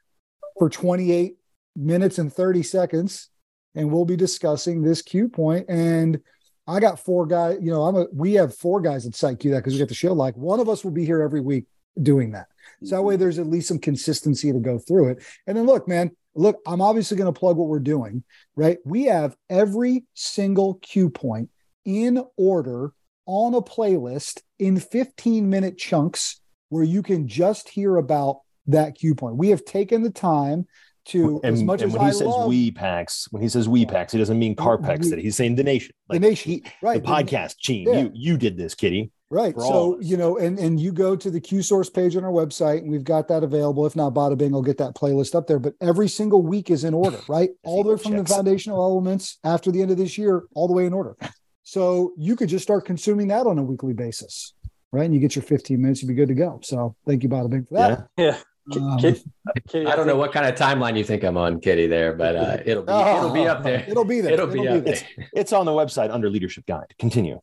for 0.59 0.68
28 0.68 1.37
minutes 1.77 2.18
and 2.18 2.33
30 2.33 2.64
seconds 2.64 3.29
and 3.77 3.92
we'll 3.92 4.05
be 4.05 4.16
discussing 4.16 4.83
this 4.83 5.03
cue 5.03 5.29
point 5.29 5.66
and 5.68 6.18
I 6.66 6.81
got 6.81 6.99
four 6.99 7.27
guys, 7.27 7.59
you 7.61 7.70
know, 7.70 7.85
I'm 7.85 7.94
a 7.94 8.07
we 8.12 8.33
have 8.35 8.57
four 8.57 8.81
guys 8.81 9.07
at 9.07 9.14
Site 9.14 9.38
Q 9.38 9.53
that 9.53 9.59
because 9.59 9.75
we 9.75 9.79
get 9.79 9.88
the 9.88 9.94
show 9.94 10.12
like 10.12 10.37
one 10.37 10.59
of 10.59 10.68
us 10.68 10.83
will 10.83 10.90
be 10.90 11.05
here 11.05 11.22
every 11.22 11.40
week 11.40 11.66
doing 12.03 12.33
that. 12.33 12.49
So 12.83 12.96
that 12.96 13.03
way 13.03 13.14
mm-hmm. 13.14 13.20
there's 13.20 13.38
at 13.38 13.46
least 13.46 13.68
some 13.68 13.79
consistency 13.79 14.51
to 14.53 14.59
go 14.59 14.81
through 14.81 15.11
it. 15.11 15.25
And 15.46 15.57
then 15.57 15.64
look, 15.64 15.87
man, 15.87 16.11
look, 16.35 16.61
I'm 16.66 16.81
obviously 16.81 17.16
going 17.16 17.33
to 17.33 17.38
plug 17.38 17.57
what 17.57 17.68
we're 17.68 17.79
doing, 17.79 18.25
right? 18.57 18.79
We 18.85 19.05
have 19.05 19.37
every 19.49 20.07
single 20.14 20.75
cue 20.75 21.09
point 21.09 21.51
in 21.85 22.25
order 22.37 22.92
on 23.27 23.55
a 23.55 23.61
playlist 23.61 24.41
in 24.59 24.79
15 24.79 25.49
minute 25.51 25.77
chunks 25.77 26.41
where 26.69 26.85
you 26.85 27.03
can 27.03 27.29
just 27.29 27.69
hear 27.69 27.97
about 27.97 28.41
that 28.67 28.97
cue 28.97 29.15
point. 29.15 29.37
We 29.37 29.51
have 29.51 29.65
taken 29.65 30.03
the 30.03 30.11
time 30.11 30.67
to 31.07 31.41
and, 31.45 31.55
as 31.55 31.62
much 31.62 31.83
and 31.83 31.91
as 31.91 31.97
when 31.97 32.03
he 32.03 32.09
I 32.09 32.12
says 32.12 32.27
love, 32.27 32.49
we 32.49 32.71
packs, 32.71 33.29
when 33.31 33.43
he 33.43 33.49
says 33.49 33.69
we 33.69 33.87
packs, 33.87 34.12
he 34.12 34.19
doesn't 34.19 34.39
mean 34.39 34.57
Carpex. 34.57 35.11
That 35.11 35.19
he's 35.19 35.37
saying 35.37 35.55
the 35.55 35.62
nation, 35.62 35.93
like, 36.09 36.21
the 36.21 36.29
nation, 36.29 36.53
he, 36.53 36.65
right? 36.83 37.03
The 37.03 37.09
podcast, 37.09 37.59
Gene, 37.59 37.89
yeah. 37.89 38.01
you 38.01 38.11
you 38.12 38.37
did 38.37 38.57
this, 38.57 38.75
Kitty, 38.75 39.12
right? 39.31 39.55
So 39.59 39.99
you 40.01 40.17
know, 40.17 40.39
and 40.39 40.59
and 40.59 40.81
you 40.81 40.93
go 40.93 41.15
to 41.15 41.31
the 41.31 41.41
Q 41.41 41.62
source 41.62 41.89
page 41.89 42.17
on 42.17 42.25
our 42.25 42.33
website, 42.33 42.79
and 42.79 42.91
we've 42.91 43.05
got 43.05 43.29
that 43.29 43.45
available. 43.45 43.87
If 43.87 43.95
not, 43.95 44.15
Bada 44.15 44.37
Bing 44.37 44.51
will 44.51 44.62
get 44.62 44.79
that 44.79 44.95
playlist 44.95 45.35
up 45.35 45.47
there. 45.47 45.61
But 45.61 45.75
every 45.81 46.09
single 46.09 46.43
week 46.43 46.71
is 46.71 46.83
in 46.83 46.93
order, 46.93 47.21
right? 47.29 47.51
all 47.65 47.85
the 47.85 47.91
way 47.91 47.99
from 47.99 48.17
the 48.17 48.25
foundational 48.25 48.83
elements 48.83 49.39
after 49.45 49.71
the 49.71 49.83
end 49.83 49.93
of 49.93 49.97
this 49.97 50.19
year, 50.19 50.43
all 50.55 50.67
the 50.67 50.75
way 50.75 50.87
in 50.87 50.93
order. 50.93 51.17
So 51.66 52.12
you 52.16 52.37
could 52.37 52.48
just 52.48 52.62
start 52.62 52.85
consuming 52.85 53.26
that 53.26 53.44
on 53.44 53.59
a 53.59 53.62
weekly 53.62 53.92
basis, 53.92 54.55
right? 54.92 55.02
And 55.02 55.12
you 55.12 55.18
get 55.18 55.35
your 55.35 55.42
15 55.42 55.83
minutes, 55.83 56.00
you'd 56.00 56.07
be 56.07 56.14
good 56.14 56.29
to 56.29 56.35
go. 56.35 56.61
So 56.62 56.94
thank 57.05 57.24
you, 57.24 57.29
Bada 57.29 57.50
Bing, 57.50 57.66
for 57.68 57.74
that. 57.74 58.07
Yeah. 58.16 58.38
Um, 58.76 58.98
Kitty, 59.00 59.87
I 59.87 59.96
don't 59.96 60.07
know 60.07 60.14
what 60.14 60.33
kind 60.33 60.46
of 60.46 60.55
timeline 60.55 60.96
you 60.96 61.02
think 61.02 61.24
I'm 61.24 61.37
on, 61.37 61.61
Kitty. 61.61 61.88
There, 61.88 62.12
but 62.14 62.37
uh, 62.37 62.59
it'll 62.64 62.85
be 62.85 62.92
oh, 62.92 63.16
it'll 63.18 63.33
be 63.33 63.48
up 63.48 63.64
there. 63.64 63.85
It'll 63.88 64.05
be 64.05 64.20
there. 64.20 64.35
It'll, 64.35 64.48
it'll 64.48 64.62
be, 64.62 64.68
up 64.68 64.85
there. 64.85 64.94
It's, 64.94 65.05
it's, 65.33 65.52
on 65.52 65.66
the 65.66 65.72
website 65.72 66.12
under 66.12 66.31
Leadership 66.31 66.66
Guide. 66.66 66.94
Continue. 67.00 67.40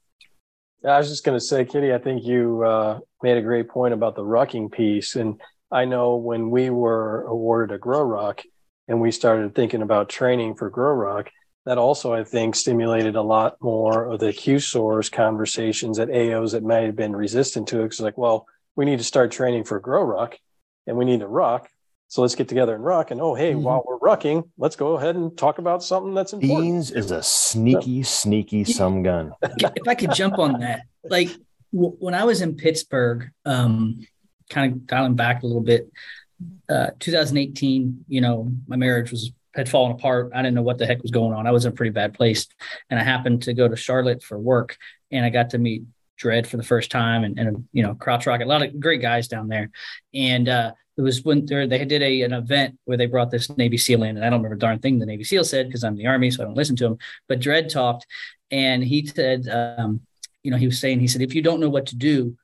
I 0.88 0.98
was 0.98 1.10
just 1.10 1.26
going 1.26 1.38
to 1.38 1.44
say, 1.44 1.66
Kitty, 1.66 1.94
I 1.94 1.98
think 1.98 2.24
you 2.24 2.64
uh, 2.64 3.00
made 3.22 3.36
a 3.36 3.42
great 3.42 3.68
point 3.68 3.94
about 3.94 4.16
the 4.16 4.24
rucking 4.24 4.72
piece, 4.72 5.18
and 5.18 5.40
I 5.70 5.84
know 5.84 6.16
when 6.16 6.50
we 6.50 6.70
were 6.70 7.24
awarded 7.24 7.76
a 7.76 7.78
Grow 7.78 8.04
Ruck, 8.04 8.42
and 8.88 9.02
we 9.02 9.12
started 9.12 9.54
thinking 9.54 9.82
about 9.82 10.08
training 10.08 10.56
for 10.56 10.70
Grow 10.70 10.94
Ruck, 10.94 11.30
that 11.66 11.78
also 11.78 12.14
I 12.14 12.24
think 12.24 12.56
stimulated 12.56 13.16
a 13.16 13.22
lot 13.22 13.58
more 13.62 14.12
of 14.12 14.20
the 14.20 14.34
Q 14.34 14.60
source 14.60 15.10
conversations 15.10 16.00
at 16.00 16.10
AOs 16.10 16.52
that 16.52 16.64
might 16.64 16.84
have 16.84 16.96
been 16.96 17.16
resistant 17.16 17.68
to 17.70 17.82
it. 17.82 17.86
It's 17.86 18.00
like, 18.00 18.18
well, 18.18 18.48
we 18.76 18.86
need 18.86 19.00
to 19.00 19.06
start 19.06 19.32
training 19.32 19.64
for 19.64 19.80
Grow 19.80 20.04
Ruck. 20.04 20.38
and 20.88 20.98
we 20.98 21.06
need 21.06 21.22
to 21.22 21.28
ruck. 21.28 21.70
So 22.10 22.22
let's 22.22 22.36
get 22.36 22.48
together 22.48 22.76
and 22.76 22.84
ruck. 22.84 23.10
And 23.10 23.20
oh, 23.20 23.34
hey, 23.34 23.54
mm-hmm. 23.54 23.64
while 23.64 23.84
we're 23.88 23.98
rucking, 23.98 24.50
let's 24.58 24.76
go 24.76 24.98
ahead 24.98 25.16
and 25.16 25.36
talk 25.36 25.58
about 25.58 25.82
something 25.84 26.14
that's 26.14 26.34
important. 26.34 26.62
Beans 26.62 26.92
is 26.92 27.10
a 27.10 27.24
sneaky, 27.24 28.04
sneaky 28.04 28.66
some 28.66 29.02
gun. 29.02 29.32
if 29.42 29.88
I 29.88 29.96
could 29.96 30.14
jump 30.14 30.38
on 30.38 30.60
that, 30.60 30.82
like 31.04 31.30
w- 31.74 31.96
when 31.98 32.14
I 32.14 32.26
was 32.26 32.42
in 32.42 32.56
Pittsburgh, 32.56 33.32
um, 33.46 34.06
kind 34.50 34.74
of 34.74 34.86
dialing 34.86 35.16
back 35.16 35.42
a 35.42 35.48
little 35.48 35.64
bit, 35.64 35.90
uh, 36.70 36.92
2018, 37.00 38.06
you 38.08 38.22
know, 38.22 38.52
my 38.68 38.76
marriage 38.76 39.10
was 39.10 39.32
had 39.54 39.70
fallen 39.70 39.92
apart. 39.92 40.32
I 40.34 40.42
didn't 40.42 40.56
know 40.56 40.62
what 40.62 40.78
the 40.78 40.86
heck 40.86 41.02
was 41.02 41.12
going 41.12 41.34
on. 41.34 41.48
I 41.48 41.52
was 41.52 41.66
in 41.66 41.72
a 41.72 41.76
pretty 41.76 41.92
bad 41.92 42.14
place, 42.14 42.48
and 42.90 43.00
I 43.00 43.04
happened 43.04 43.44
to 43.44 43.54
go 43.54 43.68
to 43.68 43.76
Charlotte 43.76 44.24
for 44.24 44.38
work, 44.40 44.78
and 45.12 45.26
I 45.26 45.30
got 45.30 45.52
to 45.52 45.58
meet 45.58 45.84
Dredd 46.22 46.48
for 46.48 46.58
the 46.58 46.64
first 46.64 46.92
time, 46.92 47.24
and, 47.24 47.38
and 47.40 47.68
you 47.72 47.84
know, 47.84 47.96
Crotch 47.96 48.26
Rocket, 48.26 48.46
a 48.46 48.50
lot 48.50 48.64
of 48.64 48.80
great 48.80 49.02
guys 49.02 49.28
down 49.28 49.48
there, 49.48 49.70
and 50.14 50.48
uh, 50.50 50.72
it 50.98 51.02
was 51.02 51.24
when 51.24 51.46
they 51.46 51.86
did 51.86 52.02
a 52.02 52.22
an 52.22 52.34
event 52.34 52.78
where 52.86 52.98
they 52.98 53.08
brought 53.08 53.32
this 53.32 53.50
Navy 53.58 53.78
SEAL 53.78 54.04
in, 54.04 54.18
and 54.18 54.26
I 54.26 54.30
don't 54.30 54.42
remember 54.42 54.56
darn 54.56 54.80
thing 54.80 55.00
the 55.00 55.06
Navy 55.06 55.24
SEAL 55.24 55.44
said 55.46 55.68
because 55.68 55.84
I'm 55.84 55.96
the 55.96 56.08
Army, 56.08 56.32
so 56.32 56.44
I 56.44 56.46
don't 56.46 56.58
listen 56.58 56.76
to 56.78 56.86
him. 56.86 56.98
But 57.28 57.40
Dredd 57.40 57.70
talked, 57.70 58.06
and 58.52 58.84
he 58.84 59.06
said, 59.06 59.48
um, 59.48 60.02
you 60.44 60.52
know, 60.52 60.58
he 60.58 60.68
was 60.68 60.80
saying, 60.80 61.00
he 61.00 61.08
said, 61.08 61.22
if 61.22 61.34
you 61.34 61.42
don't 61.42 61.60
know 61.60 61.70
what 61.70 61.88
to 61.88 61.96
do, 61.96 62.38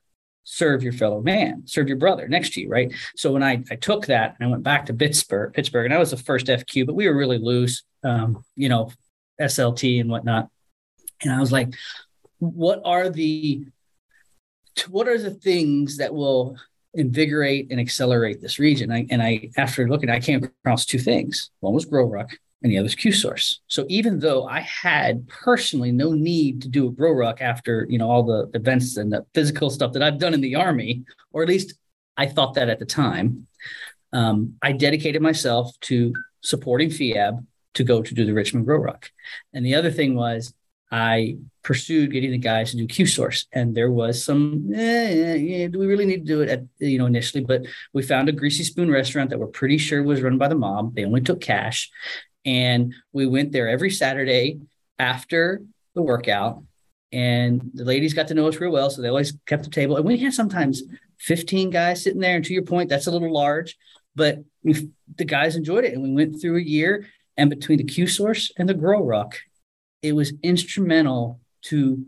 serve 0.44 0.82
your 0.82 0.92
fellow 0.92 1.20
man, 1.20 1.62
serve 1.66 1.88
your 1.88 1.96
brother 1.96 2.28
next 2.28 2.54
to 2.54 2.60
you, 2.60 2.68
right? 2.68 2.92
So 3.16 3.32
when 3.32 3.42
I 3.42 3.62
I 3.70 3.76
took 3.76 4.06
that 4.06 4.36
and 4.38 4.46
I 4.46 4.50
went 4.50 4.62
back 4.62 4.86
to 4.86 4.94
Pittsburgh, 4.94 5.52
Pittsburgh, 5.52 5.86
and 5.86 5.94
I 5.94 5.98
was 5.98 6.10
the 6.10 6.16
first 6.16 6.46
FQ, 6.46 6.86
but 6.86 6.94
we 6.94 7.08
were 7.08 7.16
really 7.16 7.38
loose, 7.38 7.82
um, 8.04 8.44
you 8.56 8.68
know, 8.68 8.90
SLT 9.40 10.00
and 10.00 10.10
whatnot, 10.10 10.48
and 11.22 11.32
I 11.32 11.40
was 11.40 11.52
like, 11.52 11.74
what 12.38 12.80
are 12.84 13.08
the 13.08 13.66
what 14.88 15.08
are 15.08 15.18
the 15.18 15.30
things 15.30 15.96
that 15.98 16.14
will 16.14 16.56
invigorate 16.94 17.70
and 17.70 17.80
accelerate 17.80 18.40
this 18.40 18.58
region. 18.58 18.90
I, 18.90 19.06
and 19.10 19.22
I, 19.22 19.50
after 19.56 19.88
looking, 19.88 20.10
I 20.10 20.20
came 20.20 20.42
across 20.42 20.84
two 20.84 20.98
things. 20.98 21.50
One 21.60 21.74
was 21.74 21.86
GrowRuck 21.86 22.30
and 22.30 22.38
the 22.68 22.78
other 22.78 22.88
Q-Source. 22.90 23.60
So 23.68 23.86
even 23.88 24.18
though 24.18 24.46
I 24.46 24.60
had 24.60 25.26
personally 25.28 25.92
no 25.92 26.12
need 26.12 26.60
to 26.62 26.68
do 26.68 26.88
a 26.88 26.92
GrowRuck 26.92 27.40
after, 27.40 27.86
you 27.88 27.98
know, 27.98 28.10
all 28.10 28.22
the 28.22 28.50
events 28.52 28.98
and 28.98 29.10
the 29.10 29.24
physical 29.34 29.70
stuff 29.70 29.92
that 29.94 30.02
I've 30.02 30.18
done 30.18 30.34
in 30.34 30.42
the 30.42 30.56
Army, 30.56 31.04
or 31.32 31.42
at 31.42 31.48
least 31.48 31.74
I 32.18 32.26
thought 32.26 32.54
that 32.54 32.68
at 32.68 32.78
the 32.78 32.84
time, 32.84 33.46
um, 34.12 34.54
I 34.60 34.72
dedicated 34.72 35.22
myself 35.22 35.72
to 35.82 36.12
supporting 36.42 36.90
FIAB 36.90 37.46
to 37.74 37.84
go 37.84 38.02
to 38.02 38.14
do 38.14 38.26
the 38.26 38.34
Richmond 38.34 38.66
GrowRuck. 38.66 39.08
And 39.54 39.64
the 39.64 39.76
other 39.76 39.90
thing 39.90 40.14
was 40.14 40.52
I 40.92 41.38
pursued 41.62 42.12
getting 42.12 42.32
the 42.32 42.38
guys 42.38 42.72
to 42.72 42.76
do 42.76 42.86
Q 42.86 43.06
source, 43.06 43.46
and 43.52 43.74
there 43.74 43.92
was 43.92 44.24
some. 44.24 44.72
Eh, 44.74 45.68
do 45.68 45.78
we 45.78 45.86
really 45.86 46.06
need 46.06 46.26
to 46.26 46.32
do 46.32 46.40
it 46.40 46.48
at 46.48 46.64
you 46.78 46.98
know 46.98 47.06
initially? 47.06 47.44
But 47.44 47.62
we 47.92 48.02
found 48.02 48.28
a 48.28 48.32
greasy 48.32 48.64
spoon 48.64 48.90
restaurant 48.90 49.30
that 49.30 49.38
we're 49.38 49.46
pretty 49.46 49.78
sure 49.78 50.02
was 50.02 50.20
run 50.20 50.36
by 50.36 50.48
the 50.48 50.56
mob. 50.56 50.96
They 50.96 51.04
only 51.04 51.20
took 51.20 51.40
cash, 51.40 51.90
and 52.44 52.94
we 53.12 53.26
went 53.26 53.52
there 53.52 53.68
every 53.68 53.90
Saturday 53.90 54.60
after 54.98 55.62
the 55.94 56.02
workout. 56.02 56.62
And 57.12 57.70
the 57.74 57.84
ladies 57.84 58.14
got 58.14 58.28
to 58.28 58.34
know 58.34 58.46
us 58.46 58.60
real 58.60 58.70
well, 58.70 58.88
so 58.88 59.02
they 59.02 59.08
always 59.08 59.36
kept 59.46 59.64
the 59.64 59.70
table. 59.70 59.96
And 59.96 60.04
we 60.04 60.18
had 60.18 60.32
sometimes 60.32 60.82
15 61.20 61.70
guys 61.70 62.04
sitting 62.04 62.20
there. 62.20 62.36
And 62.36 62.44
to 62.44 62.52
your 62.52 62.62
point, 62.62 62.88
that's 62.88 63.08
a 63.08 63.10
little 63.10 63.32
large, 63.32 63.76
but 64.14 64.38
we, 64.62 64.90
the 65.16 65.24
guys 65.24 65.56
enjoyed 65.56 65.84
it. 65.84 65.94
And 65.94 66.02
we 66.02 66.12
went 66.12 66.40
through 66.40 66.58
a 66.58 66.62
year, 66.62 67.06
and 67.36 67.50
between 67.50 67.78
the 67.78 67.84
Q 67.84 68.06
source 68.06 68.52
and 68.56 68.68
the 68.68 68.74
GrowRuck, 68.74 69.34
it 70.02 70.12
was 70.12 70.32
instrumental 70.42 71.40
to 71.62 72.04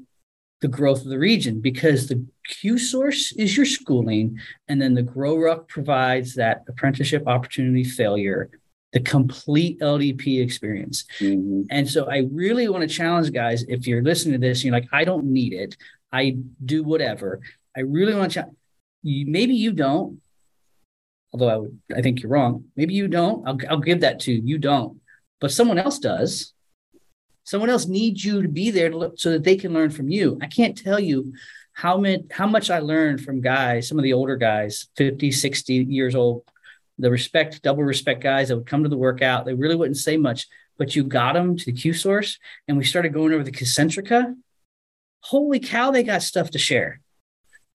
the 0.60 0.68
growth 0.68 1.02
of 1.02 1.08
the 1.08 1.18
region 1.18 1.60
because 1.60 2.06
the 2.06 2.24
Q 2.46 2.78
source 2.78 3.32
is 3.32 3.56
your 3.56 3.66
schooling, 3.66 4.38
and 4.68 4.80
then 4.80 4.94
the 4.94 5.02
GrowRuck 5.02 5.68
provides 5.68 6.34
that 6.34 6.62
apprenticeship 6.68 7.26
opportunity 7.26 7.84
failure, 7.84 8.50
the 8.92 9.00
complete 9.00 9.80
LDP 9.80 10.42
experience. 10.42 11.04
Mm-hmm. 11.18 11.62
And 11.70 11.88
so 11.88 12.10
I 12.10 12.28
really 12.30 12.68
want 12.68 12.88
to 12.88 12.94
challenge 12.94 13.32
guys 13.32 13.64
if 13.68 13.86
you're 13.86 14.02
listening 14.02 14.40
to 14.40 14.46
this, 14.46 14.62
you're 14.62 14.72
like, 14.72 14.88
I 14.92 15.04
don't 15.04 15.24
need 15.24 15.52
it, 15.52 15.76
I 16.12 16.36
do 16.64 16.82
whatever. 16.82 17.40
I 17.76 17.80
really 17.80 18.14
want 18.14 18.32
to 18.32 18.34
challenge. 18.34 18.56
Maybe 19.04 19.54
you 19.54 19.72
don't, 19.72 20.20
although 21.32 21.48
I 21.48 21.56
would, 21.56 21.78
I 21.96 22.02
think 22.02 22.22
you're 22.22 22.30
wrong. 22.30 22.64
Maybe 22.76 22.94
you 22.94 23.08
don't. 23.08 23.48
I'll, 23.48 23.58
I'll 23.68 23.80
give 23.80 24.00
that 24.02 24.20
to 24.20 24.32
you. 24.32 24.42
You 24.44 24.58
don't, 24.58 25.00
but 25.40 25.50
someone 25.50 25.78
else 25.78 25.98
does 25.98 26.52
Someone 27.44 27.70
else 27.70 27.86
needs 27.86 28.24
you 28.24 28.42
to 28.42 28.48
be 28.48 28.70
there 28.70 28.90
to 28.90 28.96
look, 28.96 29.14
so 29.18 29.30
that 29.30 29.44
they 29.44 29.56
can 29.56 29.72
learn 29.72 29.90
from 29.90 30.08
you. 30.08 30.38
I 30.40 30.46
can't 30.46 30.78
tell 30.78 31.00
you 31.00 31.32
how 31.72 31.96
many, 31.98 32.24
how 32.30 32.46
much 32.46 32.70
I 32.70 32.78
learned 32.78 33.22
from 33.22 33.40
guys, 33.40 33.88
some 33.88 33.98
of 33.98 34.04
the 34.04 34.12
older 34.12 34.36
guys, 34.36 34.88
50, 34.96 35.32
60 35.32 35.74
years 35.74 36.14
old, 36.14 36.44
the 37.02 37.10
respect, 37.10 37.62
double 37.62 37.84
respect 37.84 38.22
guys 38.22 38.48
that 38.48 38.56
would 38.56 38.66
come 38.66 38.82
to 38.82 38.88
the 38.88 38.96
workout. 38.96 39.44
They 39.44 39.54
really 39.54 39.76
wouldn't 39.76 39.98
say 39.98 40.16
much, 40.16 40.46
but 40.78 40.96
you 40.96 41.04
got 41.04 41.34
them 41.34 41.56
to 41.56 41.64
the 41.64 41.72
Q 41.72 41.92
source 41.92 42.38
and 42.66 42.78
we 42.78 42.84
started 42.84 43.12
going 43.12 43.32
over 43.32 43.44
the 43.44 43.52
concentrica. 43.52 44.34
Holy 45.20 45.60
cow, 45.60 45.90
they 45.90 46.02
got 46.02 46.22
stuff 46.22 46.50
to 46.50 46.58
share. 46.58 47.00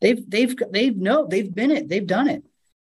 They've, 0.02 0.28
they've, 0.30 0.56
they've, 0.72 0.98
no, 0.98 1.28
they've 1.28 1.54
been 1.54 1.72
it. 1.72 1.90
They've 1.90 2.06
done 2.06 2.28
it 2.30 2.44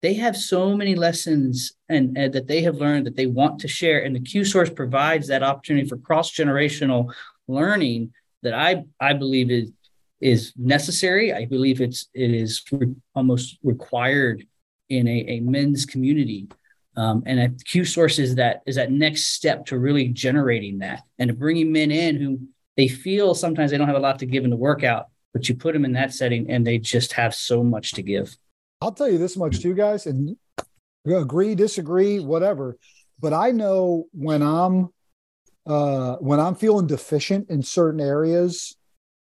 they 0.02 0.14
have 0.14 0.36
so 0.36 0.76
many 0.76 0.94
lessons 0.94 1.72
and, 1.88 2.16
and, 2.16 2.32
that 2.32 2.46
they 2.46 2.62
have 2.62 2.76
learned 2.76 3.06
that 3.06 3.16
they 3.16 3.26
want 3.26 3.60
to 3.60 3.68
share 3.68 4.04
and 4.04 4.14
the 4.14 4.20
q 4.20 4.44
source 4.44 4.70
provides 4.70 5.28
that 5.28 5.42
opportunity 5.42 5.88
for 5.88 5.96
cross 5.96 6.32
generational 6.32 7.12
learning 7.46 8.12
that 8.42 8.54
i 8.54 8.84
i 9.00 9.12
believe 9.12 9.50
is 9.50 9.72
is 10.20 10.52
necessary 10.56 11.32
i 11.32 11.44
believe 11.44 11.80
it's 11.80 12.08
it 12.14 12.30
is 12.30 12.62
re- 12.72 12.94
almost 13.14 13.58
required 13.62 14.46
in 14.88 15.06
a, 15.08 15.24
a 15.28 15.40
men's 15.40 15.84
community 15.86 16.48
um, 16.96 17.22
and 17.26 17.40
a 17.40 17.48
q 17.64 17.84
source 17.84 18.18
is 18.18 18.34
that 18.34 18.62
is 18.66 18.76
that 18.76 18.90
next 18.90 19.28
step 19.28 19.66
to 19.66 19.78
really 19.78 20.08
generating 20.08 20.78
that 20.78 21.02
and 21.18 21.38
bringing 21.38 21.70
men 21.72 21.90
in 21.90 22.16
who 22.16 22.40
they 22.76 22.88
feel 22.88 23.34
sometimes 23.34 23.70
they 23.70 23.78
don't 23.78 23.88
have 23.88 23.96
a 23.96 24.00
lot 24.00 24.18
to 24.18 24.26
give 24.26 24.44
in 24.44 24.50
the 24.50 24.56
workout 24.56 25.06
but 25.32 25.48
you 25.48 25.54
put 25.54 25.72
them 25.72 25.84
in 25.84 25.92
that 25.92 26.12
setting 26.12 26.50
and 26.50 26.66
they 26.66 26.78
just 26.78 27.12
have 27.12 27.34
so 27.34 27.62
much 27.62 27.92
to 27.92 28.02
give 28.02 28.36
I'll 28.80 28.92
tell 28.92 29.10
you 29.10 29.18
this 29.18 29.36
much 29.36 29.60
too, 29.60 29.74
guys, 29.74 30.06
and 30.06 30.36
agree, 31.04 31.54
disagree, 31.54 32.20
whatever. 32.20 32.78
But 33.18 33.32
I 33.32 33.50
know 33.50 34.06
when 34.12 34.42
I'm 34.42 34.90
uh, 35.66 36.16
when 36.16 36.40
I'm 36.40 36.54
feeling 36.54 36.86
deficient 36.86 37.50
in 37.50 37.62
certain 37.62 38.00
areas 38.00 38.76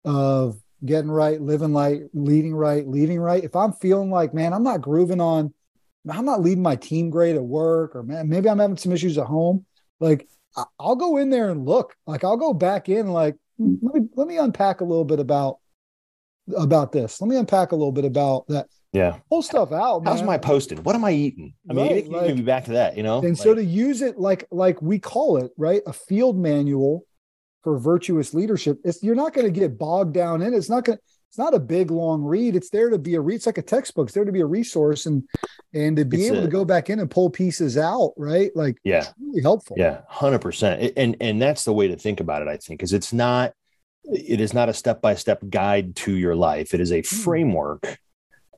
of 0.03 0.57
getting 0.85 1.11
right, 1.11 1.41
living 1.41 1.73
right, 1.73 2.01
leading 2.13 2.55
right, 2.55 2.87
leading 2.87 3.19
right. 3.19 3.43
If 3.43 3.55
I'm 3.55 3.73
feeling 3.73 4.11
like, 4.11 4.33
man, 4.33 4.53
I'm 4.53 4.63
not 4.63 4.81
grooving 4.81 5.21
on, 5.21 5.53
I'm 6.09 6.25
not 6.25 6.41
leading 6.41 6.63
my 6.63 6.75
team 6.75 7.09
great 7.09 7.35
at 7.35 7.43
work, 7.43 7.95
or 7.95 8.03
man, 8.03 8.27
maybe 8.27 8.49
I'm 8.49 8.59
having 8.59 8.77
some 8.77 8.91
issues 8.91 9.17
at 9.17 9.25
home. 9.25 9.65
Like 9.99 10.27
I'll 10.79 10.95
go 10.95 11.17
in 11.17 11.29
there 11.29 11.49
and 11.49 11.65
look. 11.65 11.95
Like 12.05 12.23
I'll 12.23 12.37
go 12.37 12.53
back 12.53 12.89
in. 12.89 13.07
Like 13.07 13.35
let 13.57 13.95
me 13.95 14.01
let 14.15 14.27
me 14.27 14.37
unpack 14.37 14.81
a 14.81 14.85
little 14.85 15.05
bit 15.05 15.19
about 15.19 15.59
about 16.57 16.91
this. 16.91 17.21
Let 17.21 17.29
me 17.29 17.37
unpack 17.37 17.71
a 17.71 17.75
little 17.75 17.93
bit 17.93 18.05
about 18.05 18.47
that. 18.47 18.67
Yeah. 18.91 19.19
Pull 19.29 19.41
stuff 19.41 19.71
out. 19.71 20.03
Man. 20.03 20.13
How's 20.13 20.23
my 20.23 20.37
posted? 20.37 20.85
What 20.85 20.95
am 20.95 21.03
I 21.03 21.11
eating? 21.11 21.53
I 21.69 21.73
mean, 21.73 21.91
right, 21.91 22.09
like, 22.09 22.35
be 22.35 22.43
back 22.43 22.65
to 22.65 22.73
that, 22.73 22.95
you 22.95 23.01
know? 23.01 23.19
And 23.19 23.29
like, 23.29 23.37
so 23.37 23.55
to 23.55 23.63
use 23.63 24.01
it 24.01 24.19
like 24.19 24.45
like 24.51 24.81
we 24.81 24.99
call 24.99 25.37
it, 25.37 25.51
right? 25.57 25.81
A 25.87 25.93
field 25.93 26.37
manual 26.37 27.05
for 27.63 27.77
virtuous 27.77 28.33
leadership. 28.33 28.79
It's 28.83 29.01
you're 29.01 29.15
not 29.15 29.33
going 29.33 29.51
to 29.51 29.59
get 29.59 29.77
bogged 29.77 30.13
down 30.13 30.41
in 30.41 30.53
it. 30.53 30.57
It's 30.57 30.69
not 30.69 30.85
going 30.85 30.99
it's 31.33 31.37
not 31.39 31.55
a 31.55 31.59
big 31.59 31.89
long 31.89 32.21
read. 32.21 32.55
It's 32.55 32.69
there 32.69 32.91
to 32.91 32.99
be 32.99 33.15
a 33.15 33.19
read. 33.19 33.37
It's 33.37 33.47
like 33.47 33.57
a 33.57 33.63
textbook. 33.63 34.05
It's 34.05 34.13
there 34.13 34.23
to 34.23 34.31
be 34.31 34.41
a 34.41 34.45
resource 34.45 35.07
and 35.07 35.27
and 35.73 35.97
to 35.97 36.05
be 36.05 36.17
it's 36.17 36.27
able 36.27 36.39
a, 36.39 36.41
to 36.43 36.47
go 36.47 36.63
back 36.63 36.91
in 36.91 36.99
and 36.99 37.09
pull 37.09 37.31
pieces 37.31 37.75
out, 37.75 38.13
right? 38.17 38.51
Like 38.55 38.77
yeah, 38.83 39.07
really 39.19 39.41
helpful. 39.41 39.75
Yeah, 39.79 40.01
hundred 40.07 40.41
percent. 40.41 40.93
And 40.95 41.17
and 41.19 41.41
that's 41.41 41.63
the 41.63 41.73
way 41.73 41.87
to 41.87 41.95
think 41.95 42.19
about 42.19 42.43
it, 42.43 42.47
I 42.47 42.57
think, 42.57 42.83
is 42.83 42.93
it's 42.93 43.13
not 43.13 43.53
it 44.03 44.41
is 44.41 44.53
not 44.53 44.69
a 44.69 44.73
step-by-step 44.73 45.43
guide 45.49 45.95
to 45.95 46.13
your 46.15 46.35
life. 46.35 46.75
It 46.75 46.81
is 46.81 46.91
a 46.91 47.01
hmm. 47.01 47.15
framework 47.23 47.97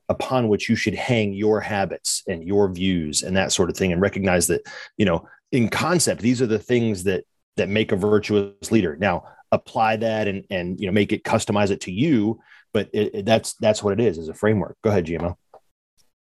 upon 0.09 0.49
which 0.49 0.67
you 0.67 0.75
should 0.75 0.95
hang 0.95 1.31
your 1.31 1.61
habits 1.61 2.23
and 2.27 2.43
your 2.43 2.69
views 2.69 3.23
and 3.23 3.37
that 3.37 3.53
sort 3.53 3.69
of 3.69 3.77
thing 3.77 3.93
and 3.93 4.01
recognize 4.01 4.47
that 4.47 4.67
you 4.97 5.05
know 5.05 5.27
in 5.53 5.69
concept 5.69 6.21
these 6.21 6.41
are 6.41 6.47
the 6.47 6.59
things 6.59 7.03
that 7.05 7.23
that 7.57 7.69
make 7.69 7.91
a 7.91 7.95
virtuous 7.95 8.71
leader 8.71 8.97
now 8.99 9.23
apply 9.51 9.95
that 9.95 10.27
and 10.27 10.43
and 10.49 10.79
you 10.79 10.85
know 10.85 10.91
make 10.91 11.13
it 11.13 11.23
customize 11.23 11.71
it 11.71 11.81
to 11.81 11.91
you 11.91 12.39
but 12.73 12.89
it, 12.93 13.15
it, 13.15 13.25
that's 13.25 13.53
that's 13.55 13.81
what 13.83 13.93
it 13.93 14.03
is 14.03 14.17
as 14.17 14.27
a 14.27 14.33
framework 14.33 14.77
go 14.83 14.89
ahead 14.89 15.05
gmo 15.05 15.35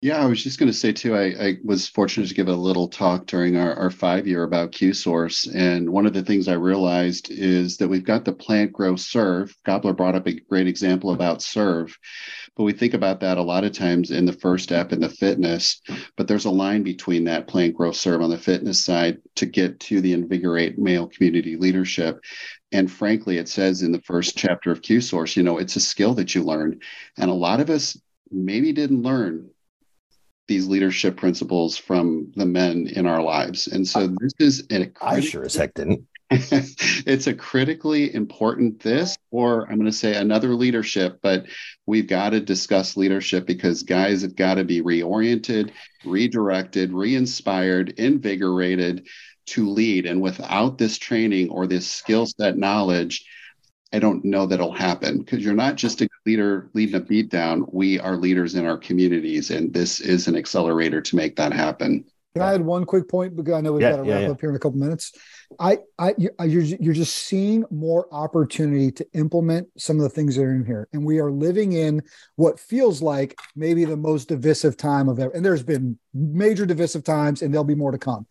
yeah, 0.01 0.21
I 0.21 0.27
was 0.27 0.43
just 0.43 0.59
going 0.59 0.71
to 0.71 0.77
say 0.77 0.91
too. 0.91 1.15
I, 1.15 1.23
I, 1.23 1.57
was 1.63 1.87
fortunate 1.87 2.27
to 2.27 2.35
give 2.35 2.47
a 2.47 2.53
little 2.53 2.87
talk 2.87 3.25
during 3.25 3.57
our, 3.57 3.73
our 3.73 3.89
five 3.89 4.27
year 4.27 4.43
about 4.43 4.71
Q 4.71 4.93
Source, 4.93 5.47
and 5.47 5.89
one 5.89 6.05
of 6.05 6.13
the 6.13 6.21
things 6.21 6.47
I 6.47 6.53
realized 6.53 7.31
is 7.31 7.77
that 7.77 7.87
we've 7.87 8.05
got 8.05 8.23
the 8.23 8.31
plant 8.31 8.71
grow 8.71 8.97
serve. 8.97 9.55
Gobbler 9.65 9.93
brought 9.93 10.13
up 10.13 10.27
a 10.27 10.39
great 10.41 10.67
example 10.67 11.11
about 11.11 11.41
serve, 11.41 11.97
but 12.55 12.63
we 12.63 12.73
think 12.73 12.93
about 12.93 13.19
that 13.19 13.37
a 13.37 13.41
lot 13.41 13.63
of 13.63 13.73
times 13.73 14.11
in 14.11 14.25
the 14.25 14.33
first 14.33 14.63
step 14.63 14.93
in 14.93 14.99
the 14.99 15.09
fitness. 15.09 15.81
But 16.15 16.27
there's 16.27 16.45
a 16.45 16.49
line 16.49 16.83
between 16.83 17.25
that 17.25 17.47
plant 17.47 17.75
growth 17.75 17.95
serve 17.95 18.21
on 18.21 18.29
the 18.29 18.37
fitness 18.37 18.83
side 18.83 19.17
to 19.35 19.45
get 19.45 19.79
to 19.81 20.01
the 20.01 20.13
invigorate 20.13 20.79
male 20.79 21.07
community 21.07 21.57
leadership. 21.57 22.19
And 22.71 22.91
frankly, 22.91 23.37
it 23.37 23.49
says 23.49 23.81
in 23.81 23.91
the 23.91 24.01
first 24.01 24.37
chapter 24.37 24.71
of 24.71 24.81
Q 24.81 25.01
Source, 25.01 25.35
you 25.35 25.43
know, 25.43 25.57
it's 25.57 25.75
a 25.75 25.81
skill 25.81 26.13
that 26.15 26.33
you 26.33 26.43
learn, 26.43 26.79
and 27.17 27.29
a 27.29 27.33
lot 27.33 27.59
of 27.59 27.69
us 27.69 27.99
maybe 28.31 28.71
didn't 28.73 29.03
learn 29.03 29.49
these 30.47 30.67
leadership 30.67 31.17
principles 31.17 31.77
from 31.77 32.31
the 32.35 32.45
men 32.45 32.87
in 32.87 33.07
our 33.07 33.21
lives. 33.21 33.67
And 33.67 33.87
so 33.87 34.07
this 34.07 34.33
is 34.39 34.67
an 34.69 34.93
I 35.01 35.19
sure 35.19 35.43
as 35.43 35.55
heck 35.55 35.73
didn't. 35.73 36.05
it's 36.31 37.27
a 37.27 37.33
critically 37.33 38.13
important 38.13 38.79
this 38.79 39.15
or 39.29 39.69
i'm 39.69 39.75
going 39.75 39.85
to 39.85 39.91
say 39.91 40.15
another 40.15 40.55
leadership 40.55 41.19
but 41.21 41.45
we've 41.85 42.07
got 42.07 42.31
to 42.31 42.39
discuss 42.39 42.97
leadership 42.97 43.45
because 43.45 43.83
guys 43.83 44.23
have 44.23 44.35
got 44.35 44.55
to 44.55 44.63
be 44.63 44.81
reoriented 44.81 45.71
redirected 46.03 46.91
re-inspired 46.91 47.89
invigorated 47.99 49.07
to 49.47 49.69
lead. 49.69 50.05
And 50.05 50.21
without 50.21 50.77
this 50.77 50.97
training 50.97 51.49
or 51.49 51.67
this 51.67 51.87
skill 51.87 52.25
set 52.25 52.57
knowledge 52.57 53.25
i 53.93 53.99
don't 53.99 54.25
know 54.25 54.45
that'll 54.45 54.73
happen. 54.73 55.19
Because 55.19 55.43
you're 55.43 55.53
not 55.53 55.75
just 55.75 56.01
a 56.01 56.09
leader 56.25 56.69
leading 56.73 56.95
a 56.95 56.99
beat 56.99 57.29
down 57.29 57.65
we 57.71 57.99
are 57.99 58.17
leaders 58.17 58.55
in 58.55 58.65
our 58.65 58.77
communities 58.77 59.51
and 59.51 59.73
this 59.73 59.99
is 59.99 60.27
an 60.27 60.35
accelerator 60.35 61.01
to 61.01 61.15
make 61.15 61.35
that 61.35 61.53
happen 61.53 62.05
Can 62.35 62.41
I 62.41 62.53
add 62.53 62.61
one 62.61 62.83
quick 62.83 63.07
point 63.07 63.33
because 63.33 63.53
I 63.53 63.61
know 63.61 63.71
we've 63.71 63.81
Yeah, 63.81 63.91
got 63.91 63.97
to 63.97 64.03
wrap 64.03 64.23
yeah. 64.23 64.29
up 64.31 64.41
here 64.41 64.49
in 64.49 64.57
a 64.57 64.59
couple 64.59 64.77
minutes. 64.77 65.13
I, 65.57 65.77
I, 65.97 66.13
you- 66.17 66.31
you're 66.43 66.63
you're 66.63 66.93
just 66.93 67.15
seeing 67.15 67.63
more 67.71 68.13
opportunity 68.13 68.91
to 68.91 69.07
implement 69.13 69.69
some 69.77 69.95
of 69.95 70.03
the 70.03 70.09
things 70.09 70.35
that 70.35 70.43
are 70.43 70.53
in 70.53 70.65
here, 70.65 70.89
and 70.91 71.05
we 71.05 71.19
are 71.19 71.31
living 71.31 71.71
in 71.71 72.01
what 72.35 72.59
feels 72.59 73.01
like 73.01 73.37
maybe 73.55 73.85
the 73.85 73.95
most 73.95 74.27
divisive 74.27 74.75
time 74.75 75.07
of 75.07 75.17
ever. 75.17 75.31
And 75.31 75.45
there's 75.45 75.63
been 75.63 75.97
major 76.13 76.65
divisive 76.65 77.05
times, 77.05 77.41
and 77.41 77.53
there'll 77.53 77.63
be 77.63 77.73
more 77.73 77.91
to 77.91 77.97
come. 77.97 78.27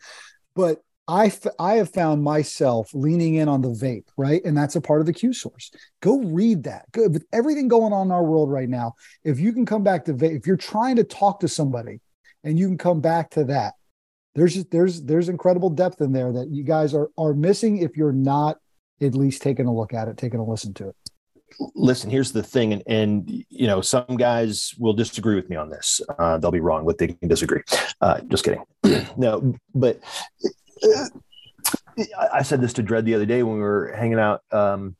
But 0.54 0.82
I, 1.08 1.26
f- 1.26 1.46
I 1.58 1.74
have 1.74 1.90
found 1.90 2.22
myself 2.22 2.90
leaning 2.92 3.36
in 3.36 3.48
on 3.48 3.62
the 3.62 3.68
vape, 3.68 4.08
right? 4.18 4.44
And 4.44 4.54
that's 4.56 4.76
a 4.76 4.80
part 4.82 5.00
of 5.00 5.06
the 5.06 5.12
Q 5.14 5.32
source. 5.32 5.70
Go 6.02 6.18
read 6.18 6.64
that. 6.64 6.92
Good 6.92 7.14
with 7.14 7.24
everything 7.32 7.68
going 7.68 7.94
on 7.94 8.08
in 8.08 8.12
our 8.12 8.24
world 8.24 8.50
right 8.50 8.68
now. 8.68 8.94
If 9.22 9.38
you 9.40 9.54
can 9.54 9.64
come 9.64 9.82
back 9.82 10.04
to 10.06 10.12
vape, 10.14 10.36
if 10.36 10.46
you're 10.46 10.56
trying 10.58 10.96
to 10.96 11.04
talk 11.04 11.40
to 11.40 11.48
somebody, 11.48 12.00
and 12.42 12.58
you 12.58 12.66
can 12.66 12.76
come 12.76 13.00
back 13.00 13.30
to 13.30 13.44
that 13.44 13.72
there's 14.34 14.64
there's 14.66 15.02
there's 15.02 15.28
incredible 15.28 15.70
depth 15.70 16.00
in 16.00 16.12
there 16.12 16.32
that 16.32 16.48
you 16.50 16.64
guys 16.64 16.94
are 16.94 17.10
are 17.16 17.34
missing 17.34 17.78
if 17.78 17.96
you're 17.96 18.12
not 18.12 18.58
at 19.00 19.14
least 19.14 19.42
taking 19.42 19.66
a 19.66 19.74
look 19.74 19.92
at 19.92 20.08
it 20.08 20.16
taking 20.16 20.40
a 20.40 20.44
listen 20.44 20.74
to 20.74 20.88
it. 20.88 20.96
Listen 21.74 22.10
here's 22.10 22.32
the 22.32 22.42
thing 22.42 22.72
and, 22.72 22.82
and 22.86 23.44
you 23.48 23.66
know 23.66 23.80
some 23.80 24.16
guys 24.16 24.74
will 24.78 24.92
disagree 24.92 25.36
with 25.36 25.48
me 25.48 25.56
on 25.56 25.70
this. 25.70 26.00
Uh, 26.18 26.38
they'll 26.38 26.50
be 26.50 26.60
wrong 26.60 26.84
but 26.84 26.98
they 26.98 27.08
can 27.08 27.28
disagree. 27.28 27.62
Uh, 28.00 28.20
just 28.28 28.44
kidding. 28.44 28.64
No 29.16 29.54
but 29.74 30.00
uh, 30.84 31.06
I- 32.18 32.28
i 32.38 32.42
said 32.42 32.60
this 32.60 32.72
to 32.74 32.82
Dredd 32.82 33.04
the 33.04 33.14
other 33.14 33.26
day 33.26 33.42
when 33.42 33.54
we 33.54 33.60
were 33.62 33.94
hanging 33.96 34.18
out 34.18 34.42
um, 34.50 34.96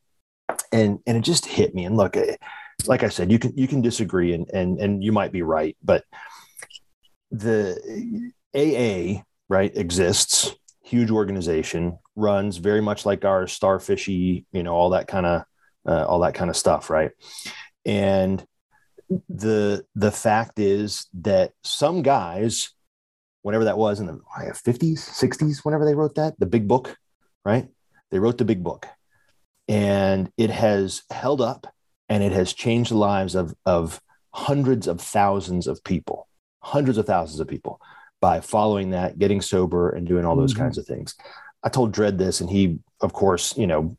and 0.71 0.99
and 1.05 1.17
it 1.17 1.21
just 1.21 1.45
hit 1.45 1.75
me. 1.75 1.83
And 1.85 1.97
look 1.97 2.15
eh, 2.15 2.37
like 2.87 3.03
i 3.03 3.09
said 3.09 3.31
you 3.31 3.39
can 3.39 3.51
you 3.57 3.67
can 3.67 3.81
disagree 3.81 4.33
and 4.33 4.49
and 4.49 4.79
and 4.79 5.03
you 5.03 5.11
might 5.11 5.31
be 5.31 5.41
right 5.41 5.75
but 5.83 6.03
the 7.31 8.31
aa 8.55 9.21
right 9.49 9.75
exists 9.75 10.55
huge 10.81 11.11
organization 11.11 11.97
runs 12.15 12.57
very 12.57 12.81
much 12.81 13.05
like 13.05 13.25
our 13.25 13.45
starfishy 13.45 14.45
you 14.51 14.63
know 14.63 14.73
all 14.73 14.91
that 14.91 15.07
kind 15.07 15.25
of 15.25 15.43
uh, 15.87 16.05
all 16.05 16.19
that 16.19 16.33
kind 16.33 16.49
of 16.49 16.57
stuff 16.57 16.89
right? 16.89 17.11
And 17.85 18.43
the 19.29 19.85
the 19.93 20.11
fact 20.11 20.59
is 20.59 21.07
that 21.21 21.51
some 21.63 22.01
guys 22.01 22.71
whatever 23.43 23.65
that 23.65 23.77
was 23.77 23.99
in 23.99 24.07
the 24.07 24.19
50s 24.39 24.97
60s 24.97 25.59
whenever 25.63 25.85
they 25.85 25.93
wrote 25.93 26.15
that 26.15 26.33
the 26.39 26.47
big 26.47 26.67
book 26.67 26.97
right? 27.45 27.67
They 28.11 28.19
wrote 28.19 28.37
the 28.37 28.45
big 28.45 28.63
book. 28.63 28.87
And 29.67 30.31
it 30.37 30.49
has 30.49 31.03
held 31.11 31.41
up 31.41 31.67
and 32.09 32.23
it 32.23 32.31
has 32.31 32.53
changed 32.53 32.91
the 32.91 32.97
lives 32.97 33.35
of 33.35 33.53
of 33.65 34.01
hundreds 34.33 34.87
of 34.87 34.99
thousands 34.99 35.65
of 35.65 35.83
people 35.83 36.27
hundreds 36.59 36.97
of 36.97 37.05
thousands 37.05 37.39
of 37.39 37.47
people 37.47 37.79
by 38.25 38.39
following 38.41 38.89
that 38.89 39.19
getting 39.19 39.39
sober 39.39 39.91
and 39.91 40.07
doing 40.07 40.25
all 40.25 40.35
those 40.35 40.55
Mhm. 40.55 40.57
kinds 40.63 40.79
of 40.79 40.87
things. 40.87 41.13
I 41.61 41.69
told 41.69 41.91
Dredd 41.93 42.17
this 42.17 42.41
and 42.41 42.49
he 42.49 42.79
of 42.99 43.13
course 43.13 43.55
you 43.55 43.67
know 43.67 43.95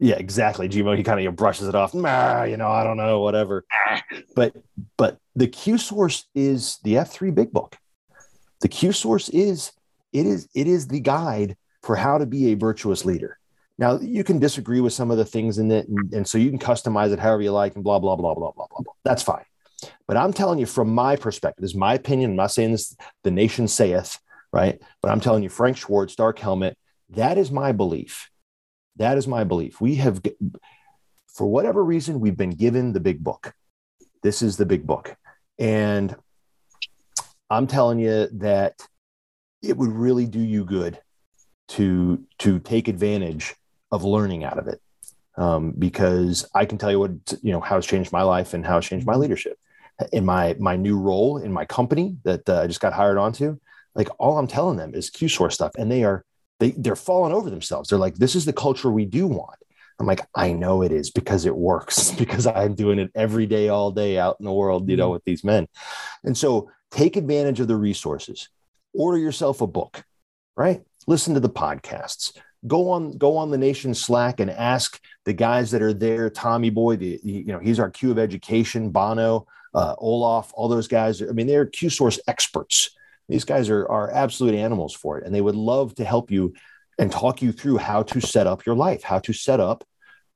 yeah 0.00 0.16
exactly 0.16 0.68
gmo 0.68 0.96
he 0.96 1.04
kind 1.04 1.18
of 1.20 1.22
you 1.22 1.28
know, 1.30 1.36
brushes 1.42 1.68
it 1.68 1.74
off 1.76 1.94
nah, 1.94 2.42
you 2.42 2.56
know 2.56 2.68
i 2.68 2.82
don't 2.82 2.96
know 2.96 3.20
whatever. 3.20 3.64
But 4.34 4.56
but 4.96 5.12
the 5.36 5.46
q 5.46 5.78
source 5.78 6.18
is 6.34 6.78
the 6.82 6.94
f3 6.94 7.32
big 7.40 7.52
book. 7.52 7.76
The 8.62 8.68
q 8.78 8.90
source 8.90 9.28
is 9.28 9.70
it 10.12 10.26
is 10.26 10.48
it 10.60 10.66
is 10.66 10.88
the 10.88 10.98
guide 11.14 11.56
for 11.86 11.94
how 11.94 12.18
to 12.18 12.26
be 12.26 12.50
a 12.50 12.54
virtuous 12.54 13.04
leader. 13.04 13.38
Now 13.78 14.00
you 14.00 14.24
can 14.24 14.38
disagree 14.40 14.80
with 14.80 14.94
some 14.94 15.12
of 15.12 15.16
the 15.18 15.24
things 15.34 15.58
in 15.58 15.70
it 15.70 15.86
and, 15.86 16.12
and 16.12 16.24
so 16.30 16.38
you 16.38 16.50
can 16.50 16.58
customize 16.70 17.12
it 17.12 17.20
however 17.20 17.42
you 17.42 17.52
like 17.52 17.72
and 17.76 17.84
blah 17.84 18.00
blah 18.00 18.16
blah 18.16 18.34
blah 18.34 18.50
blah 18.56 18.66
blah 18.72 18.80
blah. 18.84 18.94
That's 19.04 19.22
fine 19.22 19.46
but 20.06 20.16
i'm 20.16 20.32
telling 20.32 20.58
you 20.58 20.66
from 20.66 20.94
my 20.94 21.16
perspective 21.16 21.62
this 21.62 21.70
is 21.70 21.76
my 21.76 21.94
opinion. 21.94 22.30
I'm 22.30 22.36
not 22.36 22.52
saying 22.52 22.72
this 22.72 22.96
the 23.24 23.30
nation 23.30 23.68
saith 23.68 24.18
right? 24.52 24.80
But 25.02 25.10
i'm 25.10 25.20
telling 25.20 25.42
you 25.42 25.48
frank 25.48 25.76
schwartz 25.76 26.14
dark 26.14 26.38
helmet 26.38 26.76
that 27.10 27.38
is 27.38 27.50
my 27.50 27.72
belief. 27.72 28.30
That 28.96 29.18
is 29.18 29.28
my 29.28 29.44
belief. 29.44 29.80
We 29.80 29.96
have 29.96 30.20
for 31.28 31.46
whatever 31.46 31.84
reason 31.84 32.20
we've 32.20 32.36
been 32.36 32.50
given 32.50 32.92
the 32.92 33.00
big 33.00 33.22
book. 33.22 33.52
This 34.22 34.42
is 34.42 34.56
the 34.56 34.66
big 34.66 34.86
book. 34.86 35.16
And 35.58 36.14
i'm 37.48 37.66
telling 37.68 38.00
you 38.00 38.28
that 38.32 38.74
it 39.62 39.76
would 39.76 39.92
really 39.92 40.26
do 40.26 40.40
you 40.40 40.64
good 40.64 40.98
to 41.68 42.24
to 42.38 42.58
take 42.58 42.88
advantage 42.88 43.54
of 43.92 44.02
learning 44.02 44.42
out 44.42 44.58
of 44.58 44.66
it. 44.66 44.80
Um, 45.36 45.72
because 45.78 46.48
i 46.54 46.64
can 46.64 46.78
tell 46.78 46.90
you 46.90 46.98
what 46.98 47.10
you 47.42 47.52
know 47.52 47.60
how 47.60 47.76
it's 47.78 47.86
changed 47.86 48.12
my 48.12 48.22
life 48.22 48.52
and 48.52 48.66
how 48.66 48.78
it's 48.78 48.88
changed 48.88 49.06
my 49.06 49.14
leadership 49.14 49.58
in 50.12 50.24
my 50.24 50.54
my 50.58 50.76
new 50.76 50.98
role 50.98 51.38
in 51.38 51.52
my 51.52 51.64
company 51.64 52.16
that 52.24 52.48
uh, 52.48 52.60
i 52.62 52.66
just 52.66 52.80
got 52.80 52.92
hired 52.92 53.18
onto 53.18 53.58
like 53.94 54.08
all 54.18 54.38
i'm 54.38 54.46
telling 54.46 54.76
them 54.76 54.94
is 54.94 55.10
q 55.10 55.28
source 55.28 55.54
stuff 55.54 55.72
and 55.78 55.90
they 55.90 56.04
are 56.04 56.24
they 56.60 56.70
they're 56.72 56.96
falling 56.96 57.34
over 57.34 57.50
themselves. 57.50 57.90
They're 57.90 57.98
like 57.98 58.14
this 58.14 58.34
is 58.34 58.44
the 58.46 58.52
culture 58.52 58.90
we 58.90 59.04
do 59.04 59.26
want. 59.26 59.58
I'm 59.98 60.06
like 60.06 60.26
i 60.34 60.52
know 60.52 60.82
it 60.82 60.92
is 60.92 61.10
because 61.10 61.46
it 61.46 61.56
works 61.56 62.10
because 62.22 62.46
i'm 62.46 62.74
doing 62.74 62.98
it 62.98 63.10
every 63.14 63.46
day 63.46 63.68
all 63.68 63.90
day 63.90 64.18
out 64.18 64.36
in 64.40 64.44
the 64.46 64.52
world 64.52 64.88
you 64.90 64.96
know 64.96 65.10
with 65.10 65.24
these 65.24 65.44
men. 65.44 65.66
And 66.24 66.36
so 66.36 66.70
take 66.90 67.16
advantage 67.16 67.60
of 67.60 67.68
the 67.68 67.76
resources. 67.76 68.48
Order 68.94 69.18
yourself 69.18 69.60
a 69.60 69.66
book 69.66 70.04
right? 70.56 70.82
Listen 71.06 71.34
to 71.34 71.40
the 71.40 71.50
podcasts. 71.50 72.36
Go 72.66 72.90
on 72.90 73.16
go 73.18 73.36
on 73.36 73.50
the 73.50 73.58
nation 73.58 73.94
slack 73.94 74.40
and 74.40 74.50
ask 74.50 74.98
the 75.24 75.32
guys 75.32 75.70
that 75.70 75.82
are 75.82 75.92
there 75.92 76.30
tommy 76.30 76.70
boy 76.70 76.96
the, 76.96 77.20
the- 77.22 77.30
you 77.32 77.52
know 77.52 77.58
he's 77.58 77.78
our 77.78 77.90
q 77.90 78.10
of 78.10 78.18
education 78.18 78.90
bono 78.90 79.46
uh, 79.80 79.94
olaf 79.98 80.52
all 80.54 80.68
those 80.68 80.88
guys 80.88 81.22
i 81.22 81.26
mean 81.26 81.46
they're 81.46 81.66
q 81.66 81.88
source 81.90 82.18
experts 82.26 82.90
these 83.28 83.44
guys 83.44 83.68
are 83.70 83.86
are 83.88 84.10
absolute 84.12 84.54
animals 84.54 84.94
for 84.94 85.18
it 85.18 85.24
and 85.24 85.34
they 85.34 85.40
would 85.46 85.54
love 85.72 85.94
to 85.94 86.04
help 86.04 86.30
you 86.30 86.52
and 86.98 87.12
talk 87.12 87.42
you 87.42 87.52
through 87.52 87.76
how 87.76 88.02
to 88.02 88.20
set 88.20 88.46
up 88.46 88.64
your 88.66 88.74
life 88.74 89.02
how 89.02 89.18
to 89.18 89.32
set 89.32 89.60
up 89.60 89.84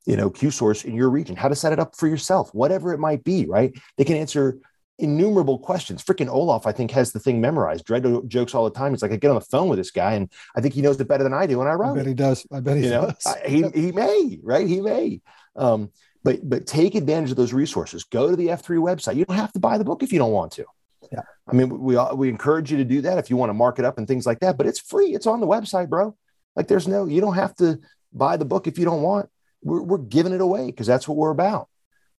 you 0.06 0.16
know 0.16 0.28
q 0.30 0.50
source 0.50 0.84
in 0.84 0.94
your 0.94 1.10
region 1.10 1.34
how 1.36 1.48
to 1.48 1.54
set 1.62 1.72
it 1.72 1.78
up 1.80 1.96
for 1.96 2.06
yourself 2.06 2.52
whatever 2.54 2.92
it 2.92 2.98
might 2.98 3.22
be 3.24 3.46
right 3.46 3.72
they 3.96 4.04
can 4.04 4.16
answer 4.16 4.58
innumerable 5.02 5.58
questions. 5.58 6.04
Freaking 6.04 6.28
Olaf, 6.28 6.66
I 6.66 6.72
think, 6.72 6.90
has 6.90 7.10
the 7.10 7.18
thing 7.18 7.40
memorized. 7.40 7.86
Dredd 7.86 8.28
jokes 8.28 8.54
all 8.54 8.64
the 8.64 8.70
time. 8.78 8.92
He's 8.92 9.00
like, 9.00 9.12
I 9.12 9.16
get 9.16 9.30
on 9.30 9.34
the 9.36 9.40
phone 9.40 9.68
with 9.70 9.78
this 9.78 9.90
guy, 9.90 10.12
and 10.12 10.30
I 10.54 10.60
think 10.60 10.74
he 10.74 10.82
knows 10.82 11.00
it 11.00 11.08
better 11.08 11.24
than 11.24 11.32
I 11.32 11.46
do. 11.46 11.60
And 11.60 11.68
I 11.70 11.72
i 11.72 11.74
wrote 11.74 11.94
bet 11.94 12.04
it. 12.04 12.08
he 12.10 12.14
does 12.14 12.46
i 12.52 12.60
bet 12.60 12.76
he 12.76 12.84
You 12.84 12.90
know, 12.90 13.06
does 13.06 13.26
I- 13.26 13.48
he 13.48 13.64
he 13.74 13.92
may 13.92 14.38
right. 14.42 14.66
He 14.66 14.82
may. 14.82 15.22
Um, 15.56 15.90
but 16.22 16.48
but 16.48 16.66
take 16.66 16.94
advantage 16.94 17.30
of 17.30 17.36
those 17.36 17.52
resources. 17.52 18.04
Go 18.04 18.30
to 18.30 18.36
the 18.36 18.48
F3 18.48 18.78
website. 18.78 19.16
You 19.16 19.24
don't 19.24 19.36
have 19.36 19.52
to 19.52 19.60
buy 19.60 19.78
the 19.78 19.84
book 19.84 20.02
if 20.02 20.12
you 20.12 20.18
don't 20.18 20.32
want 20.32 20.52
to. 20.52 20.64
Yeah. 21.10 21.22
I 21.48 21.54
mean, 21.54 21.80
we 21.80 21.96
we 22.14 22.28
encourage 22.28 22.70
you 22.70 22.78
to 22.78 22.84
do 22.84 23.00
that 23.02 23.18
if 23.18 23.30
you 23.30 23.36
want 23.36 23.50
to 23.50 23.54
mark 23.54 23.78
it 23.78 23.84
up 23.84 23.98
and 23.98 24.06
things 24.06 24.26
like 24.26 24.40
that. 24.40 24.56
But 24.56 24.66
it's 24.66 24.80
free. 24.80 25.14
It's 25.14 25.26
on 25.26 25.40
the 25.40 25.46
website, 25.46 25.88
bro. 25.88 26.16
Like, 26.54 26.68
there's 26.68 26.86
no. 26.86 27.06
You 27.06 27.20
don't 27.20 27.34
have 27.34 27.54
to 27.56 27.80
buy 28.12 28.36
the 28.36 28.44
book 28.44 28.66
if 28.66 28.78
you 28.78 28.84
don't 28.84 29.02
want. 29.02 29.28
We're 29.62 29.82
we're 29.82 29.98
giving 29.98 30.32
it 30.32 30.40
away 30.40 30.66
because 30.66 30.86
that's 30.86 31.08
what 31.08 31.16
we're 31.16 31.30
about, 31.30 31.68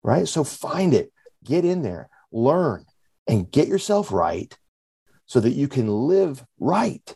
right? 0.04 0.28
So 0.28 0.44
find 0.44 0.94
it, 0.94 1.12
get 1.44 1.66
in 1.66 1.82
there, 1.82 2.10
learn, 2.32 2.86
and 3.28 3.50
get 3.50 3.68
yourself 3.68 4.12
right, 4.12 4.56
so 5.26 5.40
that 5.40 5.52
you 5.52 5.68
can 5.68 5.88
live 5.88 6.44
right, 6.60 7.16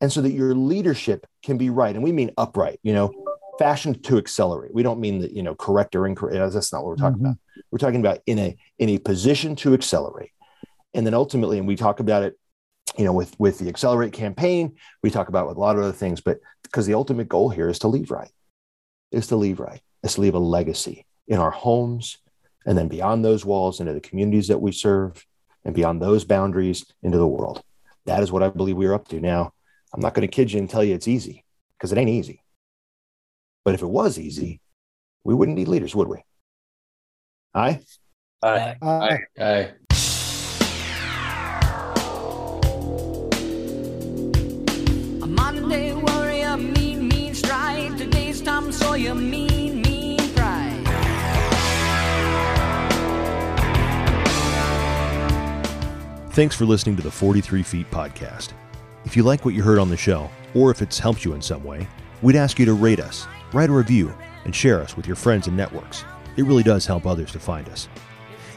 and 0.00 0.12
so 0.12 0.22
that 0.22 0.32
your 0.32 0.54
leadership 0.54 1.26
can 1.42 1.58
be 1.58 1.70
right. 1.70 1.94
And 1.94 2.04
we 2.04 2.12
mean 2.12 2.30
upright. 2.36 2.78
You 2.82 2.92
know, 2.92 3.19
fashioned 3.60 4.02
to 4.02 4.16
accelerate. 4.16 4.72
We 4.72 4.82
don't 4.82 5.00
mean 5.00 5.18
that 5.18 5.32
you 5.32 5.42
know 5.42 5.54
correct 5.54 5.94
or 5.94 6.06
incorrect. 6.06 6.54
That's 6.54 6.72
not 6.72 6.82
what 6.82 6.88
we're 6.88 6.96
talking 6.96 7.18
mm-hmm. 7.18 7.26
about. 7.26 7.38
We're 7.70 7.78
talking 7.78 8.00
about 8.00 8.20
in 8.26 8.38
a 8.38 8.56
in 8.78 8.88
a 8.88 8.98
position 8.98 9.54
to 9.56 9.74
accelerate, 9.74 10.32
and 10.94 11.06
then 11.06 11.14
ultimately, 11.14 11.58
and 11.58 11.68
we 11.68 11.76
talk 11.76 12.00
about 12.00 12.22
it, 12.22 12.38
you 12.96 13.04
know, 13.04 13.12
with 13.12 13.38
with 13.38 13.58
the 13.58 13.68
accelerate 13.68 14.14
campaign. 14.14 14.76
We 15.02 15.10
talk 15.10 15.28
about 15.28 15.46
with 15.46 15.58
a 15.58 15.60
lot 15.60 15.76
of 15.76 15.82
other 15.82 15.92
things, 15.92 16.22
but 16.22 16.38
because 16.62 16.86
the 16.86 16.94
ultimate 16.94 17.28
goal 17.28 17.50
here 17.50 17.68
is 17.68 17.78
to 17.80 17.88
leave 17.88 18.10
right, 18.10 18.30
is 19.12 19.26
to 19.26 19.36
leave 19.36 19.60
right, 19.60 19.82
is 20.02 20.14
to 20.14 20.22
leave 20.22 20.34
a 20.34 20.38
legacy 20.38 21.06
in 21.28 21.38
our 21.38 21.50
homes, 21.50 22.16
and 22.64 22.78
then 22.78 22.88
beyond 22.88 23.22
those 23.22 23.44
walls 23.44 23.78
into 23.78 23.92
the 23.92 24.00
communities 24.00 24.48
that 24.48 24.62
we 24.62 24.72
serve, 24.72 25.26
and 25.66 25.74
beyond 25.74 26.00
those 26.00 26.24
boundaries 26.24 26.86
into 27.02 27.18
the 27.18 27.26
world. 27.26 27.62
That 28.06 28.22
is 28.22 28.32
what 28.32 28.42
I 28.42 28.48
believe 28.48 28.76
we 28.76 28.86
are 28.86 28.94
up 28.94 29.08
to 29.08 29.20
now. 29.20 29.52
I'm 29.92 30.00
not 30.00 30.14
going 30.14 30.26
to 30.26 30.34
kid 30.34 30.50
you 30.50 30.60
and 30.60 30.70
tell 30.70 30.82
you 30.82 30.94
it's 30.94 31.08
easy 31.08 31.44
because 31.76 31.92
it 31.92 31.98
ain't 31.98 32.08
easy. 32.08 32.42
But 33.64 33.74
if 33.74 33.82
it 33.82 33.86
was 33.86 34.18
easy, 34.18 34.60
we 35.24 35.34
wouldn't 35.34 35.58
need 35.58 35.68
leaders, 35.68 35.94
would 35.94 36.08
we? 36.08 36.18
Aye. 37.54 37.80
Aye. 38.42 38.76
Aye. 38.80 39.18
Aye. 39.38 39.72
A 45.22 45.26
modern 45.26 45.68
day 45.68 45.92
warrior, 45.92 46.56
mean, 46.56 47.08
mean 47.08 47.34
stride. 47.34 47.98
Today's 47.98 48.40
Tom 48.40 48.72
Sawyer, 48.72 49.14
mean, 49.14 49.82
mean 49.82 50.18
pride. 50.34 50.86
Thanks 56.30 56.56
for 56.56 56.64
listening 56.64 56.96
to 56.96 57.02
the 57.02 57.10
43 57.10 57.62
Feet 57.62 57.90
Podcast. 57.90 58.50
If 59.04 59.16
you 59.16 59.22
like 59.22 59.44
what 59.44 59.54
you 59.54 59.62
heard 59.62 59.78
on 59.78 59.90
the 59.90 59.96
show, 59.96 60.30
or 60.54 60.70
if 60.70 60.80
it's 60.80 60.98
helped 60.98 61.24
you 61.26 61.34
in 61.34 61.42
some 61.42 61.62
way, 61.62 61.86
we'd 62.22 62.36
ask 62.36 62.58
you 62.58 62.64
to 62.64 62.72
rate 62.72 63.00
us 63.00 63.26
write 63.52 63.70
a 63.70 63.72
review, 63.72 64.14
and 64.44 64.54
share 64.54 64.80
us 64.80 64.96
with 64.96 65.06
your 65.06 65.16
friends 65.16 65.46
and 65.46 65.56
networks. 65.56 66.04
It 66.36 66.44
really 66.44 66.62
does 66.62 66.86
help 66.86 67.06
others 67.06 67.32
to 67.32 67.38
find 67.38 67.68
us. 67.68 67.88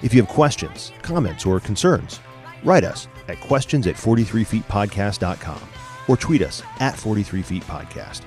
If 0.01 0.13
you 0.13 0.21
have 0.21 0.29
questions, 0.29 0.91
comments, 1.01 1.45
or 1.45 1.59
concerns, 1.59 2.19
write 2.63 2.83
us 2.83 3.07
at 3.27 3.39
questions 3.41 3.87
at 3.87 3.95
43feetpodcast.com 3.95 5.61
or 6.07 6.17
tweet 6.17 6.41
us 6.41 6.61
at 6.79 6.95
43feetpodcast. 6.95 8.21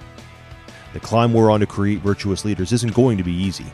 The 0.92 1.00
climb 1.00 1.32
we're 1.32 1.50
on 1.50 1.60
to 1.60 1.66
create 1.66 2.00
virtuous 2.00 2.44
leaders 2.44 2.72
isn't 2.72 2.94
going 2.94 3.18
to 3.18 3.24
be 3.24 3.34
easy, 3.34 3.66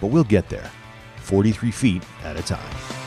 but 0.00 0.08
we'll 0.08 0.24
get 0.24 0.48
there, 0.48 0.70
43 1.16 1.70
feet 1.70 2.02
at 2.24 2.36
a 2.36 2.42
time. 2.42 2.97